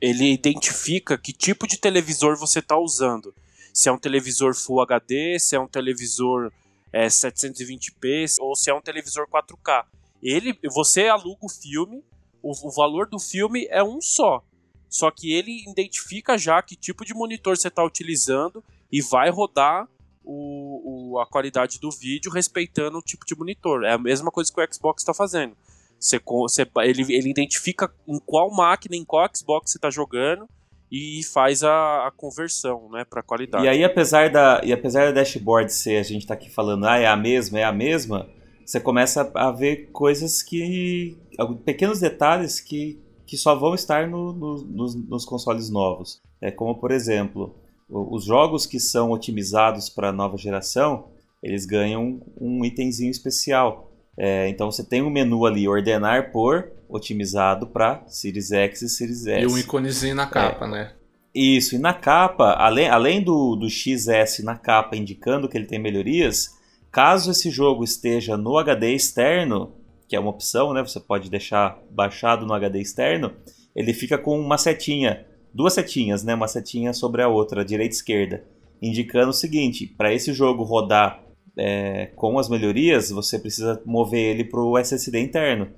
[0.00, 3.34] ele identifica que tipo de televisor você está usando.
[3.72, 6.52] Se é um televisor Full HD, se é um televisor
[6.92, 9.84] é, 720p ou se é um televisor 4K.
[10.22, 12.04] Ele, você aluga o filme,
[12.42, 14.42] o, o valor do filme é um só.
[14.88, 19.88] Só que ele identifica já que tipo de monitor você está utilizando e vai rodar
[20.22, 23.84] o, o, a qualidade do vídeo respeitando o tipo de monitor.
[23.84, 25.56] É a mesma coisa que o Xbox está fazendo.
[25.98, 30.48] Você, você, ele, ele identifica em qual máquina, em qual Xbox você está jogando
[30.92, 33.64] e faz a, a conversão, né, para qualidade.
[33.64, 36.98] E aí, apesar da, e apesar da dashboard ser, a gente está aqui falando, ah,
[36.98, 38.28] é a mesma, é a mesma,
[38.66, 41.16] você começa a ver coisas que,
[41.64, 46.20] pequenos detalhes que, que só vão estar no, no, nos, nos consoles novos.
[46.42, 47.56] É como, por exemplo,
[47.88, 51.06] os jogos que são otimizados para a nova geração,
[51.42, 53.91] eles ganham um itemzinho especial.
[54.16, 59.26] É, então você tem um menu ali, ordenar por, otimizado para Series X e Series
[59.26, 59.42] S.
[59.42, 60.92] E um íconezinho na capa, é, né?
[61.34, 65.78] Isso, e na capa, além, além do, do XS na capa indicando que ele tem
[65.78, 66.58] melhorias,
[66.90, 69.72] caso esse jogo esteja no HD externo,
[70.06, 70.82] que é uma opção, né?
[70.82, 73.32] Você pode deixar baixado no HD externo,
[73.74, 76.34] ele fica com uma setinha, duas setinhas, né?
[76.34, 78.44] Uma setinha sobre a outra, direita e esquerda,
[78.82, 81.24] indicando o seguinte: para esse jogo rodar
[81.56, 85.68] é, com as melhorias, você precisa mover ele para o SSD interno.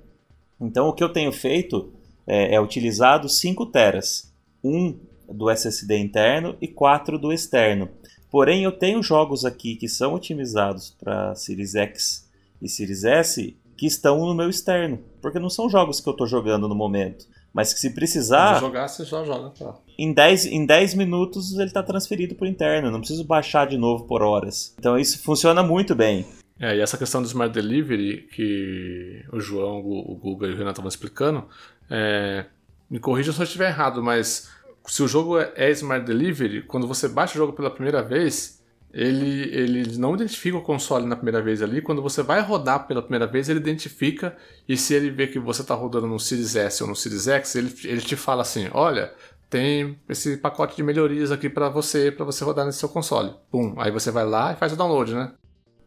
[0.59, 1.91] Então, o que eu tenho feito
[2.25, 4.97] é, é utilizado 5 teras, um
[5.27, 7.89] do SSD interno e 4 do externo.
[8.31, 12.29] Porém, eu tenho jogos aqui que são otimizados para Series X
[12.61, 16.27] e Series S que estão no meu externo, porque não são jogos que eu estou
[16.27, 17.27] jogando no momento.
[17.55, 18.55] Mas que se precisar.
[18.55, 19.49] Se jogar, você só joga.
[19.51, 19.75] Tá.
[19.97, 22.91] Em 10, em 10 minutos ele está transferido para o interno.
[22.91, 24.75] Não preciso baixar de novo por horas.
[24.77, 26.25] Então isso funciona muito bem.
[26.59, 30.73] É, e essa questão do Smart Delivery que o João, o Google e o Renato
[30.73, 31.45] estavam explicando,
[31.89, 32.45] é,
[32.89, 34.49] me corrija se eu estiver errado, mas
[34.85, 38.61] se o jogo é Smart Delivery, quando você baixa o jogo pela primeira vez,
[38.95, 41.81] ele, ele não identifica o console na primeira vez ali.
[41.81, 44.37] Quando você vai rodar pela primeira vez, ele identifica.
[44.69, 47.55] E se ele vê que você está rodando no Series S ou no Series X,
[47.55, 49.11] ele, ele te fala assim: olha,
[49.49, 53.33] tem esse pacote de melhorias aqui para você, para você rodar nesse seu console.
[53.51, 55.33] Pum, aí você vai lá e faz o download, né?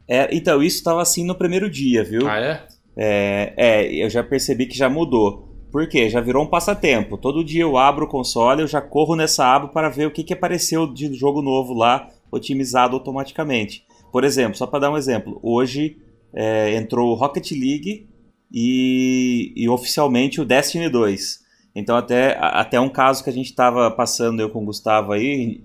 [0.07, 2.29] É, então, isso estava assim no primeiro dia, viu?
[2.29, 2.63] Ah, é?
[2.95, 3.55] é?
[3.57, 5.49] É, eu já percebi que já mudou.
[5.73, 6.11] Por quê?
[6.11, 7.17] Já virou um passatempo.
[7.17, 10.23] Todo dia eu abro o console, eu já corro nessa aba para ver o que,
[10.23, 13.85] que apareceu de jogo novo lá otimizado automaticamente.
[14.13, 15.99] Por exemplo, só para dar um exemplo, hoje
[16.33, 18.09] é, entrou Rocket League
[18.53, 21.47] e, e, oficialmente o Destiny 2.
[21.75, 25.63] Então até, até um caso que a gente estava passando eu com o Gustavo aí,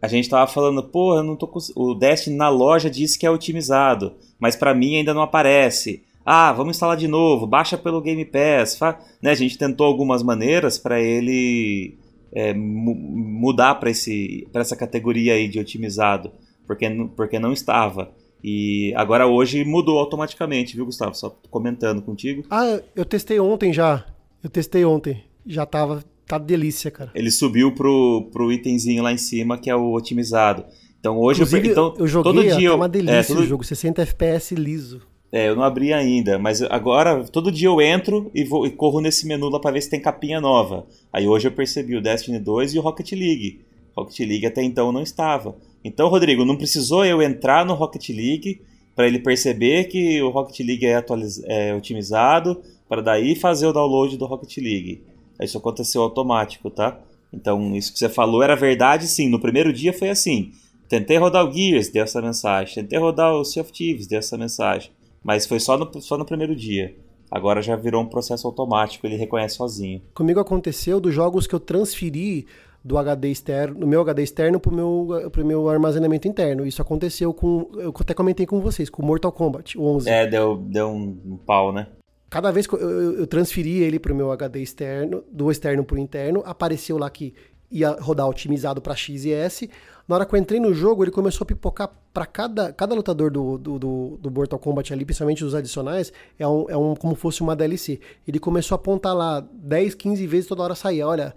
[0.00, 4.14] a gente tava falando, eu não tô o Destiny na loja disse que é otimizado,
[4.38, 6.02] mas para mim ainda não aparece.
[6.24, 8.76] Ah, vamos instalar de novo, baixa pelo Game Pass.
[8.76, 8.98] Fa...
[9.22, 11.98] Né, a gente tentou algumas maneiras para ele
[12.32, 16.32] é, mudar para essa categoria aí de otimizado,
[16.66, 18.12] porque, porque não estava.
[18.42, 21.14] E agora hoje mudou automaticamente, viu, Gustavo?
[21.14, 22.44] Só comentando contigo.
[22.50, 24.06] Ah, eu testei ontem já.
[24.42, 25.22] Eu testei ontem.
[25.46, 26.02] Já tava.
[26.26, 27.10] Tá delícia, cara.
[27.14, 30.64] Ele subiu pro, pro itemzinho lá em cima, que é o otimizado.
[30.98, 32.70] Então hoje Inclusive, eu, então, eu joguei, todo dia.
[32.70, 33.40] Tá uma delícia é, todo...
[33.40, 35.02] o jogo, 60 FPS liso.
[35.32, 39.00] É, eu não abri ainda, mas agora todo dia eu entro e, vou, e corro
[39.00, 40.86] nesse menu lá pra ver se tem capinha nova.
[41.12, 43.60] Aí hoje eu percebi o Destiny 2 e o Rocket League.
[43.96, 45.54] Rocket League até então não estava.
[45.84, 48.60] Então, Rodrigo, não precisou eu entrar no Rocket League
[48.94, 51.42] para ele perceber que o Rocket League é, atualiz...
[51.46, 55.02] é otimizado, para daí fazer o download do Rocket League.
[55.40, 57.00] Isso aconteceu automático, tá?
[57.32, 59.28] Então, isso que você falou era verdade, sim.
[59.28, 60.50] No primeiro dia foi assim.
[60.88, 62.74] Tentei rodar o Gears, deu essa mensagem.
[62.74, 64.90] Tentei rodar o Sea of Thieves, deu essa mensagem.
[65.22, 66.94] Mas foi só no, só no primeiro dia.
[67.30, 70.02] Agora já virou um processo automático, ele reconhece sozinho.
[70.14, 72.46] Comigo aconteceu dos jogos que eu transferi
[72.82, 76.66] do HD externo, do meu HD externo pro meu, pro meu armazenamento interno.
[76.66, 77.70] Isso aconteceu com.
[77.74, 80.08] Eu até comentei com vocês, com Mortal Kombat 11.
[80.08, 81.86] É, deu, deu um, pau, né?
[82.28, 85.98] Cada vez que eu, eu, eu transferi ele pro meu HD externo, do externo pro
[85.98, 87.34] interno, apareceu lá que
[87.70, 89.70] ia rodar otimizado para X e S.
[90.10, 93.30] Na hora que eu entrei no jogo, ele começou a pipocar para cada, cada lutador
[93.30, 97.14] do, do, do, do, Mortal Kombat ali, principalmente os adicionais, é um, é um como
[97.14, 98.00] fosse uma DLC.
[98.26, 101.06] Ele começou a apontar lá 10, 15 vezes toda hora saía.
[101.06, 101.32] Olha,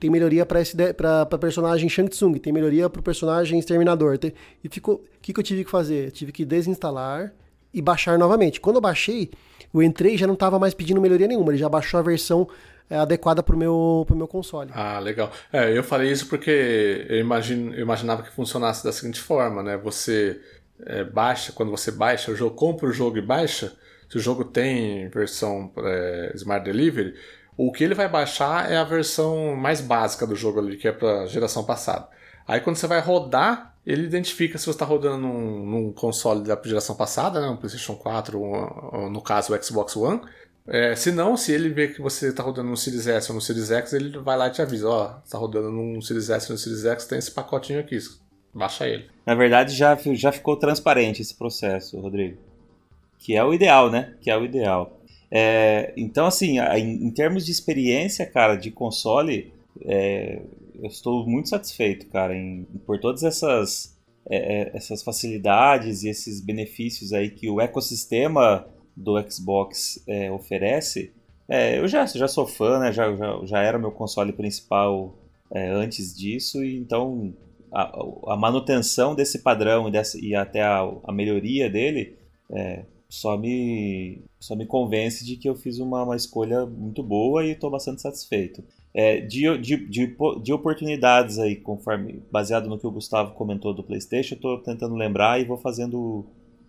[0.00, 4.16] tem, melhoria para esse para personagem Shang Tsung, tem melhoria para o personagem Exterminador.
[4.16, 4.32] Tem,
[4.64, 6.06] e ficou, o que, que eu tive que fazer?
[6.06, 7.34] Eu tive que desinstalar
[7.74, 8.58] e baixar novamente.
[8.58, 9.30] Quando eu baixei,
[9.72, 12.48] eu entrei e já não estava mais pedindo melhoria nenhuma, ele já baixou a versão
[12.90, 14.70] é, adequada para o meu, meu console.
[14.74, 15.30] Ah, legal.
[15.52, 19.76] É, eu falei isso porque eu, imagino, eu imaginava que funcionasse da seguinte forma, né?
[19.76, 20.40] Você
[20.86, 23.72] é, baixa, quando você baixa o jogo, compra o jogo e baixa,
[24.08, 27.14] se o jogo tem versão é, Smart Delivery,
[27.56, 30.92] o que ele vai baixar é a versão mais básica do jogo ali, que é
[30.92, 32.08] para geração passada.
[32.46, 36.60] Aí quando você vai rodar, ele identifica se você está rodando num, num, console da
[36.62, 40.20] geração passada, né, um PlayStation 4, ou, no caso o Xbox One.
[40.66, 43.40] É, se não, se ele vê que você está rodando no Series S ou no
[43.40, 46.52] Series X, ele vai lá e te avisa: ó, está rodando no Series S ou
[46.52, 47.98] no Series X, tem esse pacotinho aqui,
[48.52, 49.06] baixa ele.
[49.24, 52.36] Na verdade, já, já ficou transparente esse processo, Rodrigo.
[53.18, 54.14] Que é o ideal, né?
[54.20, 55.00] Que é o ideal.
[55.30, 59.52] É, então, assim, em, em, termos de experiência, cara, de console,
[59.84, 60.40] é,
[60.78, 63.96] eu estou muito satisfeito, cara, em, por todas essas,
[64.28, 71.12] é, é, essas facilidades e esses benefícios aí que o ecossistema do Xbox é, oferece.
[71.48, 72.92] É, eu já, já sou fã, né?
[72.92, 75.18] Já, já, já era meu console principal
[75.50, 77.34] antes disso, e então
[77.72, 77.90] a,
[78.34, 82.18] a, manutenção desse padrão e, dessa, e até a, a melhoria dele
[83.08, 87.52] só me, só me convence de que eu fiz uma, uma escolha muito boa e
[87.52, 88.62] estou bastante satisfeito.
[89.00, 93.84] É, de, de, de, de, oportunidades aí, conforme baseado no que o Gustavo comentou do
[93.84, 96.26] PlayStation, eu estou tentando lembrar e vou fazendo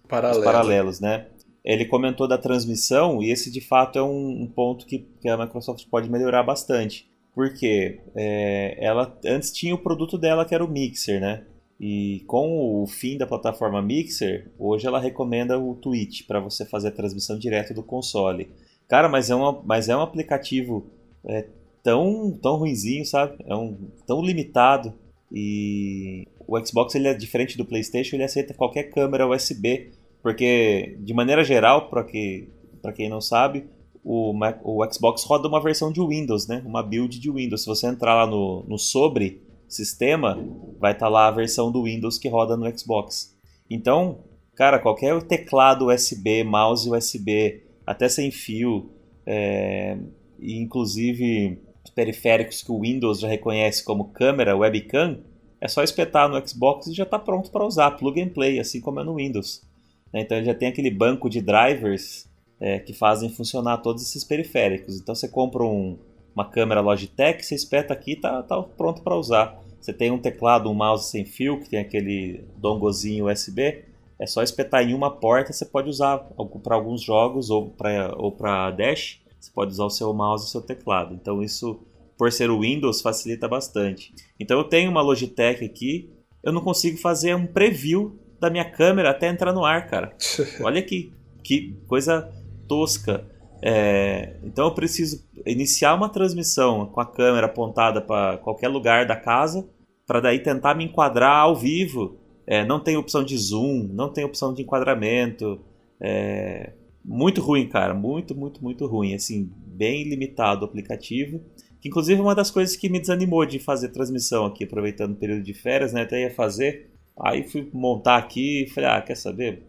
[0.08, 0.38] Paralelo.
[0.38, 1.26] os paralelos, né?
[1.66, 5.36] Ele comentou da transmissão e esse de fato é um, um ponto que, que, a
[5.36, 7.10] Microsoft pode melhorar bastante.
[7.34, 11.46] Porque é, ela antes tinha o produto dela que era o Mixer, né?
[11.80, 16.90] E com o fim da plataforma Mixer, hoje ela recomenda o Twitch para você fazer
[16.90, 18.52] a transmissão direto do console.
[18.88, 20.92] Cara, mas é, uma, mas é um aplicativo
[21.26, 21.46] é,
[21.90, 23.38] tão, tão ruinzinho, sabe?
[23.46, 23.76] É um
[24.06, 24.94] tão limitado.
[25.32, 29.92] E o Xbox ele é diferente do PlayStation, ele aceita qualquer câmera USB,
[30.22, 32.48] porque de maneira geral, para que,
[32.96, 33.66] quem não sabe,
[34.04, 34.34] o,
[34.64, 36.64] o Xbox roda uma versão de Windows, né?
[36.66, 37.62] Uma build de Windows.
[37.62, 40.36] Se você entrar lá no, no sobre sistema,
[40.80, 43.36] vai estar tá lá a versão do Windows que roda no Xbox.
[43.70, 44.24] Então,
[44.56, 48.90] cara, qualquer teclado USB, mouse USB, até sem fio,
[49.26, 49.98] é,
[50.42, 51.69] inclusive
[52.00, 55.20] periféricos que o Windows já reconhece como câmera, webcam,
[55.60, 58.80] é só espetar no Xbox e já está pronto para usar, plug and play, assim
[58.80, 59.68] como é no Windows.
[60.14, 62.26] Então ele já tem aquele banco de drivers
[62.58, 64.98] é, que fazem funcionar todos esses periféricos.
[64.98, 65.98] Então você compra um,
[66.34, 69.62] uma câmera Logitech, você espeta aqui e tá, tá pronto para usar.
[69.82, 73.84] Você tem um teclado, um mouse sem fio, que tem aquele dongozinho USB,
[74.18, 76.18] é só espetar em uma porta, você pode usar
[76.64, 78.34] para alguns jogos ou para ou
[78.76, 81.14] Dash, você pode usar o seu mouse e o seu teclado.
[81.14, 81.80] Então isso,
[82.20, 84.14] por ser o Windows, facilita bastante.
[84.38, 86.12] Então eu tenho uma Logitech aqui,
[86.44, 90.14] eu não consigo fazer um preview da minha câmera até entrar no ar, cara.
[90.62, 92.30] Olha que, que coisa
[92.68, 93.26] tosca.
[93.62, 99.16] É, então eu preciso iniciar uma transmissão com a câmera apontada para qualquer lugar da
[99.16, 99.66] casa,
[100.06, 102.18] para daí tentar me enquadrar ao vivo.
[102.46, 105.62] É, não tem opção de zoom, não tem opção de enquadramento.
[106.02, 106.74] É,
[107.04, 107.94] muito ruim, cara.
[107.94, 109.14] Muito, muito, muito ruim.
[109.14, 111.42] Assim, bem limitado o aplicativo.
[111.82, 115.16] Que inclusive é uma das coisas que me desanimou de fazer transmissão aqui, aproveitando o
[115.16, 116.02] período de férias, né?
[116.02, 116.92] Até ia fazer.
[117.20, 119.64] Aí fui montar aqui e falei, ah, quer saber?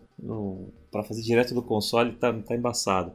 [0.91, 3.13] Para fazer direto do console tá, tá embaçado.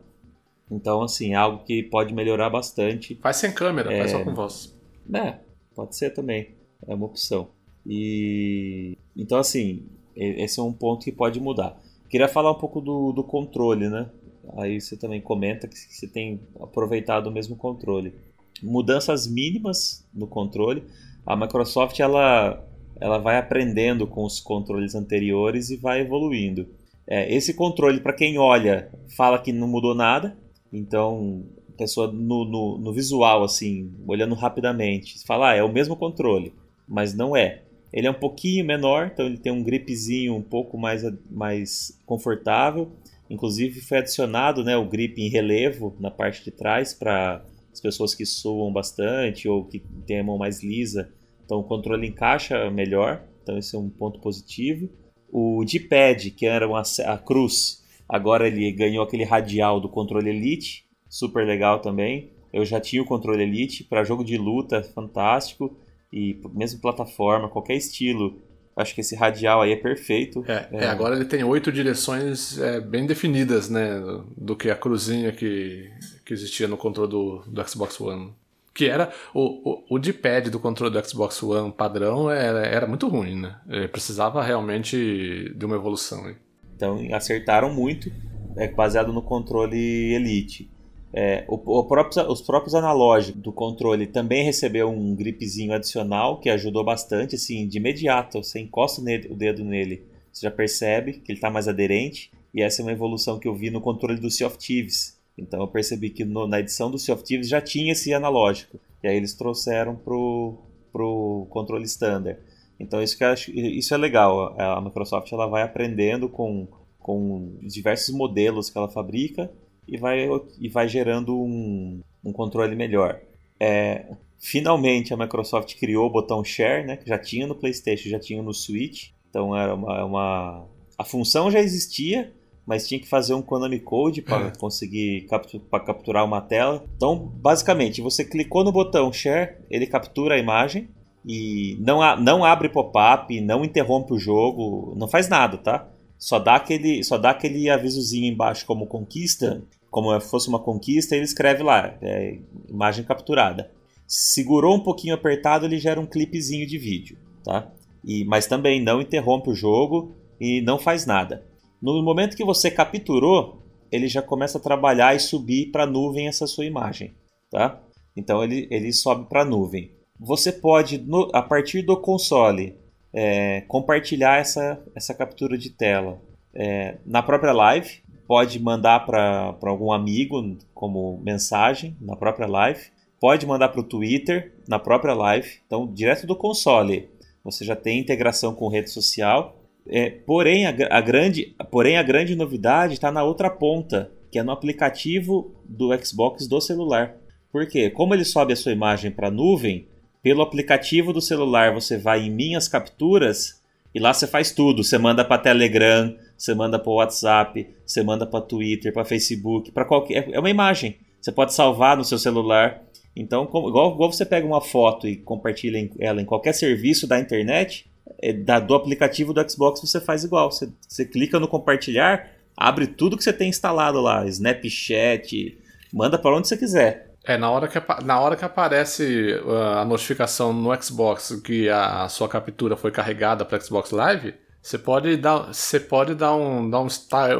[0.69, 3.15] Então, assim, é algo que pode melhorar bastante.
[3.15, 3.99] Faz sem câmera, é...
[3.99, 4.75] faz só com voz.
[5.13, 5.39] É,
[5.75, 6.55] pode ser também.
[6.87, 7.49] É uma opção.
[7.85, 8.97] E.
[9.15, 11.79] Então, assim, esse é um ponto que pode mudar.
[12.09, 14.09] Queria falar um pouco do, do controle, né?
[14.57, 18.13] Aí você também comenta que você tem aproveitado o mesmo controle.
[18.61, 20.83] Mudanças mínimas no controle.
[21.25, 22.63] A Microsoft ela,
[22.99, 26.67] ela vai aprendendo com os controles anteriores e vai evoluindo.
[27.07, 30.37] É, esse controle, para quem olha, fala que não mudou nada.
[30.71, 31.45] Então,
[31.77, 36.53] pessoa no, no, no visual, assim, olhando rapidamente, fala, ah, é o mesmo controle,
[36.87, 37.61] mas não é.
[37.93, 42.91] Ele é um pouquinho menor, então ele tem um gripzinho um pouco mais, mais confortável.
[43.29, 47.43] Inclusive foi adicionado né, o grip em relevo na parte de trás para
[47.75, 51.11] as pessoas que suam bastante ou que têm a mão mais lisa.
[51.43, 54.89] Então o controle encaixa melhor, então esse é um ponto positivo.
[55.29, 60.85] O D-pad, que era uma, a cruz, agora ele ganhou aquele radial do controle Elite,
[61.09, 62.31] super legal também.
[62.53, 65.77] Eu já tinha o controle Elite para jogo de luta, fantástico
[66.13, 68.41] e mesmo plataforma, qualquer estilo
[68.77, 70.43] Acho que esse radial aí é perfeito.
[70.47, 70.83] É, é.
[70.83, 74.01] é agora ele tem oito direções é, bem definidas, né?
[74.35, 75.89] Do que a cruzinha que,
[76.25, 78.33] que existia no controle do, do Xbox One.
[78.73, 79.13] Que era.
[79.33, 83.55] O, o, o D-pad do controle do Xbox One padrão era, era muito ruim, né?
[83.69, 86.35] Ele precisava realmente de uma evolução.
[86.75, 88.11] Então acertaram muito,
[88.57, 90.69] é, baseado no controle Elite.
[91.13, 96.49] É, o, o próprio, os próprios analógicos do controle também recebeu um gripzinho adicional que
[96.49, 98.43] ajudou bastante, assim, de imediato.
[98.43, 102.29] Você encosta o dedo nele, você já percebe que ele está mais aderente.
[102.53, 105.14] E essa é uma evolução que eu vi no controle do Sea of Thieves.
[105.37, 108.79] Então eu percebi que no, na edição do Sea of Thieves já tinha esse analógico.
[109.03, 110.57] E aí eles trouxeram pro,
[110.91, 112.39] pro controle standard.
[112.79, 114.55] Então isso, que acho, isso é legal.
[114.59, 116.67] A Microsoft ela vai aprendendo com,
[116.99, 119.51] com diversos modelos que ela fabrica
[119.87, 120.27] e vai,
[120.59, 123.21] e vai gerando um, um controle melhor.
[123.59, 124.05] É,
[124.39, 128.41] finalmente a Microsoft criou o botão Share, né, que já tinha no PlayStation, já tinha
[128.41, 129.11] no Switch.
[129.29, 130.67] Então era uma, uma...
[130.97, 132.33] a função já existia,
[132.65, 136.83] mas tinha que fazer um Konami Code para conseguir captu capturar uma tela.
[136.95, 140.89] Então, basicamente, você clicou no botão Share, ele captura a imagem
[141.25, 145.87] e não, não abre pop-up, não interrompe o jogo, não faz nada, tá?
[146.17, 151.15] Só dá aquele, só dá aquele avisozinho embaixo como conquista, como se fosse uma conquista,
[151.15, 152.37] e ele escreve lá, é,
[152.69, 153.71] imagem capturada.
[154.07, 157.71] Segurou um pouquinho apertado, ele gera um clipezinho de vídeo, tá?
[158.03, 161.43] E, mas também não interrompe o jogo e não faz nada.
[161.81, 166.27] No momento que você capturou, ele já começa a trabalhar e subir para a nuvem
[166.27, 167.13] essa sua imagem,
[167.51, 167.81] tá?
[168.15, 169.91] Então ele, ele sobe para a nuvem.
[170.19, 172.77] Você pode, no, a partir do console,
[173.13, 176.21] é, compartilhar essa, essa captura de tela
[176.53, 182.87] é, na própria live, pode mandar para algum amigo como mensagem na própria live,
[183.19, 187.09] pode mandar para o Twitter na própria live, então direto do console
[187.45, 189.55] você já tem integração com rede social.
[189.87, 194.43] É, porém, a, a, grande, porém, a grande novidade está na outra ponta, que é
[194.43, 197.15] no aplicativo do Xbox do celular.
[197.51, 197.89] Por quê?
[197.89, 199.87] Como ele sobe a sua imagem para a nuvem,
[200.21, 203.61] pelo aplicativo do celular você vai em Minhas Capturas
[203.93, 204.83] e lá você faz tudo.
[204.83, 209.85] Você manda para Telegram, você manda para WhatsApp, você manda para Twitter, para Facebook, para
[209.85, 210.27] qualquer.
[210.31, 210.97] É uma imagem.
[211.21, 212.83] Você pode salvar no seu celular.
[213.15, 217.89] Então, igual, igual, você pega uma foto e compartilha ela em qualquer serviço da internet,
[218.25, 220.51] é, da, do aplicativo do Xbox você faz igual.
[220.51, 225.57] Você, você clica no compartilhar, abre tudo que você tem instalado lá, Snapchat,
[225.93, 227.11] manda para onde você quiser.
[227.23, 232.07] É, na hora que, na hora que aparece uh, a notificação no Xbox que a,
[232.07, 236.81] sua captura foi carregada para Xbox Live, você pode dar, você pode dar um, dar
[236.81, 236.87] um,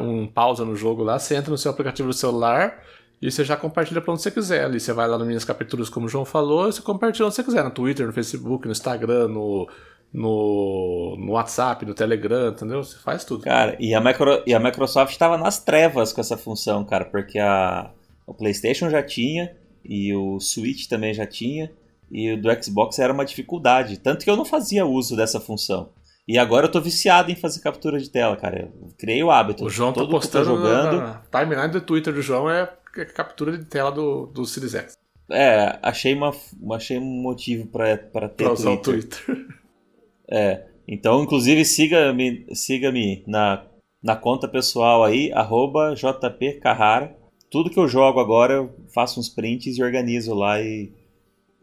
[0.01, 2.81] um pausa no jogo lá, você entra no seu aplicativo do celular
[3.21, 4.79] e você já compartilha para onde você quiser ali.
[4.79, 7.43] Você vai lá nas minhas capturas, como o João falou, e você compartilha onde você
[7.43, 9.67] quiser, no Twitter, no Facebook, no Instagram, no,
[10.15, 12.81] no, no WhatsApp, no Telegram, entendeu?
[12.81, 13.43] Você faz tudo.
[13.43, 17.37] Cara, e a, Micro, e a Microsoft estava nas trevas com essa função, cara, porque
[17.37, 17.91] a,
[18.25, 21.69] o PlayStation já tinha, e o Switch também já tinha,
[22.09, 25.89] e o do Xbox era uma dificuldade, tanto que eu não fazia uso dessa função.
[26.25, 28.61] E agora eu tô viciado em fazer captura de tela, cara.
[28.61, 29.65] Eu criei o hábito.
[29.65, 30.97] O João tá todo tá postando jogando.
[30.97, 32.67] Na timeline do Twitter do João é
[33.13, 34.97] captura de tela do, do Series X.
[35.29, 36.33] É, achei, uma,
[36.73, 39.23] achei um motivo para ter pra usar Twitter.
[39.23, 39.55] o Twitter.
[40.29, 40.65] É.
[40.87, 43.65] Então, inclusive, siga-me siga -me na,
[44.03, 47.15] na conta pessoal aí, arroba jpcarrara.
[47.49, 50.91] Tudo que eu jogo agora, eu faço uns prints e organizo lá e,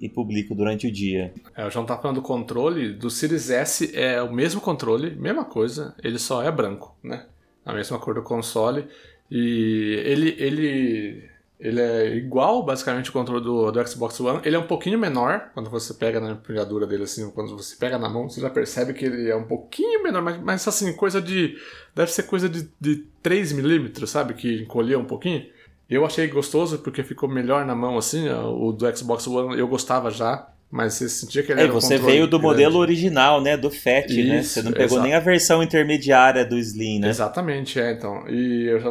[0.00, 1.32] e publico durante o dia.
[1.56, 2.94] É, o João tá falando do controle.
[2.94, 7.26] Do Series S é o mesmo controle, mesma coisa, ele só é branco, né?
[7.64, 8.86] A mesma cor do console.
[9.30, 11.31] E ele, ele
[11.62, 14.40] ele é igual, basicamente, o controle do, do Xbox One.
[14.44, 17.96] Ele é um pouquinho menor, quando você pega na empunhadura dele, assim, quando você pega
[18.00, 21.22] na mão, você já percebe que ele é um pouquinho menor, mas, mas assim, coisa
[21.22, 21.56] de.
[21.94, 24.34] Deve ser coisa de, de 3 milímetros, sabe?
[24.34, 25.46] Que encolheu um pouquinho.
[25.88, 28.28] Eu achei gostoso porque ficou melhor na mão, assim.
[28.28, 30.51] O do Xbox One eu gostava já.
[30.72, 32.46] Mas você sentia que ele é, era você veio do grande.
[32.46, 33.58] modelo original, né?
[33.58, 34.42] Do FAT, Isso, né?
[34.42, 35.02] Você não pegou exato.
[35.02, 37.10] nem a versão intermediária do Slim, né?
[37.10, 38.26] Exatamente, é, então.
[38.26, 38.90] E eu já,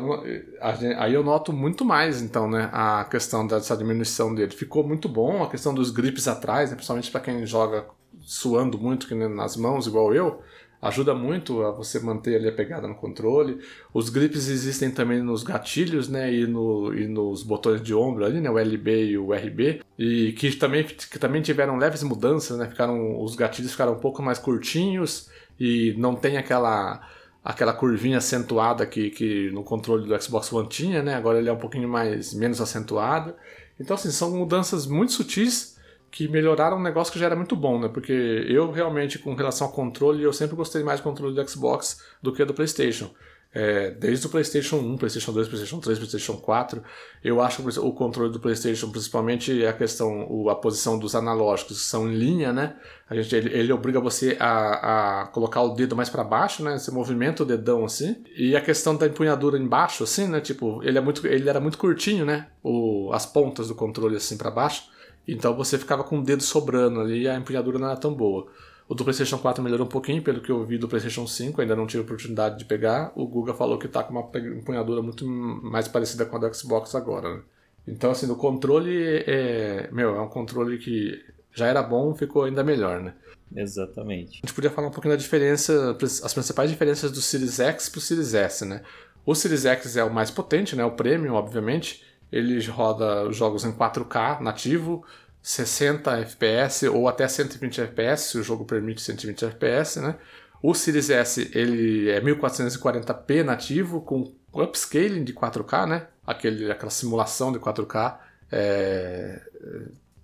[0.99, 2.69] aí eu noto muito mais, então, né?
[2.71, 4.51] A questão dessa diminuição dele.
[4.51, 7.83] Ficou muito bom, a questão dos grips atrás, né, principalmente para quem joga
[8.21, 10.39] suando muito nas mãos, igual eu
[10.81, 13.59] ajuda muito a você manter ali a pegada no controle.
[13.93, 18.41] Os grips existem também nos gatilhos, né, e, no, e nos botões de ombro ali,
[18.41, 22.67] né, o LB e o RB, e que também, que também tiveram leves mudanças, né,
[22.67, 25.29] ficaram, os gatilhos ficaram um pouco mais curtinhos
[25.59, 27.07] e não tem aquela
[27.43, 31.53] aquela curvinha acentuada que, que no controle do Xbox One tinha, né, agora ele é
[31.53, 33.33] um pouquinho mais menos acentuado.
[33.79, 35.75] Então, assim, são mudanças muito sutis
[36.11, 37.87] que melhoraram um negócio que já era muito bom, né?
[37.87, 42.03] Porque eu realmente, com relação ao controle, eu sempre gostei mais do controle do Xbox
[42.21, 43.09] do que do PlayStation.
[43.53, 46.81] É, desde o PlayStation 1, PlayStation 2, PlayStation 3, PlayStation 4,
[47.21, 51.83] eu acho que o controle do PlayStation, principalmente a questão, a posição dos analógicos, que
[51.83, 52.77] são em linha, né?
[53.09, 56.77] A gente, ele, ele obriga você a, a colocar o dedo mais para baixo, né?
[56.77, 58.23] Você movimenta o dedão assim.
[58.37, 60.39] E a questão da empunhadura embaixo, assim, né?
[60.39, 62.47] Tipo, ele, é muito, ele era muito curtinho, né?
[62.63, 64.83] O, as pontas do controle assim para baixo.
[65.27, 68.47] Então você ficava com o dedo sobrando ali e a empunhadura não era tão boa.
[68.87, 71.75] O do PlayStation 4 melhorou um pouquinho, pelo que eu vi do PlayStation 5, ainda
[71.75, 73.13] não tive oportunidade de pegar.
[73.15, 76.93] O Guga falou que tá com uma empunhadura muito mais parecida com a do Xbox
[76.93, 77.41] agora, né?
[77.87, 81.23] Então, assim, no controle, é, meu, é um controle que
[81.53, 83.13] já era bom, ficou ainda melhor, né?
[83.55, 84.39] Exatamente.
[84.43, 88.01] A gente podia falar um pouquinho da diferença, as principais diferenças do Series X pro
[88.01, 88.81] Series S, né?
[89.25, 90.83] O Series X é o mais potente, né?
[90.83, 92.03] O Premium, obviamente.
[92.31, 95.05] Ele roda jogos em 4K nativo,
[95.41, 100.15] 60 FPS ou até 120 FPS, se o jogo permite 120 FPS, né?
[100.61, 106.07] O Series S ele é 1440p nativo com upscaling de 4K, né?
[106.25, 108.17] Aquele, aquela simulação de 4K
[108.51, 109.41] é,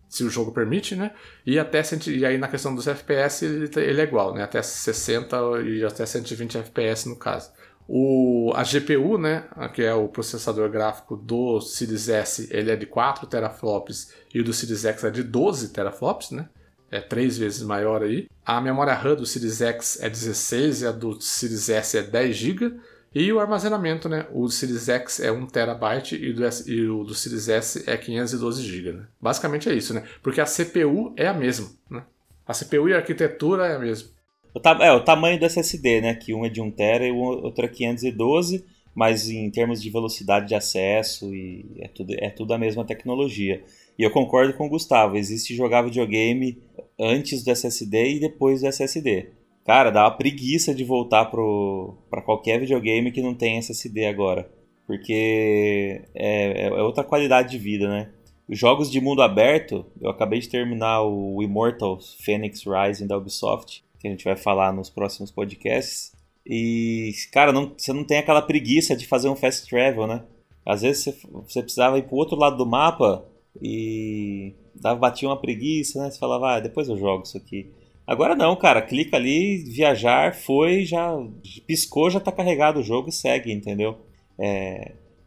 [0.07, 1.11] se o jogo permite, né?
[1.45, 4.43] E até e aí na questão dos FPS ele, ele é igual, né?
[4.43, 5.35] Até 60
[5.65, 7.51] e até 120 FPS no caso.
[7.87, 12.85] O, a GPU, né, que é o processador gráfico do Series S, ele é de
[12.85, 16.49] 4 teraflops e o do Series X é de 12 teraflops, né?
[16.91, 18.27] É três vezes maior aí.
[18.45, 22.35] A memória RAM do Series X é 16 e a do Series S é 10
[22.35, 22.79] GB.
[23.13, 24.27] E o armazenamento, né?
[24.31, 27.97] O do Series X é 1 TB e, do e o do Series S é
[27.97, 28.91] 512 GB.
[28.93, 29.05] Né?
[29.21, 30.03] Basicamente é isso, né?
[30.21, 32.03] Porque a CPU é a mesma, né?
[32.45, 34.09] A CPU e a arquitetura é a mesma.
[34.57, 36.15] O, é, o tamanho do SSD, né?
[36.15, 38.65] Que um é de 1 TB e o outro é 512,
[38.95, 43.63] mas em termos de velocidade de acesso e é tudo, é tudo a mesma tecnologia.
[43.97, 46.57] E eu concordo com o Gustavo, existe jogar videogame
[46.99, 49.29] antes do SSD e depois do SSD.
[49.65, 54.49] Cara, dá uma preguiça de voltar para qualquer videogame que não tem SSD agora.
[54.87, 58.09] Porque é, é, é outra qualidade de vida, né?
[58.47, 63.83] Os jogos de mundo aberto, eu acabei de terminar o Immortal Phoenix Rising da Ubisoft
[64.07, 66.13] que a gente vai falar nos próximos podcasts.
[66.45, 70.23] E, cara, não, você não tem aquela preguiça de fazer um fast travel, né?
[70.65, 73.25] Às vezes você, você precisava ir pro outro lado do mapa
[73.61, 76.11] e dava, batia uma preguiça, né?
[76.11, 77.71] Você falava, ah, depois eu jogo isso aqui.
[78.05, 81.17] Agora não, cara, clica ali, viajar, foi, já
[81.65, 83.97] piscou, já tá carregado o jogo e segue, entendeu?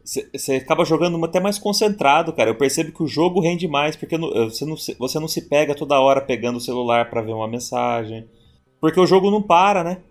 [0.03, 2.49] Você é, acaba jogando até mais concentrado, cara.
[2.49, 5.99] Eu percebo que o jogo rende mais, porque você não, você não se pega toda
[5.99, 8.27] hora pegando o celular para ver uma mensagem.
[8.81, 10.01] Porque o jogo não para, né?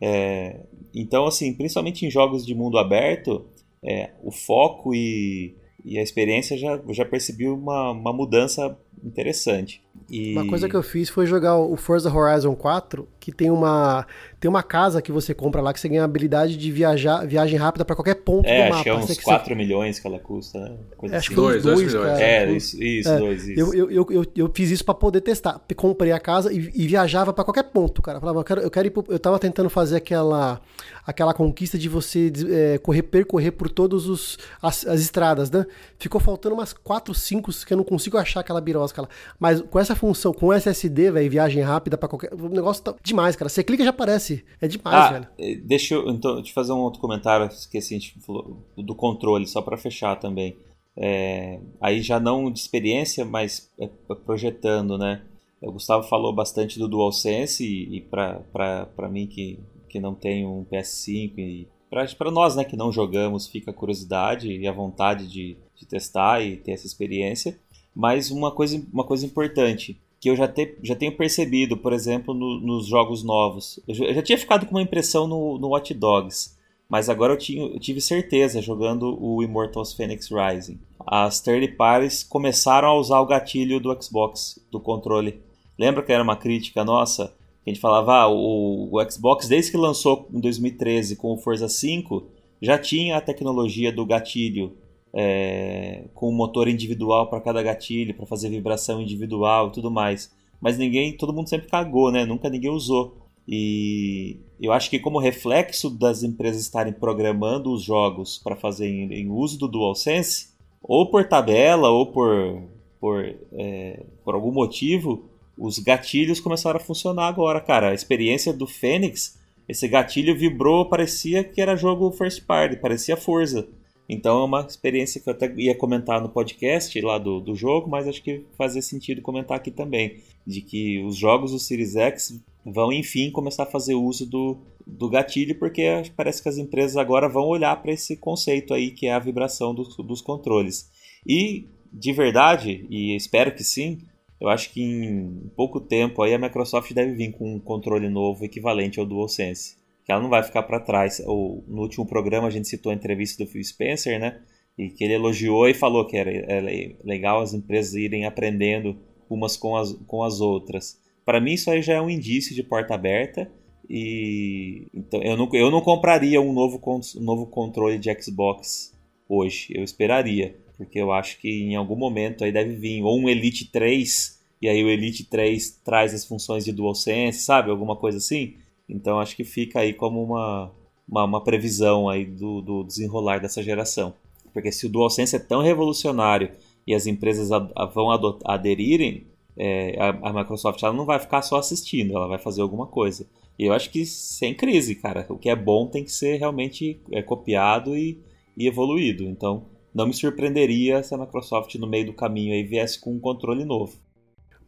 [0.00, 0.60] É,
[0.94, 3.44] então, assim, principalmente em jogos de mundo aberto,
[3.84, 9.82] é, o foco e, e, a experiência já, já percebi uma, uma mudança interessante.
[10.08, 10.32] E...
[10.32, 14.06] Uma coisa que eu fiz foi jogar o Forza Horizon 4, que tem uma
[14.38, 17.58] tem uma casa que você compra lá que você ganha a habilidade de viajar viagem
[17.58, 18.68] rápida para qualquer ponto é, do mapa.
[18.68, 19.54] É, acho que é uns 4 você...
[19.54, 20.76] milhões que ela custa, né?
[20.96, 21.34] Coisa acho assim.
[21.34, 22.12] que dois, dois, dois milhões.
[22.12, 23.60] Cara, é, isso, isso é, dois, isso.
[23.60, 25.60] Eu, eu, eu, eu, fiz isso para poder testar.
[25.74, 28.18] Comprei a casa e, e viajava para qualquer ponto, cara.
[28.18, 29.04] Eu falava, eu quero, eu quero ir pro...
[29.08, 30.60] Eu tava tentando fazer aquela
[31.06, 35.64] aquela conquista de você é, correr, percorrer por todas as, as estradas, né?
[35.98, 39.08] Ficou faltando umas 4, 5 que eu não consigo achar aquela negócio, cara.
[39.38, 42.34] Mas com essa função, com SSD, velho, viagem rápida pra qualquer.
[42.34, 43.48] O negócio tá demais, cara.
[43.48, 44.44] Você clica e já aparece.
[44.60, 45.28] É demais, Ah, velho.
[45.38, 49.46] eh, deixa eu então, te fazer um outro comentário, esqueci, a gente falou do controle,
[49.46, 50.56] só para fechar também.
[50.96, 53.86] É, aí já não de experiência, mas é,
[54.24, 55.22] projetando, né?
[55.60, 59.58] O Gustavo falou bastante do DualSense e, e para mim que,
[59.96, 64.52] que não tenho um PS5 e para nós né, que não jogamos, fica a curiosidade
[64.52, 67.58] e a vontade de, de testar e ter essa experiência.
[67.94, 72.34] Mas uma coisa, uma coisa importante, que eu já, te, já tenho percebido, por exemplo,
[72.34, 73.80] no, nos jogos novos.
[73.88, 76.58] Eu já, eu já, tinha ficado com uma impressão no, no Watch Dogs,
[76.88, 80.78] mas agora eu, tinha, eu tive certeza jogando o Immortals Phoenix Rising.
[81.06, 85.40] As third parties começaram a usar o gatilho do Xbox, do controle.
[85.78, 87.35] Lembra que era uma crítica nossa?
[87.66, 91.68] A gente falava, ah, o, o Xbox, desde que lançou em 2013 com o Forza
[91.68, 92.24] 5,
[92.62, 94.76] já tinha a tecnologia do gatilho
[95.12, 100.30] é, com um motor individual para cada gatilho, para fazer vibração individual e tudo mais.
[100.60, 102.24] Mas ninguém, todo mundo sempre cagou, né?
[102.24, 103.26] Nunca ninguém usou.
[103.48, 109.12] E eu acho que como reflexo das empresas estarem programando os jogos para fazer em,
[109.12, 110.48] em, uso do DualSense,
[110.82, 112.62] ou por tabela ou por,
[113.00, 115.24] por, é, por algum motivo,
[115.56, 117.90] os gatilhos começaram a funcionar agora, cara.
[117.90, 119.38] A experiência do Fênix,
[119.68, 123.66] esse gatilho vibrou, parecia que era jogo first party, parecia Forza.
[124.08, 127.90] Então é uma experiência que eu até ia comentar no podcast lá do, do jogo,
[127.90, 130.18] mas acho que fazia sentido comentar aqui também.
[130.46, 135.08] De que os jogos do Series X vão, enfim, começar a fazer uso do, do
[135.08, 135.84] gatilho, porque
[136.16, 139.74] parece que as empresas agora vão olhar para esse conceito aí, que é a vibração
[139.74, 140.88] dos, dos controles.
[141.26, 143.98] E, de verdade, e espero que sim,
[144.40, 148.44] eu acho que em pouco tempo aí a Microsoft deve vir com um controle novo
[148.44, 149.76] equivalente ao DualSense
[150.06, 151.20] que ela não vai ficar para trás.
[151.26, 154.40] O, no último programa a gente citou a entrevista do Phil Spencer, né?
[154.78, 156.70] E que ele elogiou e falou que era, era
[157.04, 158.96] legal as empresas irem aprendendo
[159.28, 161.02] umas com as, com as outras.
[161.24, 163.50] Para mim isso aí já é um indício de porta aberta
[163.90, 166.80] e então eu não, eu não compraria um novo,
[167.16, 168.96] um novo controle de Xbox
[169.28, 169.72] hoje.
[169.74, 173.70] Eu esperaria, porque eu acho que em algum momento aí deve vir ou um Elite
[173.70, 177.70] 3 e aí o Elite 3 traz as funções de DualSense, sabe?
[177.70, 178.54] Alguma coisa assim.
[178.88, 180.72] Então acho que fica aí como uma,
[181.08, 184.14] uma, uma previsão aí do, do, desenrolar dessa geração.
[184.52, 186.50] Porque se o DualSense é tão revolucionário
[186.86, 188.08] e as empresas a, a vão
[188.44, 189.26] aderirem,
[189.56, 193.26] é, a, a, Microsoft ela não vai ficar só assistindo, ela vai fazer alguma coisa.
[193.58, 195.26] E eu acho que sem crise, cara.
[195.28, 198.18] O que é bom tem que ser realmente é, copiado e,
[198.56, 199.24] e evoluído.
[199.24, 199.64] Então
[199.96, 203.64] não me surpreenderia se a Microsoft no meio do caminho aí viesse com um controle
[203.64, 203.98] novo.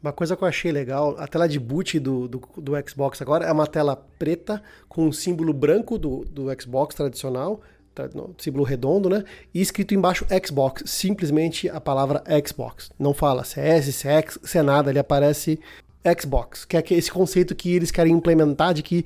[0.03, 3.45] Uma coisa que eu achei legal, a tela de boot do, do, do, Xbox agora
[3.45, 7.61] é uma tela preta com um símbolo branco do, do Xbox tradicional,
[8.39, 9.25] símbolo redondo, né?
[9.53, 12.91] E escrito embaixo Xbox, simplesmente a palavra Xbox.
[12.99, 15.59] Não fala se é S, se é X, se é nada, ele aparece
[16.19, 19.05] Xbox, que é esse conceito que eles querem implementar de que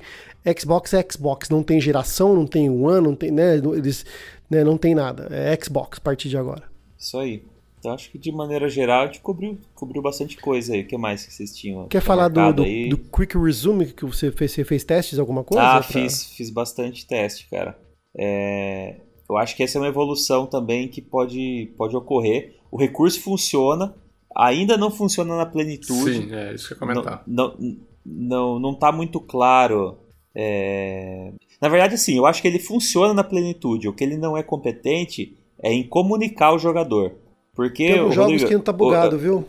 [0.57, 4.05] Xbox é Xbox, não tem geração, não tem One, não tem, né, eles,
[4.49, 6.63] né, não tem nada, é Xbox a partir de agora.
[6.97, 7.43] Isso aí.
[7.83, 10.83] Então acho que de maneira geral a gente cobriu, cobriu bastante coisa aí.
[10.83, 11.89] O que mais que vocês tinham?
[11.89, 14.53] Quer falar do, do, do, Quick Resume que você fez?
[14.53, 15.61] Você fez testes, alguma coisa?
[15.61, 15.83] Ah, pra...
[15.83, 17.77] fiz, fiz bastante teste, cara.
[18.17, 22.55] É, eu acho que essa é uma evolução também que pode, pode ocorrer.
[22.71, 23.93] O recurso funciona,
[24.33, 26.27] ainda não funciona na plenitude.
[26.27, 27.23] Sim, é isso que eu ia comentar.
[27.27, 29.97] Não, não, não, não tá muito claro.
[30.33, 31.33] É...
[31.63, 33.87] Na verdade, assim, eu acho que ele funciona na plenitude.
[33.87, 37.13] O que ele não é competente é em comunicar o jogador.
[37.55, 39.45] Porque Tem jogos Rodrigo, que não tá bugado, o, viu?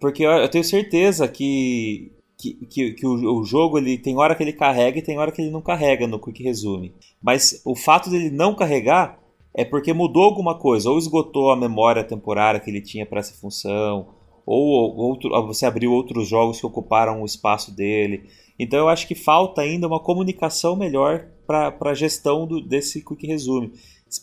[0.00, 4.42] Porque eu tenho certeza que, que, que, que o, o, jogo ele tem hora que
[4.42, 6.94] ele carrega e tem hora que ele não carrega no Quick Resume.
[7.22, 9.18] Mas o fato dele não carregar
[9.52, 13.34] é porque mudou alguma coisa, ou esgotou a memória temporária que ele tinha para essa
[13.34, 14.06] função,
[14.46, 18.24] ou outro, você abriu outros jogos que ocuparam o espaço dele.
[18.58, 23.26] Então eu acho que falta ainda uma comunicação melhor para a gestão do, desse Quick
[23.26, 23.72] Resume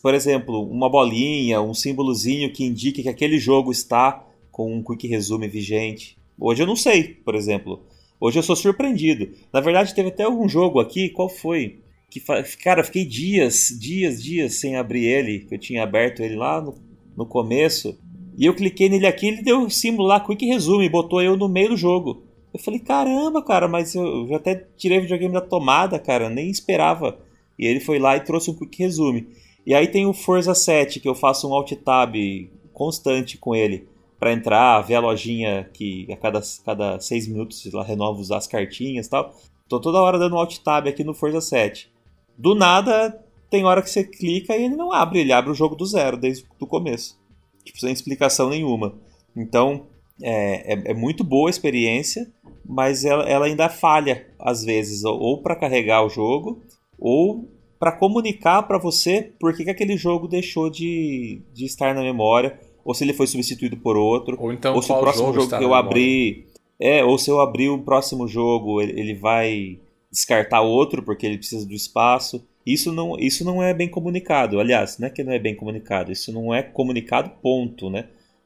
[0.02, 5.08] por exemplo, uma bolinha, um símbolozinho que indique que aquele jogo está com um quick
[5.08, 6.18] resume vigente.
[6.40, 7.84] Hoje eu não sei, por exemplo.
[8.20, 9.30] Hoje eu sou surpreendido.
[9.54, 11.82] Na verdade, teve até algum jogo aqui, qual foi?
[12.10, 12.22] Que,
[12.64, 15.48] cara, eu fiquei dias, dias, dias sem abrir ele.
[15.52, 16.74] Eu tinha aberto ele lá no,
[17.16, 18.00] no começo.
[18.38, 21.48] E eu cliquei nele aqui, ele deu o símbolo lá, Quick Resume, botou eu no
[21.48, 22.25] meio do jogo.
[22.56, 26.50] Eu falei, caramba, cara, mas eu já até tirei o videogame da tomada, cara, nem
[26.50, 27.20] esperava.
[27.60, 29.28] E ele foi lá e trouxe um Quick Resume.
[29.66, 32.16] E aí tem o Forza 7, que eu faço um alt tab
[32.72, 37.84] constante com ele para entrar, ver a lojinha que a cada, cada seis minutos ela
[37.84, 39.36] renova as cartinhas e tal.
[39.68, 41.92] Tô toda hora dando alt tab aqui no Forza 7.
[42.38, 45.76] Do nada, tem hora que você clica e ele não abre, ele abre o jogo
[45.76, 47.20] do zero, desde o começo.
[47.66, 48.94] Tipo, sem explicação nenhuma.
[49.36, 49.88] Então,
[50.22, 52.32] é, é, é muito boa a experiência,
[52.66, 56.62] mas ela, ela ainda falha às vezes, ou para carregar o jogo,
[56.98, 62.02] ou para comunicar para você por que, que aquele jogo deixou de, de estar na
[62.02, 65.50] memória, ou se ele foi substituído por outro, ou, então, ou se o próximo jogo,
[65.50, 66.48] jogo que eu abrir.
[66.80, 69.80] É, ou se eu abrir o próximo jogo, ele, ele vai
[70.12, 72.46] descartar outro porque ele precisa do espaço.
[72.66, 74.60] Isso não, isso não é bem comunicado.
[74.60, 78.06] Aliás, não é que não é bem comunicado, isso não é comunicado, ponto, né?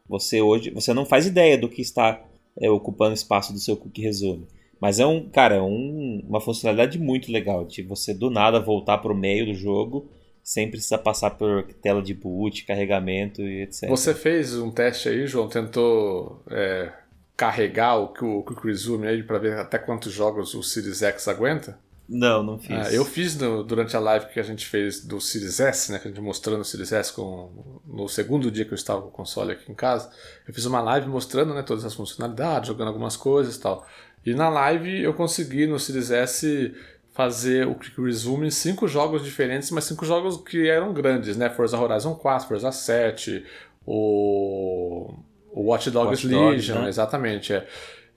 [0.10, 2.22] Você hoje, você não faz ideia do que está
[2.60, 4.48] é, ocupando espaço do seu cookie resume.
[4.82, 8.98] Mas é um, cara, é um, uma funcionalidade muito legal de você do nada voltar
[8.98, 10.10] para o meio do jogo
[10.42, 13.88] sem precisar passar por tela de boot, carregamento e etc.
[13.88, 15.48] Você fez um teste aí, João?
[15.48, 16.92] Tentou é,
[17.38, 21.78] carregar o o Quick Resume aí para ver até quantos jogos o Series X aguenta?
[22.10, 22.92] Não, não fiz.
[22.92, 26.00] É, eu fiz no, durante a live que a gente fez do Series S, né?
[26.00, 29.10] Que a gente mostrando o Series S com, no segundo dia que eu estava com
[29.10, 30.10] o console aqui em casa.
[30.48, 33.86] Eu fiz uma live mostrando né, todas as funcionalidades, jogando algumas coisas e tal.
[34.26, 36.74] E na live eu consegui no Series S
[37.14, 41.48] fazer o Quick Resume em cinco jogos diferentes, mas cinco jogos que eram grandes, né?
[41.50, 43.46] Forza Horizon 4, Forza 7,
[43.86, 45.14] o,
[45.52, 46.90] o Watch Dogs Watch Legion, Dogs, né?
[46.90, 47.54] exatamente.
[47.54, 47.68] É.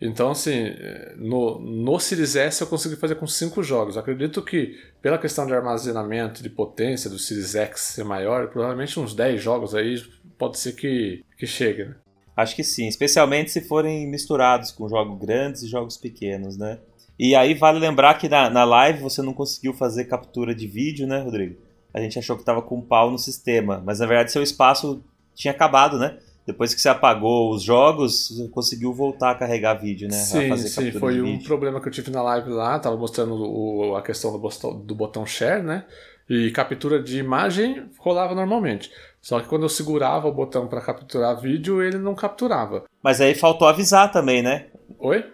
[0.04, 0.74] Então, assim,
[1.16, 3.96] no, no Series S eu consegui fazer com cinco jogos.
[3.96, 9.14] Acredito que, pela questão de armazenamento, de potência do Series X ser maior, provavelmente uns
[9.14, 10.02] 10 jogos aí
[10.36, 11.94] pode ser que, que chegue, né?
[12.36, 16.80] Acho que sim, especialmente se forem misturados com jogos grandes e jogos pequenos, né?
[17.16, 21.06] E aí vale lembrar que na, na live você não conseguiu fazer captura de vídeo,
[21.06, 21.60] né, Rodrigo?
[21.94, 25.04] A gente achou que estava com um pau no sistema, mas na verdade seu espaço
[25.32, 26.18] tinha acabado, né?
[26.46, 30.16] Depois que você apagou os jogos, você conseguiu voltar a carregar vídeo, né?
[30.16, 34.02] Sim, sim, foi um problema que eu tive na live lá, tava mostrando o, a
[34.02, 35.84] questão do botão, do botão share, né?
[36.28, 38.90] E captura de imagem rolava normalmente.
[39.20, 42.84] Só que quando eu segurava o botão para capturar vídeo, ele não capturava.
[43.02, 44.66] Mas aí faltou avisar também, né?
[44.98, 45.24] Oi?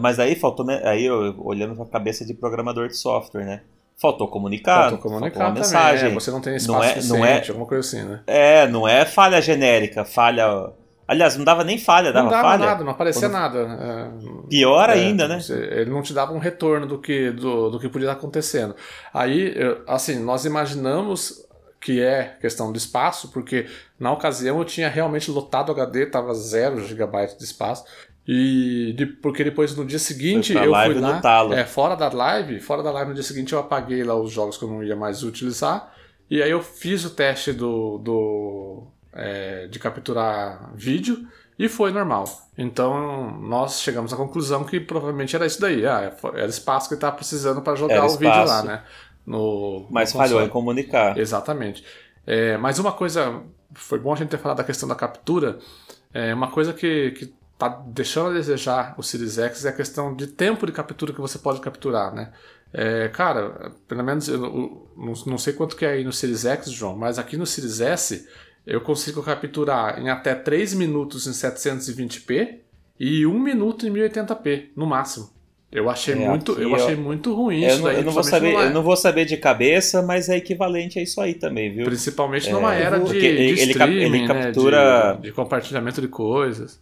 [0.00, 3.62] Mas aí faltou, aí eu, olhando pra cabeça de programador de software, né?
[4.00, 4.90] Faltou comunicar.
[4.90, 6.10] Faltou comunicar faltou uma mensagem.
[6.10, 8.20] É, você não tem espaço não é, não é, alguma coisa assim, né?
[8.26, 10.72] É, não é falha genérica, falha.
[11.06, 12.66] Aliás, não dava nem falha, dava, não dava falha.
[12.66, 13.32] nada, não aparecia Quando...
[13.32, 13.58] nada.
[13.58, 15.38] É, Pior é, ainda, né?
[15.48, 18.74] Ele não te dava um retorno do que, do, do que podia estar acontecendo.
[19.12, 19.54] Aí,
[19.86, 21.44] assim, nós imaginamos
[21.84, 23.66] que é questão do espaço, porque
[24.00, 27.84] na ocasião eu tinha realmente lotado o HD, tava 0 GB de espaço.
[28.26, 31.20] E de, porque depois no dia seguinte eu fui lá,
[31.54, 34.56] é, fora da live, fora da live no dia seguinte eu apaguei lá os jogos
[34.56, 35.92] que eu não ia mais utilizar.
[36.30, 38.82] E aí eu fiz o teste do, do
[39.12, 41.26] é, de capturar vídeo
[41.58, 42.24] e foi normal.
[42.56, 45.86] Então nós chegamos à conclusão que provavelmente era isso daí.
[45.86, 48.82] Ah, era espaço que estava precisando para jogar o vídeo lá, né?
[49.26, 51.18] No, Mas no falhou em comunicar.
[51.18, 51.84] Exatamente.
[52.26, 53.42] É, mas uma coisa,
[53.74, 55.58] foi bom a gente ter falado da questão da captura.
[56.12, 60.14] É uma coisa que, que tá deixando a desejar o Series X é a questão
[60.14, 62.32] de tempo de captura que você pode capturar, né?
[62.72, 66.44] É, cara, pelo menos eu, eu, não, não sei quanto que é aí no Series
[66.44, 68.28] X, João, mas aqui no Series S
[68.66, 72.58] eu consigo capturar em até 3 minutos em 720p
[72.98, 75.30] e 1 minuto em 1080p, no máximo.
[75.70, 77.96] Eu achei é, muito, eu, eu, achei muito ruim eu isso não, daí.
[77.96, 78.62] Eu não, vou saber, numa...
[78.62, 81.84] eu não vou saber de cabeça, mas é equivalente a isso aí também, viu?
[81.84, 85.16] Principalmente numa é, era de, de ele, streaming, ele captura né?
[85.16, 86.80] de, de compartilhamento de coisas.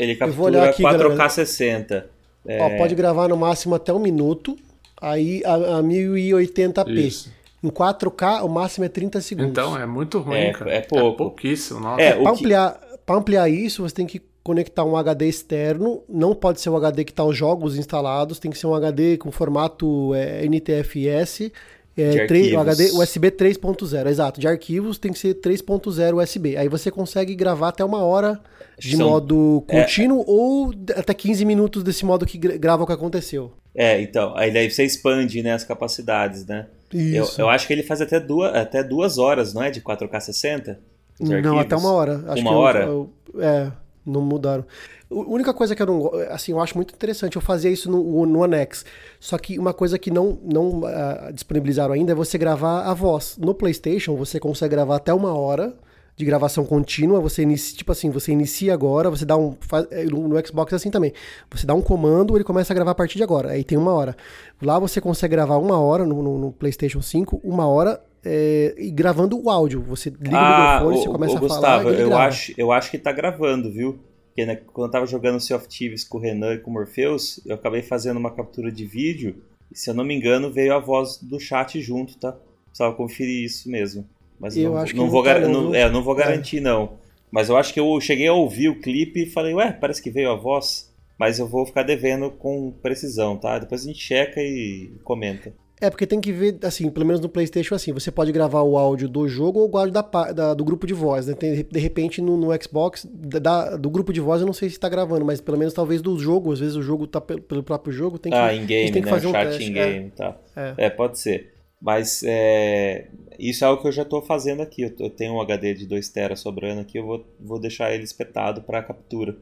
[0.00, 2.04] Ele captura aqui, 4K60.
[2.46, 2.62] É...
[2.62, 4.56] Ó, pode gravar no máximo até um minuto,
[5.00, 6.96] aí a, a 1080p.
[6.96, 7.32] Isso.
[7.62, 9.50] Em 4K, o máximo é 30 segundos.
[9.50, 10.72] Então, é muito ruim, é, cara.
[10.72, 11.14] É pouco.
[11.14, 11.80] É pouquíssimo.
[11.80, 12.00] Nossa.
[12.00, 13.12] É, para ampliar, que...
[13.12, 16.02] ampliar isso, você tem que conectar um HD externo.
[16.08, 19.18] Não pode ser o HD que está os jogos instalados, tem que ser um HD
[19.18, 21.52] com formato é, NTFS.
[21.96, 24.40] É, 3, o HD USB 3.0, exato.
[24.40, 26.56] De arquivos tem que ser 3.0 USB.
[26.56, 28.40] Aí você consegue gravar até uma hora
[28.78, 29.82] de São, modo é.
[29.82, 33.52] contínuo é, ou até 15 minutos desse modo que grava o que aconteceu.
[33.74, 36.66] É, então, aí daí você expande né, as capacidades, né?
[36.92, 37.40] Isso.
[37.40, 39.70] Eu, eu acho que ele faz até duas, até duas horas, não é?
[39.70, 40.80] De 4K 60?
[41.20, 42.24] Não, até uma hora.
[42.28, 42.84] Acho uma hora?
[42.84, 43.72] Eu, eu, é,
[44.04, 44.64] não mudaram.
[45.10, 48.24] A única coisa que eu não assim, eu acho muito interessante, eu fazia isso no,
[48.26, 48.84] no Anex.
[49.18, 53.36] Só que uma coisa que não, não uh, disponibilizaram ainda é você gravar a voz.
[53.38, 55.74] No PlayStation, você consegue gravar até uma hora
[56.20, 59.56] de gravação contínua, você inicia, tipo assim, você inicia agora, você dá um.
[59.60, 61.12] Faz, é, no Xbox é assim também.
[61.50, 63.50] Você dá um comando, ele começa a gravar a partir de agora.
[63.50, 64.14] Aí tem uma hora.
[64.62, 68.90] Lá você consegue gravar uma hora no, no, no PlayStation 5, uma hora é, e
[68.90, 69.82] gravando o áudio.
[69.82, 71.82] Você liga ah, o microfone, o, você começa o, a Gustavo, falar.
[71.82, 73.98] Gustavo, eu acho, eu acho que tá gravando, viu?
[74.30, 76.74] Porque né, quando eu tava jogando Sea of Thieves com o Renan e com o
[76.74, 79.42] Morpheus, eu acabei fazendo uma captura de vídeo.
[79.70, 82.36] E se eu não me engano, veio a voz do chat junto, tá?
[82.66, 84.06] Precisava conferir isso mesmo.
[84.38, 86.60] Mas eu não, acho que não, vou, tá não, é, não vou garantir, é.
[86.60, 86.98] não.
[87.30, 90.10] Mas eu acho que eu cheguei a ouvir o clipe e falei, ué, parece que
[90.10, 90.90] veio a voz.
[91.18, 93.58] Mas eu vou ficar devendo com precisão, tá?
[93.58, 95.52] Depois a gente checa e comenta.
[95.80, 98.76] É, porque tem que ver, assim, pelo menos no PlayStation, assim, você pode gravar o
[98.76, 100.02] áudio do jogo ou o áudio da,
[100.32, 101.34] da do grupo de voz, né?
[101.34, 104.76] Tem, de repente no, no Xbox, da, do grupo de voz eu não sei se
[104.76, 107.62] está gravando, mas pelo menos talvez do jogo, às vezes o jogo tá pelo, pelo
[107.62, 109.10] próprio jogo, tem que, ah, in -game, tem que né?
[109.10, 109.70] fazer um Chat teste.
[109.70, 110.10] in-game, é.
[110.10, 110.36] tá.
[110.54, 110.74] É.
[110.76, 111.54] É, pode ser.
[111.80, 113.06] Mas é,
[113.38, 114.82] isso é algo que eu já estou fazendo aqui.
[114.82, 118.04] Eu, eu tenho um HD de 2 TB sobrando aqui, eu vou, vou deixar ele
[118.04, 119.34] espetado para captura.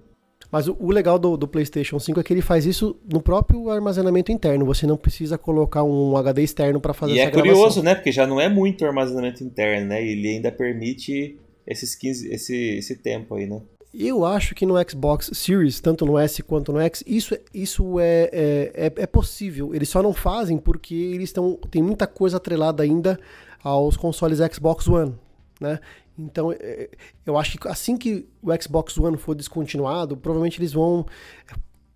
[0.50, 3.68] Mas o, o legal do, do PlayStation 5 é que ele faz isso no próprio
[3.70, 4.64] armazenamento interno.
[4.64, 7.82] Você não precisa colocar um HD externo para fazer E essa é curioso, gravação.
[7.82, 7.94] né?
[7.94, 10.02] Porque já não é muito armazenamento interno, né?
[10.02, 13.60] Ele ainda permite esses 15, esse, esse tempo aí, né?
[13.92, 18.30] Eu acho que no Xbox Series, tanto no S quanto no X, isso, isso é,
[18.32, 19.74] é, é, é possível.
[19.74, 21.58] Eles só não fazem porque eles estão.
[21.70, 23.18] Tem muita coisa atrelada ainda
[23.62, 25.14] aos consoles Xbox One.
[25.60, 25.78] Né?
[26.18, 26.90] Então, é,
[27.24, 31.06] eu acho que assim que o Xbox One for descontinuado, provavelmente eles vão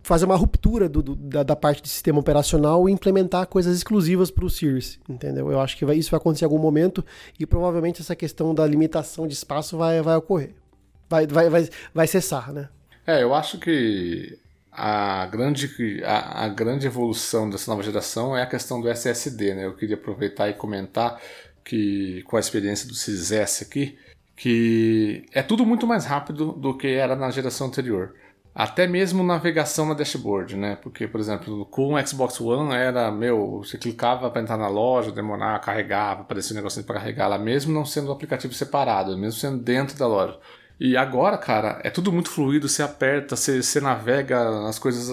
[0.03, 4.29] fazer uma ruptura do, do, da, da, parte de sistema operacional e implementar coisas exclusivas
[4.29, 5.49] para o Series, entendeu?
[5.49, 7.03] Eu acho que vai, isso vai acontecer em algum momento
[7.39, 10.53] e provavelmente essa questão da limitação de espaço vai, vai ocorrer.
[11.09, 12.69] Vai, vai, vai, vai cessar, né?
[13.07, 14.37] É, eu acho que
[14.71, 19.65] a grande, a, a, grande evolução dessa nova geração é a questão do SSD, né?
[19.65, 21.21] Eu queria aproveitar e comentar
[21.63, 23.97] que com a experiência do Series S aqui,
[24.35, 28.13] que é tudo muito mais rápido do que era na geração anterior.
[28.55, 30.77] Até mesmo navegação na dashboard, né?
[30.81, 35.11] Porque, por exemplo, com o Xbox One era, meu, você clicava para entrar na loja,
[35.11, 39.39] demorar, carregava, aparecia um negocinho para carregar lá, mesmo não sendo um aplicativo separado, mesmo
[39.39, 40.37] sendo dentro da loja.
[40.79, 45.09] E agora, cara, é tudo muito fluido, você aperta, você, você navega, as coisas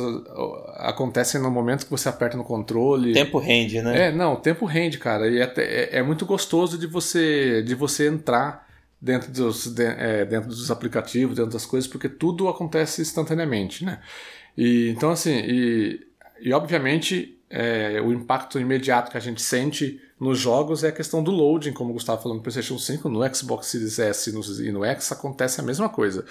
[0.76, 3.14] acontecem no momento que você aperta no controle.
[3.14, 4.08] Tempo rende, né?
[4.08, 5.28] É, não, o tempo rende, cara.
[5.28, 8.68] E é, é, é muito gostoso de você, de você entrar
[9.00, 14.00] dentro dos, de, é, dentro dos aplicativos, dentro das coisas, porque tudo acontece instantaneamente, né?
[14.56, 16.06] E, então, assim, e,
[16.40, 21.22] e obviamente é, o impacto imediato que a gente sente nos jogos é a questão
[21.22, 24.68] do loading, como o Gustavo falou no PlayStation 5, no Xbox Series S e no,
[24.68, 26.24] e no X acontece a mesma coisa.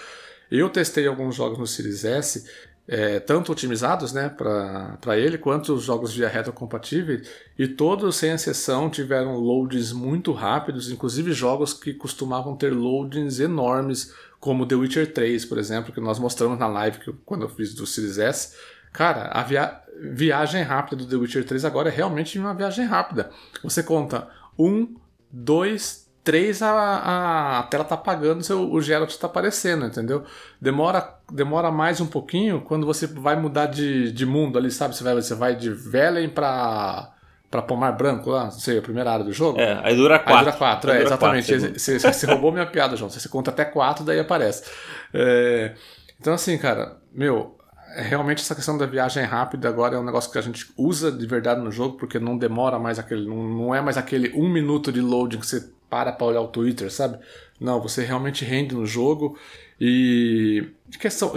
[0.51, 2.45] Eu testei alguns jogos no Series S,
[2.91, 8.89] é, tanto otimizados né, para ele, quanto os jogos via retrocompatíveis, e todos, sem exceção,
[8.89, 15.45] tiveram loadings muito rápidos, inclusive jogos que costumavam ter loadings enormes, como The Witcher 3,
[15.45, 18.55] por exemplo, que nós mostramos na live que, quando eu fiz do Series S.
[18.91, 23.29] Cara, a via viagem rápida do The Witcher 3 agora é realmente uma viagem rápida.
[23.61, 24.95] Você conta um,
[25.29, 30.23] dois, três, a, a tela tá apagando, seu, o Geralt tá aparecendo, entendeu?
[30.61, 34.95] Demora, demora mais um pouquinho quando você vai mudar de, de mundo ali, sabe?
[34.95, 37.15] Você vai, você vai de Velen pra
[37.49, 39.59] para Pomar Branco lá, não sei, a primeira área do jogo.
[39.59, 40.35] É, aí dura 4.
[40.35, 41.51] Aí dura 4, é, exatamente.
[41.51, 43.09] Quatro, você, você, roubou minha piada, João.
[43.09, 44.69] Você conta até 4, daí aparece.
[45.11, 45.73] É,
[46.21, 47.57] então, assim, cara, meu,
[47.95, 51.25] realmente essa questão da viagem rápida agora é um negócio que a gente usa de
[51.25, 53.27] verdade no jogo, porque não demora mais aquele.
[53.27, 56.47] Não, não é mais aquele um minuto de loading que você para pra olhar o
[56.47, 57.17] Twitter, sabe?
[57.59, 59.37] Não, você realmente rende no jogo.
[59.79, 60.67] E.
[60.99, 61.33] Questão,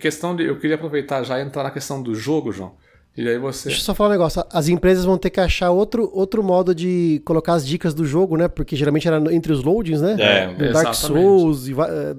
[0.00, 0.44] questão de.
[0.44, 2.74] Eu queria aproveitar já e entrar na questão do jogo, João.
[3.14, 3.68] E aí você.
[3.68, 4.42] Deixa eu só falar um negócio.
[4.50, 8.38] As empresas vão ter que achar outro, outro modo de colocar as dicas do jogo,
[8.38, 8.48] né?
[8.48, 10.16] Porque geralmente era entre os loadings, né?
[10.18, 11.74] É, Dark Souls, e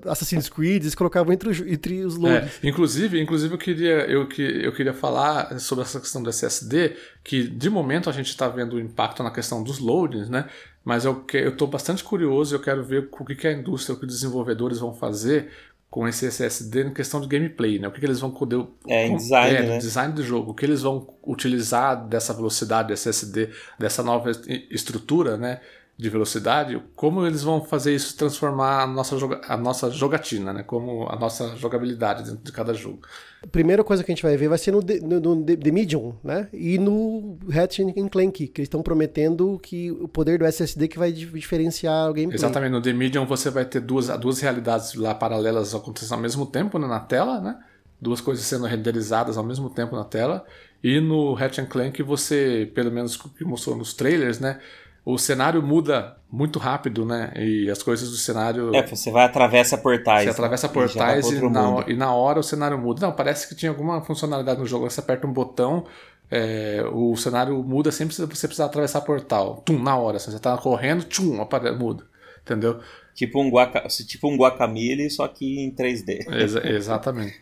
[0.06, 2.60] Assassin's Creed, eles colocavam entre, os, entre os loadings.
[2.64, 7.48] É, inclusive, inclusive eu queria, eu, eu queria falar sobre essa questão do SSD, que
[7.48, 10.46] de momento a gente está vendo o impacto na questão dos loadings, né?
[10.84, 14.00] Mas eu estou bastante curioso e eu quero ver o que, que a indústria, o
[14.00, 15.50] que os desenvolvedores vão fazer
[15.94, 17.88] com esse SSD em questão de gameplay, né?
[17.88, 18.66] O que, que eles vão poder.
[18.88, 19.78] É, em design, é, né?
[19.78, 20.50] design do jogo.
[20.50, 24.32] O que eles vão utilizar dessa velocidade SSD, dessa nova
[24.72, 25.62] estrutura, né?
[25.96, 29.16] De velocidade, como eles vão fazer isso transformar a nossa,
[29.48, 30.64] a nossa jogatina, né?
[30.64, 33.02] Como a nossa jogabilidade dentro de cada jogo.
[33.44, 36.16] A primeira coisa que a gente vai ver vai ser no, no, no The Medium,
[36.24, 36.48] né?
[36.54, 41.12] E no Ratchet Clank, que eles estão prometendo que o poder do SSD que vai
[41.12, 42.38] diferenciar o gameplay.
[42.38, 46.46] Exatamente, no The Medium você vai ter duas, duas realidades lá paralelas acontecendo ao mesmo
[46.46, 47.60] tempo né, na tela, né?
[48.00, 50.46] Duas coisas sendo renderizadas ao mesmo tempo na tela.
[50.82, 54.60] E no Ratchet Clank você, pelo menos o que mostrou nos trailers, né?
[55.06, 57.34] O cenário muda muito rápido, né?
[57.36, 58.74] E as coisas do cenário.
[58.74, 60.24] É, você vai atravessa portais.
[60.24, 63.06] Você atravessa portais e, e, na, e, na, hora o cenário muda.
[63.06, 64.90] Não, parece que tinha alguma funcionalidade no jogo.
[64.90, 65.86] Você aperta um botão,
[66.32, 69.62] é, o cenário muda sempre se você precisar atravessar portal.
[69.66, 70.18] Tum, na hora.
[70.18, 71.38] Assim, você tá correndo, tchum,
[71.78, 72.06] muda.
[72.42, 72.80] Entendeu?
[73.14, 76.34] Tipo um, guaca, tipo um Guacamole, só que em 3D.
[76.34, 77.42] Exa exatamente.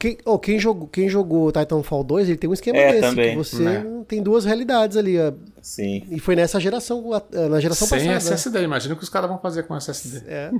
[0.00, 3.30] Quem, oh, quem, jogou, quem jogou Titanfall 2, ele tem um esquema É, desse, também.
[3.32, 3.84] que você É.
[4.08, 5.18] tem duas realidades ali.
[5.20, 5.30] ó.
[5.60, 6.06] Sim.
[6.10, 7.04] E foi nessa geração,
[7.50, 8.16] na geração Sem passada.
[8.16, 10.22] SSD, imagina o que os caras vão fazer com SSD.
[10.26, 10.50] É,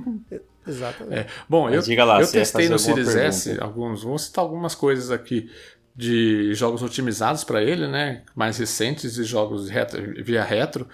[0.67, 1.19] exatamente.
[1.21, 1.27] É.
[1.49, 5.09] Bom, eu, Mas diga lá, eu testei no Series S alguns, vou citar algumas coisas
[5.09, 5.49] aqui
[5.95, 8.21] de jogos otimizados para ele, né?
[8.35, 10.87] Mais recentes e jogos retro- via retro.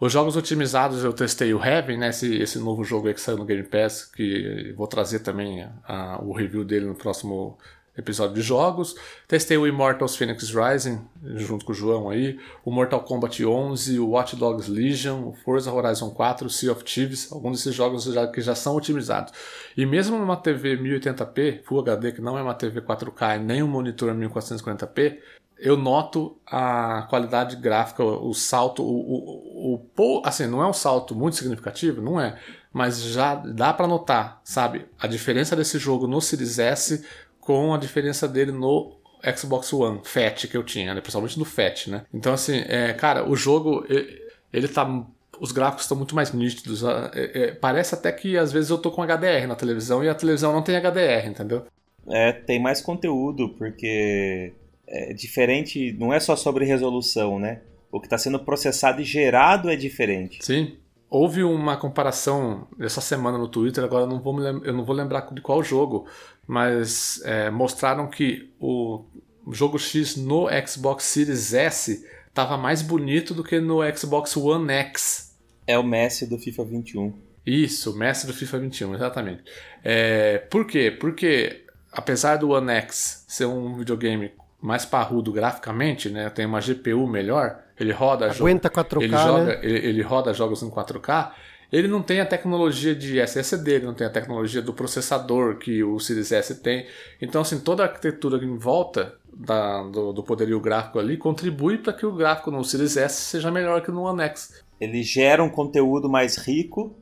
[0.00, 2.10] Os jogos otimizados eu testei o Heaven, né?
[2.10, 6.20] Esse, esse novo jogo aí que saiu no Game Pass, que vou trazer também a-
[6.22, 7.58] o review dele no próximo
[7.98, 8.94] episódio de jogos.
[9.26, 11.00] Testei o Immortals Phoenix Rising,
[11.34, 15.72] junto com o João aí, o Mortal Kombat 11, o Watch Dogs Legion, o Forza
[15.72, 19.32] Horizon 4, o Sea of Thieves, alguns desses jogos já, que já são otimizados.
[19.76, 23.62] E mesmo numa TV 1080p, Full HD, que não é uma TV 4K e nem
[23.62, 25.18] um monitor 1440p,
[25.58, 31.16] eu noto a qualidade gráfica, o salto, o, o, o, assim, não é um salto
[31.16, 32.38] muito significativo, não é,
[32.72, 37.04] mas já dá pra notar, sabe, a diferença desse jogo no Series S
[37.48, 38.92] com a diferença dele no
[39.34, 42.04] Xbox One Fat que eu tinha, né, principalmente no Fat, né.
[42.12, 43.86] Então assim, é, cara, o jogo
[44.52, 44.86] ele, tá
[45.40, 46.84] os gráficos estão muito mais nítidos.
[46.84, 50.14] é, é, parece até que às vezes eu tô com HDR na televisão e a
[50.14, 51.64] televisão não tem HDR, entendeu?
[52.06, 54.52] É, tem mais conteúdo, porque
[54.86, 57.62] é diferente, não é só sobre resolução, né?
[57.90, 60.44] O que está sendo processado e gerado é diferente.
[60.44, 60.76] Sim.
[61.10, 65.32] Houve uma comparação essa semana no Twitter, agora eu não vou, eu não vou lembrar
[65.32, 66.06] de qual jogo,
[66.46, 69.04] mas é, mostraram que o
[69.50, 75.34] jogo X no Xbox Series S estava mais bonito do que no Xbox One X.
[75.66, 77.28] É o Messi do FIFA 21.
[77.48, 79.42] Isso, mestre do FIFA 21, exatamente.
[79.82, 80.90] É, por quê?
[80.90, 87.06] Porque apesar do One X ser um videogame mais parrudo graficamente, né, tem uma GPU
[87.06, 89.60] melhor, ele roda Aguenta 4K, ele joga, né?
[89.62, 91.30] ele, ele roda jogos em 4K.
[91.70, 95.84] Ele não tem a tecnologia de SSD, ele não tem a tecnologia do processador que
[95.84, 96.86] o Series S tem.
[97.20, 101.92] Então, assim, toda a arquitetura em volta da- do, do poderio gráfico ali contribui para
[101.92, 104.64] que o gráfico no Series S seja melhor que no One X.
[104.80, 106.96] Ele gera um conteúdo mais rico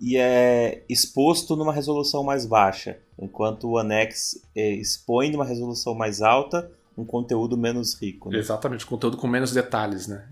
[0.00, 5.94] e é exposto numa resolução mais baixa, enquanto o One X é, expõe numa resolução
[5.94, 6.68] mais alta
[6.98, 8.30] um conteúdo menos rico.
[8.30, 8.38] Né?
[8.38, 10.24] Exatamente, conteúdo com menos detalhes, né?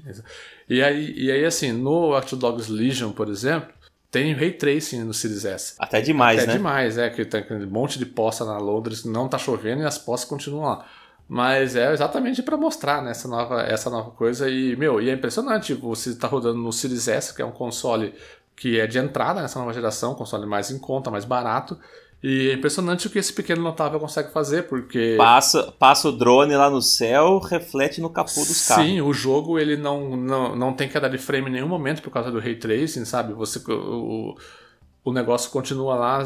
[0.68, 3.72] E aí, e aí assim, no Watch Dogs Legion, por exemplo,
[4.10, 5.74] tem Ray Tracing no Series S.
[5.78, 6.52] Até demais, é né?
[6.54, 9.96] demais, é que tem aquele monte de poça na Londres, não tá chovendo e as
[9.96, 10.86] poças continuam lá.
[11.28, 14.48] Mas é exatamente para mostrar né, essa, nova, essa nova coisa.
[14.48, 15.74] E, meu, e é impressionante.
[15.74, 18.14] Você tá rodando no Series S, que é um console
[18.54, 21.78] que é de entrada nessa nova geração, um console mais em conta, mais barato.
[22.22, 25.14] E é impressionante o que esse pequeno notável consegue fazer, porque.
[25.18, 28.86] Passa, passa o drone lá no céu, reflete no capô dos carros.
[28.86, 32.10] Sim, o jogo ele não, não, não tem queda de frame em nenhum momento por
[32.10, 33.32] causa do ray tracing, sabe?
[33.34, 34.34] Você, o,
[35.04, 36.24] o negócio continua lá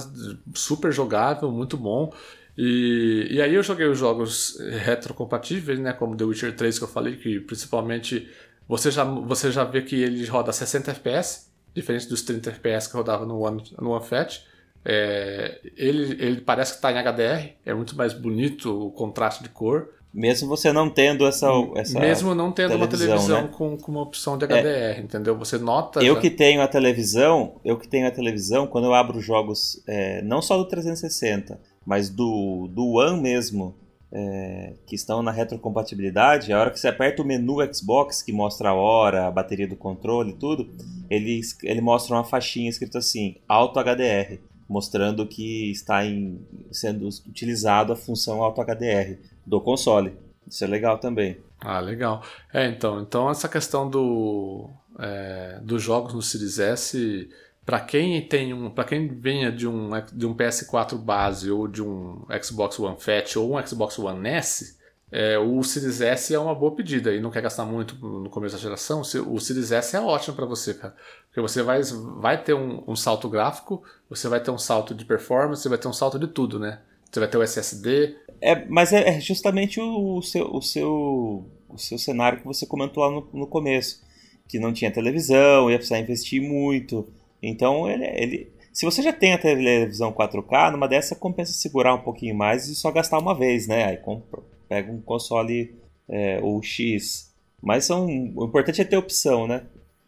[0.55, 2.13] super jogável, muito bom.
[2.57, 5.93] E, e aí eu joguei os jogos retrocompatíveis, né?
[5.93, 8.29] Como The Witcher 3 que eu falei, que principalmente
[8.69, 12.97] você já, você já vê que ele roda 60 FPS, diferente dos 30 FPS que
[12.97, 14.49] rodava no One, no One Fat.
[14.85, 19.49] É, ele, ele parece que está em HDR, é muito mais bonito o contraste de
[19.49, 19.89] cor.
[20.13, 21.49] Mesmo você não tendo essa.
[21.77, 23.51] essa Mesmo não tendo uma televisão, televisão né?
[23.57, 25.39] com, com uma opção de HDR, entendeu?
[25.39, 26.03] Você nota.
[26.03, 29.81] Eu já- que tenho a televisão, eu que tenho a televisão, quando eu abro jogos,
[29.87, 33.77] é, não só do 360, mas do, do One mesmo,
[34.13, 38.71] é, que estão na retrocompatibilidade, a hora que você aperta o menu Xbox, que mostra
[38.71, 40.69] a hora, a bateria do controle e tudo,
[41.09, 44.41] ele, ele mostra uma faixinha escrito assim, Auto HDR,
[44.71, 46.41] mostrando que está em,
[46.71, 50.17] sendo utilizado a função Auto HDR do console.
[50.49, 51.39] Isso é legal também.
[51.61, 52.23] Ah, legal.
[52.55, 57.29] É, então, então essa questão do, é, dos jogos no Series S,
[57.67, 61.83] para quem tem um, para quem venha de um de um PS4 base ou de
[61.83, 64.79] um Xbox One Fat ou um Xbox One S,
[65.13, 68.55] é, o Series S é uma boa pedida e não quer gastar muito no começo
[68.55, 69.01] da geração.
[69.01, 70.95] O Series S é ótimo para você, cara,
[71.27, 71.81] porque você vai,
[72.21, 75.79] vai ter um, um salto gráfico, você vai ter um salto de performance, você vai
[75.79, 76.81] ter um salto de tudo, né?
[77.11, 81.45] Você vai ter o SSD, É, mas é é justamente o, o seu, o, seu,
[81.69, 84.01] o seu cenário que você comentou lá no, no começo.
[84.49, 87.07] Que não tinha televisão, ia precisar investir muito.
[87.43, 92.03] Então, ele, ele, se você já tem a televisão 4K, numa dessa compensa segurar um
[92.03, 93.85] pouquinho mais e só gastar uma vez, né?
[93.85, 94.41] Aí compra,
[94.71, 95.75] pega um console
[96.09, 97.35] é, ou X.
[97.61, 99.65] Mas são, o importante é ter opção, né?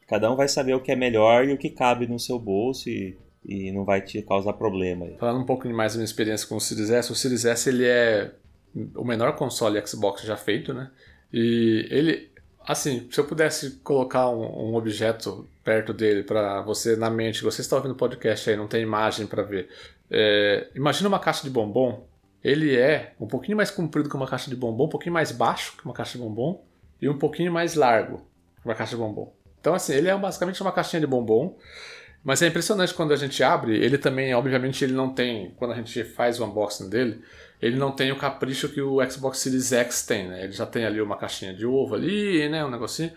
[0.06, 2.88] Cada um vai saber o que é melhor e o que cabe no seu bolso
[2.88, 5.08] e, e não vai te causar problema.
[5.18, 7.84] Falando um pouco mais da minha experiência com o Series S, o Series S ele
[7.84, 8.30] é
[8.94, 10.90] o menor console Xbox já feito, né?
[11.32, 12.30] E ele,
[12.64, 17.62] assim, se eu pudesse colocar um, um objeto perto dele para você na mente, você
[17.62, 19.68] está ouvindo o podcast aí, não tem imagem para ver.
[20.08, 22.06] É, imagina uma caixa de bombom
[22.42, 25.76] ele é um pouquinho mais comprido que uma caixa de bombom, um pouquinho mais baixo
[25.76, 26.64] que uma caixa de bombom
[27.00, 28.18] e um pouquinho mais largo
[28.60, 29.32] que uma caixa de bombom.
[29.60, 31.56] Então, assim, ele é basicamente uma caixinha de bombom,
[32.24, 33.76] mas é impressionante quando a gente abre.
[33.76, 37.22] Ele também, obviamente, ele não tem, quando a gente faz o unboxing dele,
[37.60, 40.42] ele não tem o capricho que o Xbox Series X tem, né?
[40.42, 42.64] Ele já tem ali uma caixinha de ovo ali, né?
[42.64, 43.12] Um negocinho.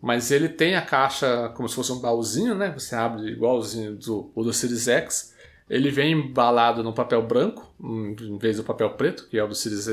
[0.00, 2.72] Mas ele tem a caixa como se fosse um baúzinho, né?
[2.76, 5.31] Você abre igualzinho do, o do Series X.
[5.72, 9.54] Ele vem embalado no papel branco, em vez do papel preto, que é o do
[9.54, 9.86] Series,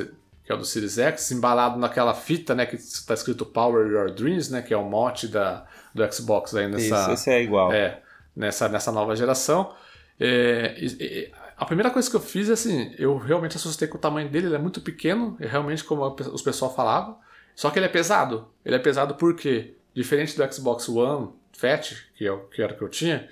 [0.44, 4.12] que é o do Series X, embalado naquela fita, né, que está escrito Power Your
[4.12, 5.66] Dreams, né, que é o mote da,
[5.96, 7.04] do Xbox aí nessa.
[7.04, 7.72] Isso, esse é igual.
[7.72, 8.02] É,
[8.36, 9.74] nessa, nessa nova geração.
[10.20, 13.98] É, e, e, a primeira coisa que eu fiz é assim, eu realmente assustei com
[13.98, 17.18] o tamanho dele, ele é muito pequeno, realmente como os pessoal falavam.
[17.56, 18.50] Só que ele é pesado.
[18.66, 22.78] Ele é pesado porque, diferente do Xbox One Fat, que, é o, que era o
[22.78, 23.30] que eu tinha,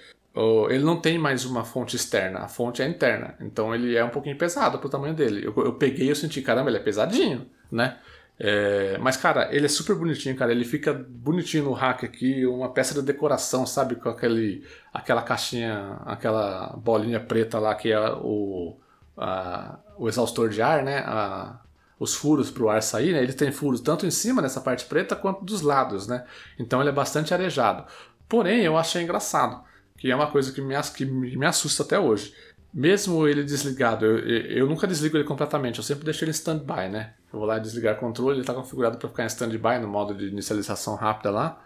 [0.70, 3.36] ele não tem mais uma fonte externa, a fonte é interna.
[3.42, 5.46] Então ele é um pouquinho pesado pro tamanho dele.
[5.46, 7.98] Eu, eu peguei e eu senti, caramba, ele é pesadinho, né?
[8.40, 10.52] É, mas, cara, ele é super bonitinho, cara.
[10.52, 13.96] Ele fica bonitinho no rack aqui, uma peça de decoração, sabe?
[13.96, 18.78] Com aquele, aquela caixinha, aquela bolinha preta lá que é o,
[19.18, 21.00] a, o exaustor de ar, né?
[21.00, 21.60] A,
[22.00, 23.24] os furos para o ar sair, né?
[23.24, 26.26] Ele tem furos tanto em cima nessa parte preta quanto dos lados, né?
[26.60, 27.86] Então ele é bastante arejado.
[28.30, 29.67] Porém, eu achei engraçado
[29.98, 31.06] que é uma coisa que me, que
[31.38, 32.34] me assusta até hoje.
[32.74, 36.90] Mesmo ele desligado, eu, eu nunca desligo ele completamente, eu sempre deixo ele em stand-by,
[36.90, 37.14] né?
[37.34, 40.14] Eu vou lá desligar o controle, ele está configurado para ficar em stand-by no modo
[40.14, 41.62] de inicialização rápida lá.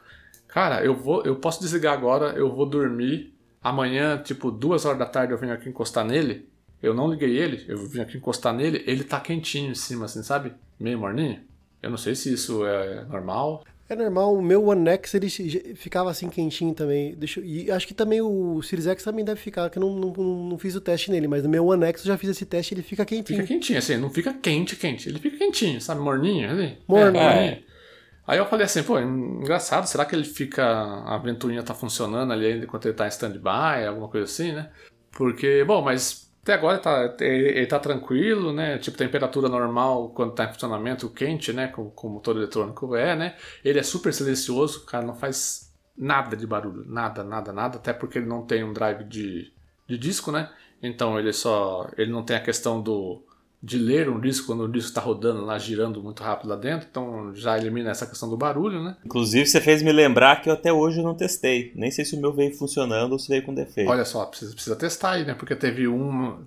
[0.48, 3.34] Cara, eu vou, eu posso desligar agora, eu vou dormir.
[3.64, 6.50] Amanhã, tipo, duas horas da tarde eu venho aqui encostar nele.
[6.82, 10.24] Eu não liguei ele, eu vim aqui encostar nele, ele tá quentinho em cima, assim,
[10.24, 10.54] sabe?
[10.80, 11.42] Meio morninho.
[11.82, 13.64] Eu não sei se isso é normal.
[13.92, 15.30] É normal, o meu One X ele
[15.76, 17.14] ficava assim quentinho também.
[17.14, 20.14] Deixa, e acho que também o Series X também deve ficar, que eu não, não,
[20.46, 22.74] não, fiz o teste nele, mas no meu One X eu já fiz esse teste
[22.74, 23.42] ele fica quentinho.
[23.42, 25.10] Fica quentinho, assim, não fica quente, quente.
[25.10, 26.00] Ele fica quentinho, sabe?
[26.00, 26.78] Morninho, assim.
[26.88, 27.22] Morninho.
[27.22, 27.64] É, é.
[28.26, 30.64] Aí eu falei assim, pô, engraçado, será que ele fica.
[30.64, 34.70] A ventoinha tá funcionando ali enquanto ele tá em stand-by, alguma coisa assim, né?
[35.12, 38.78] Porque, bom, mas até agora ele tá, ele tá tranquilo, né?
[38.80, 41.68] Tipo, temperatura normal quando tá em funcionamento, quente, né?
[41.68, 43.36] Como, como todo eletrônico é, né?
[43.64, 48.18] Ele é super silencioso, cara, não faz nada de barulho, nada, nada, nada, até porque
[48.18, 49.54] ele não tem um drive de,
[49.88, 50.52] de disco, né?
[50.82, 51.88] Então ele só.
[51.96, 53.24] Ele não tem a questão do
[53.64, 56.88] de ler um disco quando o disco está rodando lá, girando muito rápido lá dentro,
[56.90, 58.96] então já elimina essa questão do barulho, né?
[59.06, 61.72] Inclusive, você fez me lembrar que eu até hoje não testei.
[61.76, 63.90] Nem sei se o meu veio funcionando ou se veio com defeito.
[63.90, 65.36] Olha só, precisa, precisa testar aí, né?
[65.36, 66.40] Porque teve um.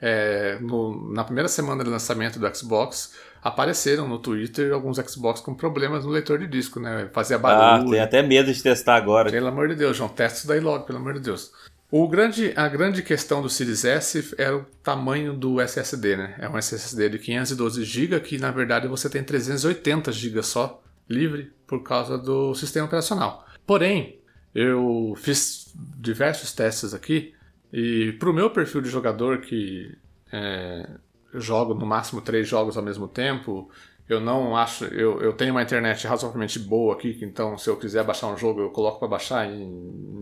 [0.00, 5.54] É, no, na primeira semana de lançamento do Xbox, apareceram no Twitter alguns Xbox com
[5.54, 7.08] problemas no leitor de disco, né?
[7.12, 7.88] Fazia barulho.
[7.88, 9.30] Ah, tem até medo de testar agora.
[9.30, 11.50] Pelo amor de Deus, João, testa isso daí logo, pelo amor de Deus.
[11.90, 16.36] O grande, a grande questão do Series S era o tamanho do SSD, né?
[16.38, 21.52] É um SSD de 512 GB que na verdade você tem 380 GB só livre
[21.66, 23.44] por causa do sistema operacional.
[23.66, 24.20] Porém,
[24.54, 27.34] eu fiz diversos testes aqui
[27.72, 29.96] e para o meu perfil de jogador que
[30.32, 30.88] é,
[31.34, 33.68] jogo no máximo três jogos ao mesmo tempo,
[34.10, 34.86] eu não acho.
[34.86, 38.60] Eu, eu tenho uma internet razoavelmente boa aqui, então se eu quiser baixar um jogo,
[38.60, 39.70] eu coloco para baixar em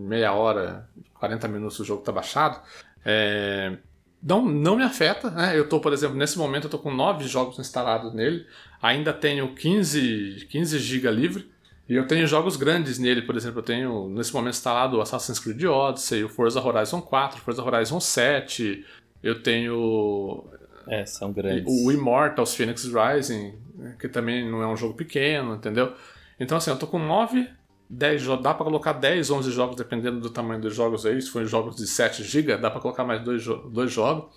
[0.07, 2.61] meia hora, 40 minutos o jogo está baixado.
[3.03, 3.77] É,
[4.21, 5.57] não, não me afeta, né?
[5.57, 8.45] Eu tô, por exemplo, nesse momento eu tô com 9 jogos instalados nele,
[8.79, 11.51] ainda tenho 15, 15 GB livre.
[11.87, 15.39] E eu tenho jogos grandes nele, por exemplo, eu tenho nesse momento instalado o Assassin's
[15.39, 18.85] Creed Odyssey, o Forza Horizon 4, Forza Horizon 7,
[19.23, 20.45] eu tenho
[20.89, 21.65] é, são grandes.
[21.67, 23.53] O Immortals Phoenix Rising,
[23.99, 25.93] que também não é um jogo pequeno, entendeu?
[26.39, 27.49] Então, assim, eu tô com 9,
[27.89, 28.43] 10 jogos.
[28.43, 31.21] Dá pra colocar 10, 11 jogos, dependendo do tamanho dos jogos aí.
[31.21, 34.33] Se for jogos de 7 GB, dá pra colocar mais dois, dois jogos.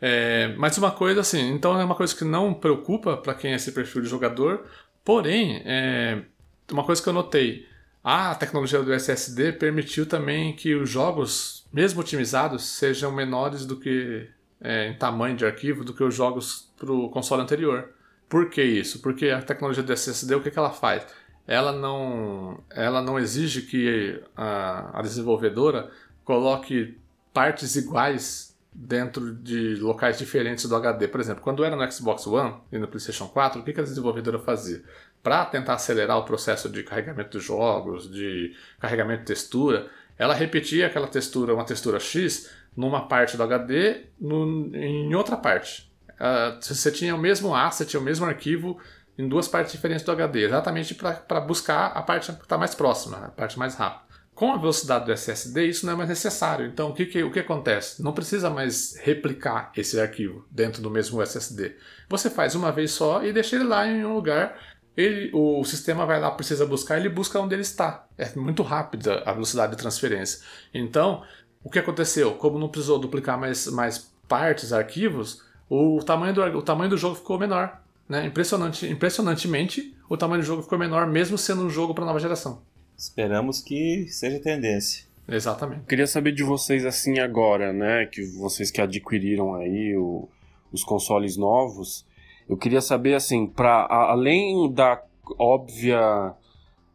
[0.00, 3.56] É, mas uma coisa assim, então é uma coisa que não preocupa para quem é
[3.56, 4.64] esse perfil de jogador.
[5.04, 6.22] Porém, é,
[6.70, 7.66] uma coisa que eu notei.
[8.02, 14.28] A tecnologia do SSD permitiu também que os jogos, mesmo otimizados, sejam menores do que
[14.60, 17.90] é, em tamanho de arquivo do que os jogos para o console anterior.
[18.32, 19.02] Por que isso?
[19.02, 21.06] Porque a tecnologia do SSD, o que, que ela faz?
[21.46, 25.90] Ela não, ela não exige que a, a desenvolvedora
[26.24, 26.96] coloque
[27.30, 31.08] partes iguais dentro de locais diferentes do HD.
[31.08, 34.38] Por exemplo, quando era no Xbox One e no PlayStation 4, o que, a desenvolvedora
[34.38, 34.82] fazia?
[35.22, 40.86] Para tentar acelerar o processo de carregamento dos jogos, de carregamento de textura, ela repetia
[40.86, 45.91] aquela textura, uma textura X, numa parte do HD no, em outra parte.
[46.22, 48.78] Uh, você tinha o mesmo asset, o mesmo arquivo
[49.18, 53.18] em duas partes diferentes do HD, exatamente para buscar a parte que está mais próxima,
[53.18, 54.12] a parte mais rápida.
[54.32, 56.64] Com a velocidade do SSD, isso não é mais necessário.
[56.66, 58.02] Então, o que, que, o que acontece?
[58.02, 61.76] Não precisa mais replicar esse arquivo dentro do mesmo SSD.
[62.08, 64.56] Você faz uma vez só e deixa ele lá em um lugar.
[64.96, 68.06] Ele, o sistema vai lá, precisa buscar, ele busca onde ele está.
[68.16, 70.40] É muito rápida a velocidade de transferência.
[70.72, 71.22] Então,
[71.62, 72.32] o que aconteceu?
[72.34, 75.42] Como não precisou duplicar mais, mais partes, arquivos,
[75.72, 77.80] o tamanho do, o tamanho do jogo ficou menor.
[78.06, 78.26] Né?
[78.26, 82.60] Impressionante, impressionantemente, o tamanho do jogo ficou menor, mesmo sendo um jogo para nova geração.
[82.94, 85.06] Esperamos que seja tendência.
[85.26, 85.86] Exatamente.
[85.86, 88.04] Queria saber de vocês assim agora, né?
[88.04, 90.28] Que vocês que adquiriram aí o,
[90.70, 92.04] os consoles novos,
[92.46, 95.00] eu queria saber assim, para além da
[95.38, 96.34] óbvia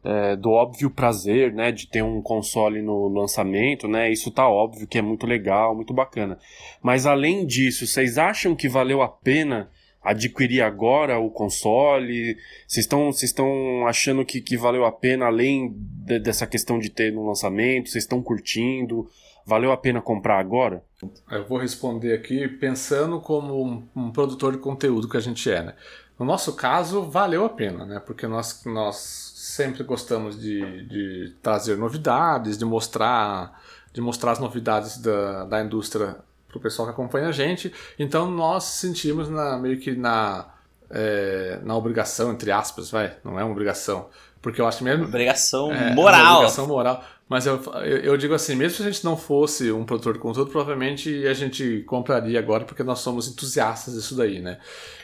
[0.04, 4.88] é, do óbvio prazer, né, de ter um console no lançamento, né, isso tá óbvio
[4.88, 6.38] que é muito legal, muito bacana.
[6.82, 9.70] Mas além disso, vocês acham que valeu a pena
[10.08, 12.38] adquirir agora o console?
[12.66, 16.90] Vocês estão vocês estão achando que, que valeu a pena além de, dessa questão de
[16.90, 17.90] ter no lançamento?
[17.90, 19.10] Vocês estão curtindo?
[19.46, 20.84] Valeu a pena comprar agora?
[21.32, 25.64] Eu vou responder aqui pensando como um, um produtor de conteúdo que a gente é,
[25.64, 25.76] né?
[26.20, 28.00] No nosso caso, valeu a pena, né?
[28.00, 29.27] Porque nós, nós
[29.58, 33.60] sempre gostamos de, de trazer novidades, de mostrar,
[33.92, 36.16] de mostrar as novidades da, da indústria
[36.48, 37.74] para o pessoal que acompanha a gente.
[37.98, 40.46] Então nós sentimos na, meio que na,
[40.92, 44.08] é, na obrigação, entre aspas, vai, não é uma obrigação.
[44.42, 45.06] Porque eu acho mesmo.
[45.06, 46.36] Obrigação é, moral.
[46.36, 47.04] obrigação moral.
[47.28, 50.20] Mas eu, eu, eu, digo assim, mesmo se a gente não fosse um produtor de
[50.20, 54.60] conteúdo, provavelmente a gente compraria agora porque nós somos entusiastas disso daí, né?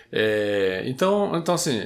[0.09, 1.81] É, então, então, assim,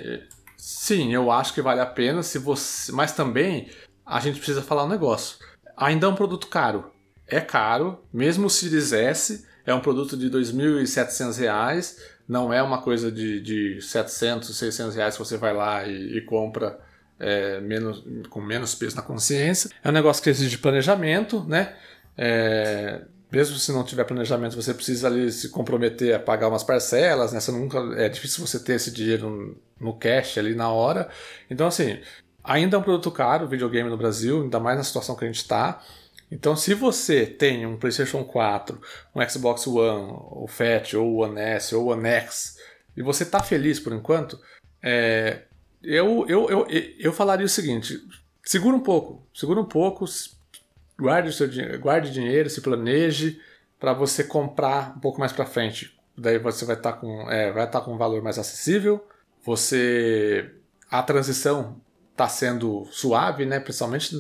[0.78, 2.92] sim, eu acho que vale a pena se você.
[2.92, 3.70] Mas também
[4.06, 5.38] a gente precisa falar um negócio.
[5.76, 6.92] Ainda é um produto caro.
[7.28, 11.98] É caro, mesmo o Series S é um produto de R$ 2.700,
[12.28, 16.22] não é uma coisa de, de 700, 600 reais que você vai lá e, e
[16.22, 16.80] compra
[17.20, 19.70] é, menos, com menos peso na consciência.
[19.84, 21.76] É um negócio que exige planejamento, né?
[22.18, 23.02] É,
[23.32, 27.40] mesmo se não tiver planejamento, você precisa ali se comprometer a pagar umas parcelas, né?
[27.40, 31.10] Você nunca, é difícil você ter esse dinheiro no, cash ali na hora.
[31.50, 32.00] Então, assim,
[32.44, 35.38] ainda é um produto caro, videogame no Brasil, ainda mais na situação que a gente
[35.38, 35.84] está.
[36.32, 38.80] Então, se você tem um PlayStation 4,
[39.14, 42.58] um Xbox One, o Fat, ou o One S, ou o One X,
[42.96, 44.40] e você está feliz por enquanto,
[44.82, 45.44] é,
[45.84, 46.68] eu, eu, eu,
[46.98, 48.00] eu falaria o seguinte:
[48.44, 50.06] segura um pouco, segura um pouco,
[51.00, 51.48] guarde, o seu,
[51.80, 53.40] guarde dinheiro, se planeje
[53.80, 55.98] para você comprar um pouco mais para frente.
[56.18, 59.06] Daí você vai estar tá com, é, vai estar tá com um valor mais acessível.
[59.46, 60.52] Você
[60.90, 61.80] a transição
[62.12, 63.60] está sendo suave, né?
[63.60, 64.16] Principalmente,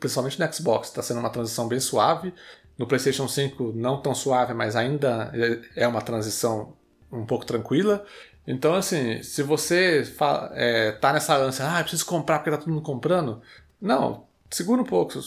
[0.00, 2.32] principalmente no Xbox, está sendo uma transição bem suave.
[2.78, 5.30] No PlayStation 5 não tão suave, mas ainda
[5.76, 6.74] é uma transição
[7.12, 8.04] um pouco tranquila.
[8.46, 12.70] Então, assim, se você está é, tá nessa ânsia, ah, preciso comprar porque tá todo
[12.70, 13.42] mundo comprando,
[13.78, 15.18] não, segura um pouco.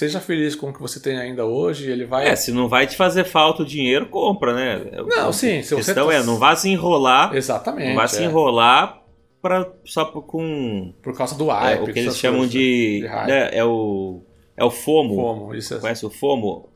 [0.00, 2.26] Seja feliz com o que você tem ainda hoje, ele vai.
[2.26, 4.90] É, se não vai te fazer falta o dinheiro, compra, né?
[5.06, 5.58] Não, sim.
[5.58, 6.14] A questão tá...
[6.14, 7.36] é, não vá se enrolar.
[7.36, 7.88] Exatamente.
[7.90, 8.06] Não vá é.
[8.06, 9.02] se enrolar
[9.42, 10.94] pra, só por, com.
[11.02, 11.80] Por causa do hype.
[11.80, 13.00] É, o que eles chamam de.
[13.00, 14.22] de né, é o.
[14.56, 15.16] É o FOMO.
[15.16, 15.78] FOMO, isso é.
[15.78, 16.70] Conhece o FOMO?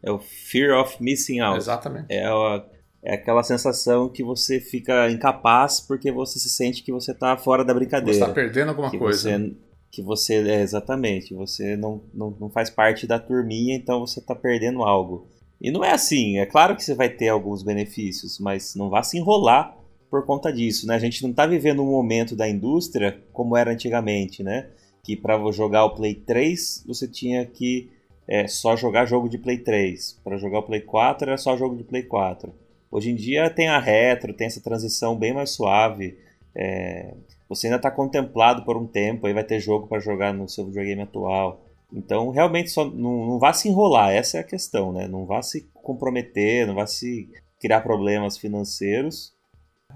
[0.00, 1.58] É o Fear of Missing Out.
[1.58, 2.06] Exatamente.
[2.08, 2.64] É, a,
[3.02, 7.64] é aquela sensação que você fica incapaz porque você se sente que você tá fora
[7.64, 8.16] da brincadeira.
[8.16, 9.28] Você tá perdendo alguma coisa.
[9.28, 9.56] Você,
[9.90, 10.36] que você.
[10.48, 11.34] É, exatamente.
[11.34, 15.26] Você não, não, não faz parte da turminha, então você tá perdendo algo.
[15.60, 16.38] E não é assim.
[16.38, 19.76] É claro que você vai ter alguns benefícios, mas não vá se enrolar
[20.10, 20.94] por conta disso, né?
[20.94, 24.68] A gente não está vivendo um momento da indústria como era antigamente, né?
[25.02, 27.90] Que para jogar o Play 3 você tinha que
[28.26, 30.20] é, só jogar jogo de Play 3.
[30.24, 32.52] Para jogar o Play 4 era só jogo de Play 4.
[32.90, 36.18] Hoje em dia tem a retro, tem essa transição bem mais suave.
[36.54, 37.14] É,
[37.50, 40.64] você ainda está contemplado por um tempo, aí vai ter jogo para jogar no seu
[40.64, 41.66] videogame atual.
[41.92, 45.06] Então, realmente, só não, não vá se enrolar, essa é a questão, né?
[45.06, 47.28] Não vá se comprometer, não vá se
[47.58, 49.34] criar problemas financeiros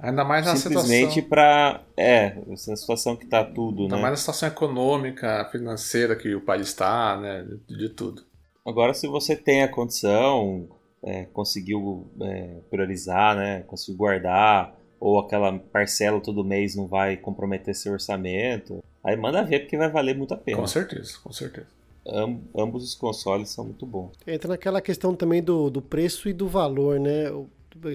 [0.01, 1.29] Ainda mais na Simplesmente situação...
[1.29, 4.03] para É, essa situação que está tudo, Ainda né?
[4.03, 7.43] mais na situação econômica, financeira que o país está, né?
[7.43, 8.23] De, de, tudo.
[8.67, 10.69] Agora, se você tem a condição,
[11.03, 13.63] é, conseguiu é, priorizar, né?
[13.63, 14.75] Conseguiu guardar,
[15.05, 19.91] ou aquela parcela todo mês não vai comprometer seu orçamento, aí manda ver porque vai
[19.91, 20.59] valer muito a pena.
[20.59, 21.67] Com certeza, com certeza.
[22.07, 24.13] Am, ambos os consoles são muito bons.
[24.27, 27.25] Entra naquela questão também do, do preço e do valor, né?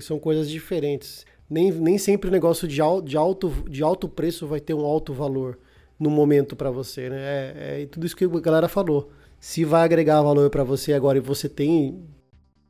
[0.02, 4.45] São coisas diferentes nem, nem sempre o negócio de, al, de, alto, de alto preço
[4.45, 5.57] vai ter um alto valor
[5.99, 7.18] no momento para você, né?
[7.19, 9.10] É, é, tudo isso que a galera falou.
[9.40, 12.03] Se vai agregar valor para você agora e você tem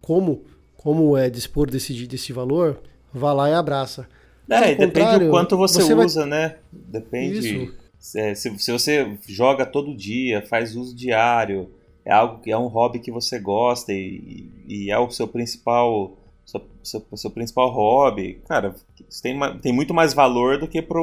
[0.02, 0.46] como
[0.78, 2.82] como é dispor desse, desse valor,
[3.14, 4.08] vá lá e abraça.
[4.50, 6.30] É, depende do quanto você, você usa, vai...
[6.30, 6.56] né?
[6.72, 7.72] Depende.
[8.16, 11.70] É, se, se você joga todo dia, faz uso diário,
[12.06, 16.18] é algo que é um hobby que você gosta e, e é o seu principal
[16.46, 18.74] seu, seu, seu, principal hobby, cara,
[19.08, 21.00] isso tem, tem muito mais valor do que para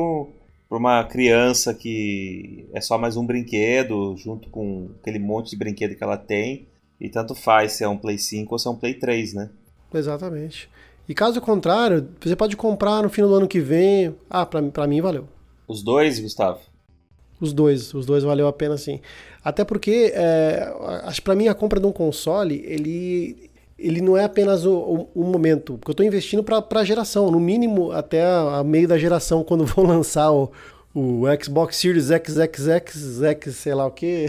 [0.69, 6.03] uma criança que é só mais um brinquedo junto com aquele monte de brinquedo que
[6.03, 6.67] ela tem
[7.01, 9.51] e tanto faz se é um Play 5 ou se é um Play 3, né?
[9.95, 10.69] Exatamente.
[11.09, 14.15] E caso contrário, você pode comprar no final do ano que vem.
[14.29, 15.29] Ah, pra, pra mim valeu.
[15.69, 16.61] Os dois, Gustavo?
[17.41, 19.01] Os dois, os dois valeu a pena sim.
[19.45, 20.73] Até porque, é,
[21.05, 25.09] acho para mim a compra de um console, ele, ele não é apenas o, o,
[25.15, 28.89] o momento, porque eu estou investindo para a geração, no mínimo até a, a, meio
[28.89, 30.51] da geração, quando vão lançar o,
[30.95, 34.27] o Xbox Series X, X, X, X, sei lá o que,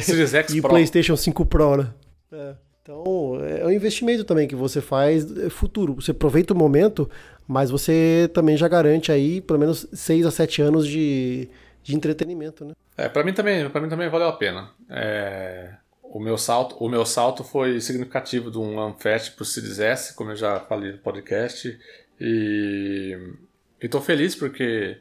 [0.54, 1.90] e o PlayStation 5 Pro, né?
[2.32, 2.67] É.
[2.88, 5.96] Então, é um investimento também que você faz é futuro.
[5.96, 7.10] Você aproveita o momento,
[7.46, 11.50] mas você também já garante aí pelo menos 6 a 7 anos de,
[11.84, 12.74] de entretenimento, né?
[12.96, 14.70] É, para mim também, para mim também valeu a pena.
[14.90, 20.16] É, o meu salto, o meu salto foi significativo de um Unfast pro Series S,
[20.16, 21.78] como eu já falei no podcast,
[22.22, 23.20] e
[23.82, 24.98] estou feliz porque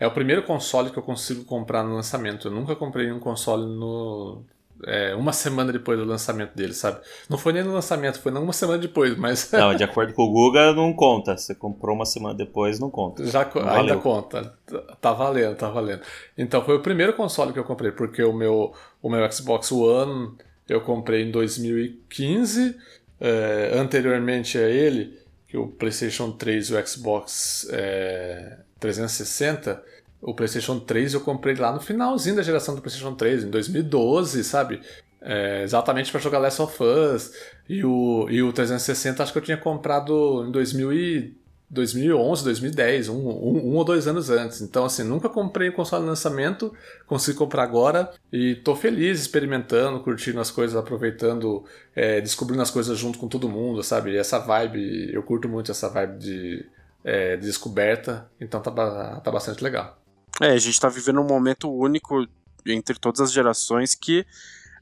[0.00, 2.48] é o primeiro console que eu consigo comprar no lançamento.
[2.48, 4.42] Eu nunca comprei um console no
[4.84, 7.00] é, uma semana depois do lançamento dele, sabe?
[7.28, 9.50] Não foi nem no lançamento, foi uma semana depois, mas.
[9.52, 11.36] Não, de acordo com o Google, não conta.
[11.36, 13.24] Você comprou uma semana depois, não conta.
[13.26, 14.54] Já não ainda conta.
[15.00, 16.02] Tá valendo, tá valendo.
[16.36, 18.72] Então foi o primeiro console que eu comprei, porque o meu,
[19.02, 20.32] o meu Xbox One
[20.68, 22.76] eu comprei em 2015.
[23.18, 29.82] É, anteriormente a ele, que o PlayStation 3 e o Xbox é, 360
[30.26, 34.42] o PlayStation 3 eu comprei lá no finalzinho da geração do PlayStation 3, em 2012,
[34.42, 34.80] sabe?
[35.22, 37.32] É, exatamente para jogar Last of Us.
[37.68, 41.36] E o, e o 360 acho que eu tinha comprado em 2000 e
[41.70, 44.60] 2011, 2010, um, um, um, ou dois anos antes.
[44.60, 46.72] Então, assim, nunca comprei um console de lançamento,
[47.06, 52.98] consegui comprar agora e tô feliz experimentando, curtindo as coisas, aproveitando, é, descobrindo as coisas
[52.98, 54.12] junto com todo mundo, sabe?
[54.12, 56.66] E essa vibe, eu curto muito essa vibe de,
[57.04, 59.96] é, de descoberta, então tá, tá bastante legal.
[60.40, 62.26] É, a gente tá vivendo um momento único
[62.66, 64.26] entre todas as gerações que,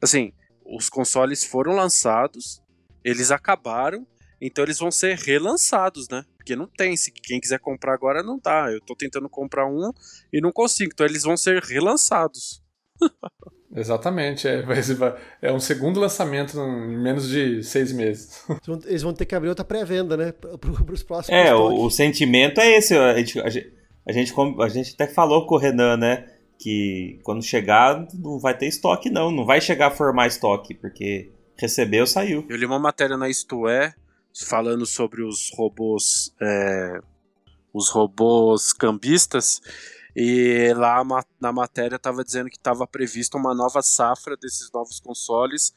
[0.02, 0.32] assim,
[0.64, 2.62] os consoles foram lançados,
[3.04, 4.06] eles acabaram,
[4.40, 6.24] então eles vão ser relançados, né?
[6.36, 8.70] Porque não tem, se quem quiser comprar agora não dá.
[8.70, 9.92] Eu tô tentando comprar um
[10.32, 12.62] e não consigo, então eles vão ser relançados.
[13.76, 14.64] Exatamente, é,
[15.42, 18.44] é um segundo lançamento em menos de seis meses.
[18.86, 20.30] Eles vão ter que abrir outra pré-venda, né?
[20.30, 21.36] Para os próximos.
[21.36, 22.94] É, o, o, sentimento é esse.
[22.96, 23.72] A gente, a gente,
[24.06, 26.28] a gente, a gente até falou com o Renan, né?
[26.58, 29.30] Que quando chegar não vai ter estoque, não.
[29.30, 32.44] Não vai chegar a formar estoque, porque recebeu, saiu.
[32.48, 33.94] Eu li uma matéria na Isto É
[34.42, 36.34] falando sobre os robôs.
[36.40, 37.00] É,
[37.72, 39.60] os robôs cambistas.
[40.16, 41.02] E lá
[41.40, 45.74] na matéria estava dizendo que estava prevista uma nova safra desses novos consoles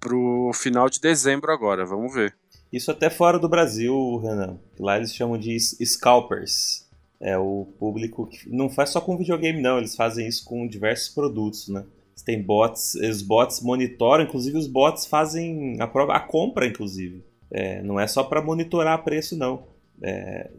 [0.00, 1.84] pro final de dezembro agora.
[1.84, 2.34] Vamos ver.
[2.72, 4.58] Isso até fora do Brasil, Renan.
[4.78, 6.83] Lá eles chamam de scalpers.
[7.24, 9.78] É o público que não faz só com videogame, não.
[9.78, 11.82] Eles fazem isso com diversos produtos, né?
[12.22, 17.24] Tem bots, os bots monitoram, inclusive os bots fazem a, prova, a compra, inclusive.
[17.50, 19.66] É, não é só para monitorar preço, não.
[20.02, 20.50] É,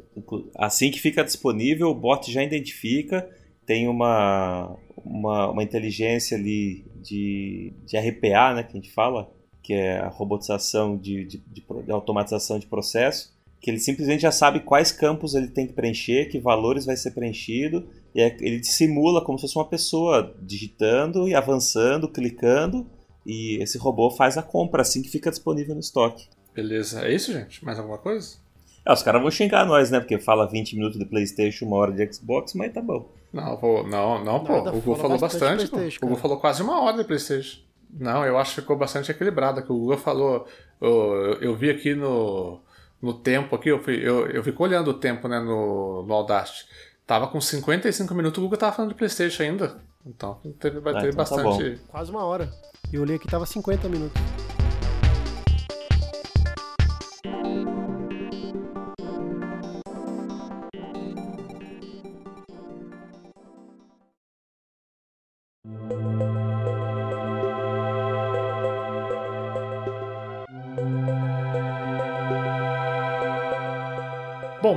[0.56, 3.30] assim que fica disponível, o bot já identifica,
[3.64, 9.32] tem uma, uma, uma inteligência ali de, de RPA, né, que a gente fala,
[9.62, 13.35] que é a robotização de, de, de, de automatização de processo
[13.66, 17.10] que ele simplesmente já sabe quais campos ele tem que preencher, que valores vai ser
[17.16, 22.86] preenchido, e é, ele simula como se fosse uma pessoa digitando e avançando, clicando,
[23.26, 26.28] e esse robô faz a compra assim que fica disponível no estoque.
[26.54, 27.66] Beleza, é isso, gente?
[27.66, 28.38] Mais alguma coisa?
[28.86, 30.00] Ah, os caras vão xingar nós, né?
[30.00, 33.10] Porque fala 20 minutos de PlayStation, uma hora de Xbox, mas tá bom.
[33.34, 34.60] Não, vou, não, não, pô.
[34.60, 35.62] o Google falou bastante.
[35.62, 37.62] bastante o Google falou quase uma hora de PlayStation.
[37.90, 39.64] Não, eu acho que ficou bastante equilibrado.
[39.64, 40.46] Que o Google falou.
[40.80, 42.62] Eu, eu vi aqui no,
[43.06, 46.66] no tempo aqui, eu, fui, eu, eu fico olhando o tempo né, no, no Audacity.
[47.06, 49.78] Tava com 55 minutos, o Google tava falando de Playstation ainda.
[50.04, 51.78] Então teve, vai ah, ter então tá bastante.
[51.78, 52.50] Tá Quase uma hora.
[52.92, 54.20] E eu olhei aqui tava 50 minutos.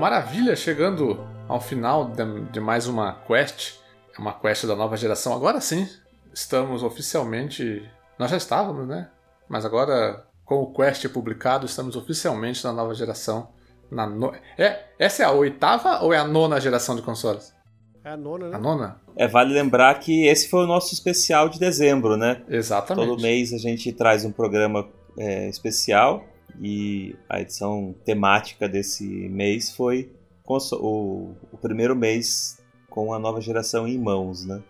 [0.09, 3.75] Maravilha, chegando ao final de, de mais uma quest,
[4.17, 5.35] é uma quest da nova geração.
[5.35, 5.87] Agora sim,
[6.33, 7.87] estamos oficialmente.
[8.19, 9.11] Nós já estávamos, né?
[9.47, 13.51] Mas agora, com o Quest publicado, estamos oficialmente na nova geração.
[13.91, 14.33] Na no...
[14.57, 17.55] é, essa é a oitava ou é a nona geração de consoles?
[18.03, 18.57] É a nona, né?
[18.57, 19.01] A nona?
[19.15, 22.43] É, vale lembrar que esse foi o nosso especial de dezembro, né?
[22.49, 23.07] Exatamente.
[23.07, 26.25] Todo mês a gente traz um programa é, especial
[26.61, 30.11] e a edição temática desse mês foi
[30.73, 32.59] o, o primeiro mês
[32.89, 34.63] com a nova geração em mãos, né?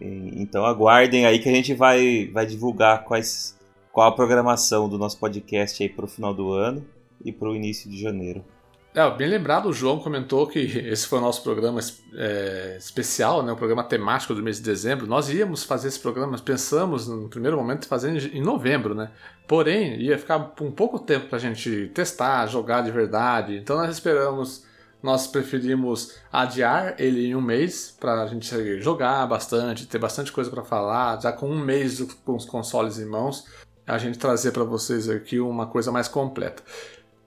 [0.00, 3.58] E, então aguardem aí que a gente vai, vai divulgar quais,
[3.92, 6.86] qual a programação do nosso podcast aí para o final do ano
[7.24, 8.44] e para o início de janeiro.
[8.92, 11.78] É, bem lembrado, o João comentou que esse foi o nosso programa
[12.12, 15.06] é, especial, né, o programa temático do mês de dezembro.
[15.06, 19.12] Nós íamos fazer esse programa, pensamos no primeiro momento fazer em novembro, né?
[19.46, 23.56] Porém, ia ficar um pouco tempo para a gente testar, jogar de verdade.
[23.56, 24.66] Então nós esperamos,
[25.00, 30.50] nós preferimos adiar ele em um mês para a gente jogar bastante, ter bastante coisa
[30.50, 31.20] para falar.
[31.20, 33.46] Já com um mês com os consoles em mãos,
[33.86, 36.60] a gente trazer para vocês aqui uma coisa mais completa.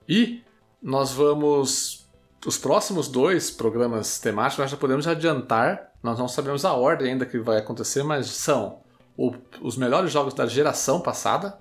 [0.10, 0.44] E
[0.84, 2.04] nós vamos.
[2.46, 7.26] Os próximos dois programas temáticos nós já podemos adiantar, nós não sabemos a ordem ainda
[7.26, 8.80] que vai acontecer, mas são
[9.18, 11.58] o, os melhores jogos da geração passada,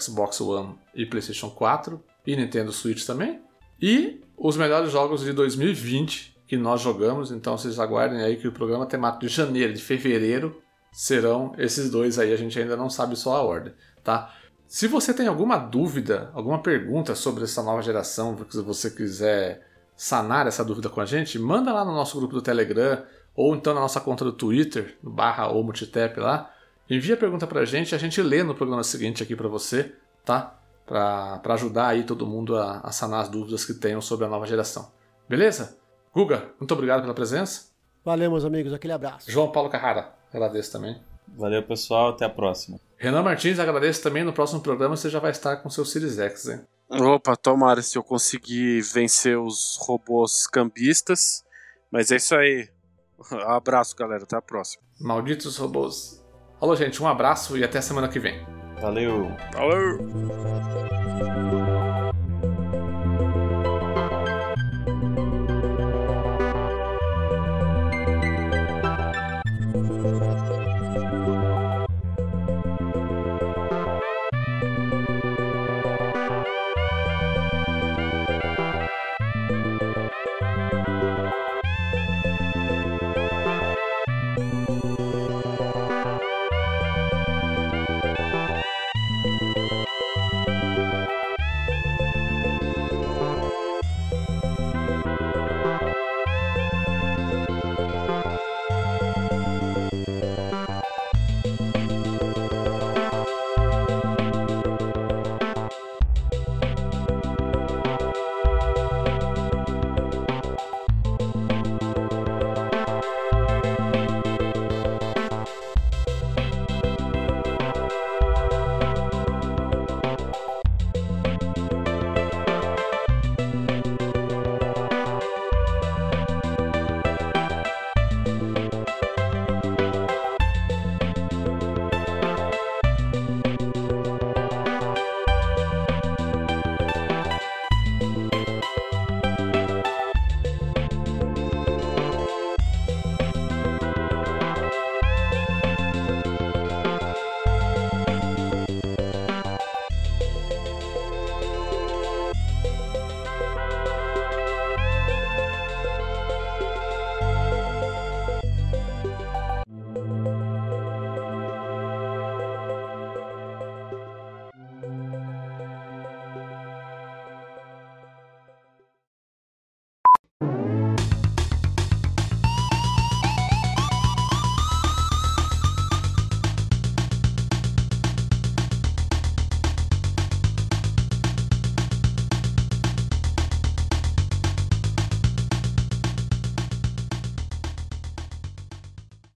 [0.00, 3.40] Xbox One e PlayStation 4 e Nintendo Switch também,
[3.80, 8.52] e os melhores jogos de 2020 que nós jogamos, então vocês aguardem aí que o
[8.52, 10.60] programa temático de janeiro, de fevereiro
[10.92, 13.72] serão esses dois aí, a gente ainda não sabe só a ordem,
[14.02, 14.34] tá?
[14.74, 19.64] Se você tem alguma dúvida, alguma pergunta sobre essa nova geração, se você quiser
[19.94, 23.00] sanar essa dúvida com a gente, manda lá no nosso grupo do Telegram
[23.36, 26.52] ou então na nossa conta do Twitter, no barra ou multitap lá.
[26.90, 29.94] Envia a pergunta pra gente e a gente lê no programa seguinte aqui para você,
[30.24, 30.58] tá?
[30.84, 34.44] Para ajudar aí todo mundo a, a sanar as dúvidas que tenham sobre a nova
[34.44, 34.90] geração.
[35.28, 35.78] Beleza?
[36.12, 37.66] Guga, muito obrigado pela presença.
[38.04, 38.72] Valeu, meus amigos.
[38.72, 39.30] Aquele abraço.
[39.30, 41.00] João Paulo Carrara, agradeço também.
[41.28, 42.08] Valeu, pessoal.
[42.08, 42.80] Até a próxima.
[43.04, 44.24] Renan Martins, agradeço também.
[44.24, 46.60] No próximo programa você já vai estar com seu Series X, hein?
[46.88, 51.44] Opa, tomara se eu conseguir vencer os robôs cambistas.
[51.90, 52.66] Mas é isso aí.
[53.46, 54.22] Abraço, galera.
[54.22, 54.82] Até a próxima.
[54.98, 56.24] Malditos robôs.
[56.58, 57.02] Falou, gente.
[57.02, 58.42] Um abraço e até semana que vem.
[58.80, 59.30] Valeu.
[59.52, 59.98] Valeu.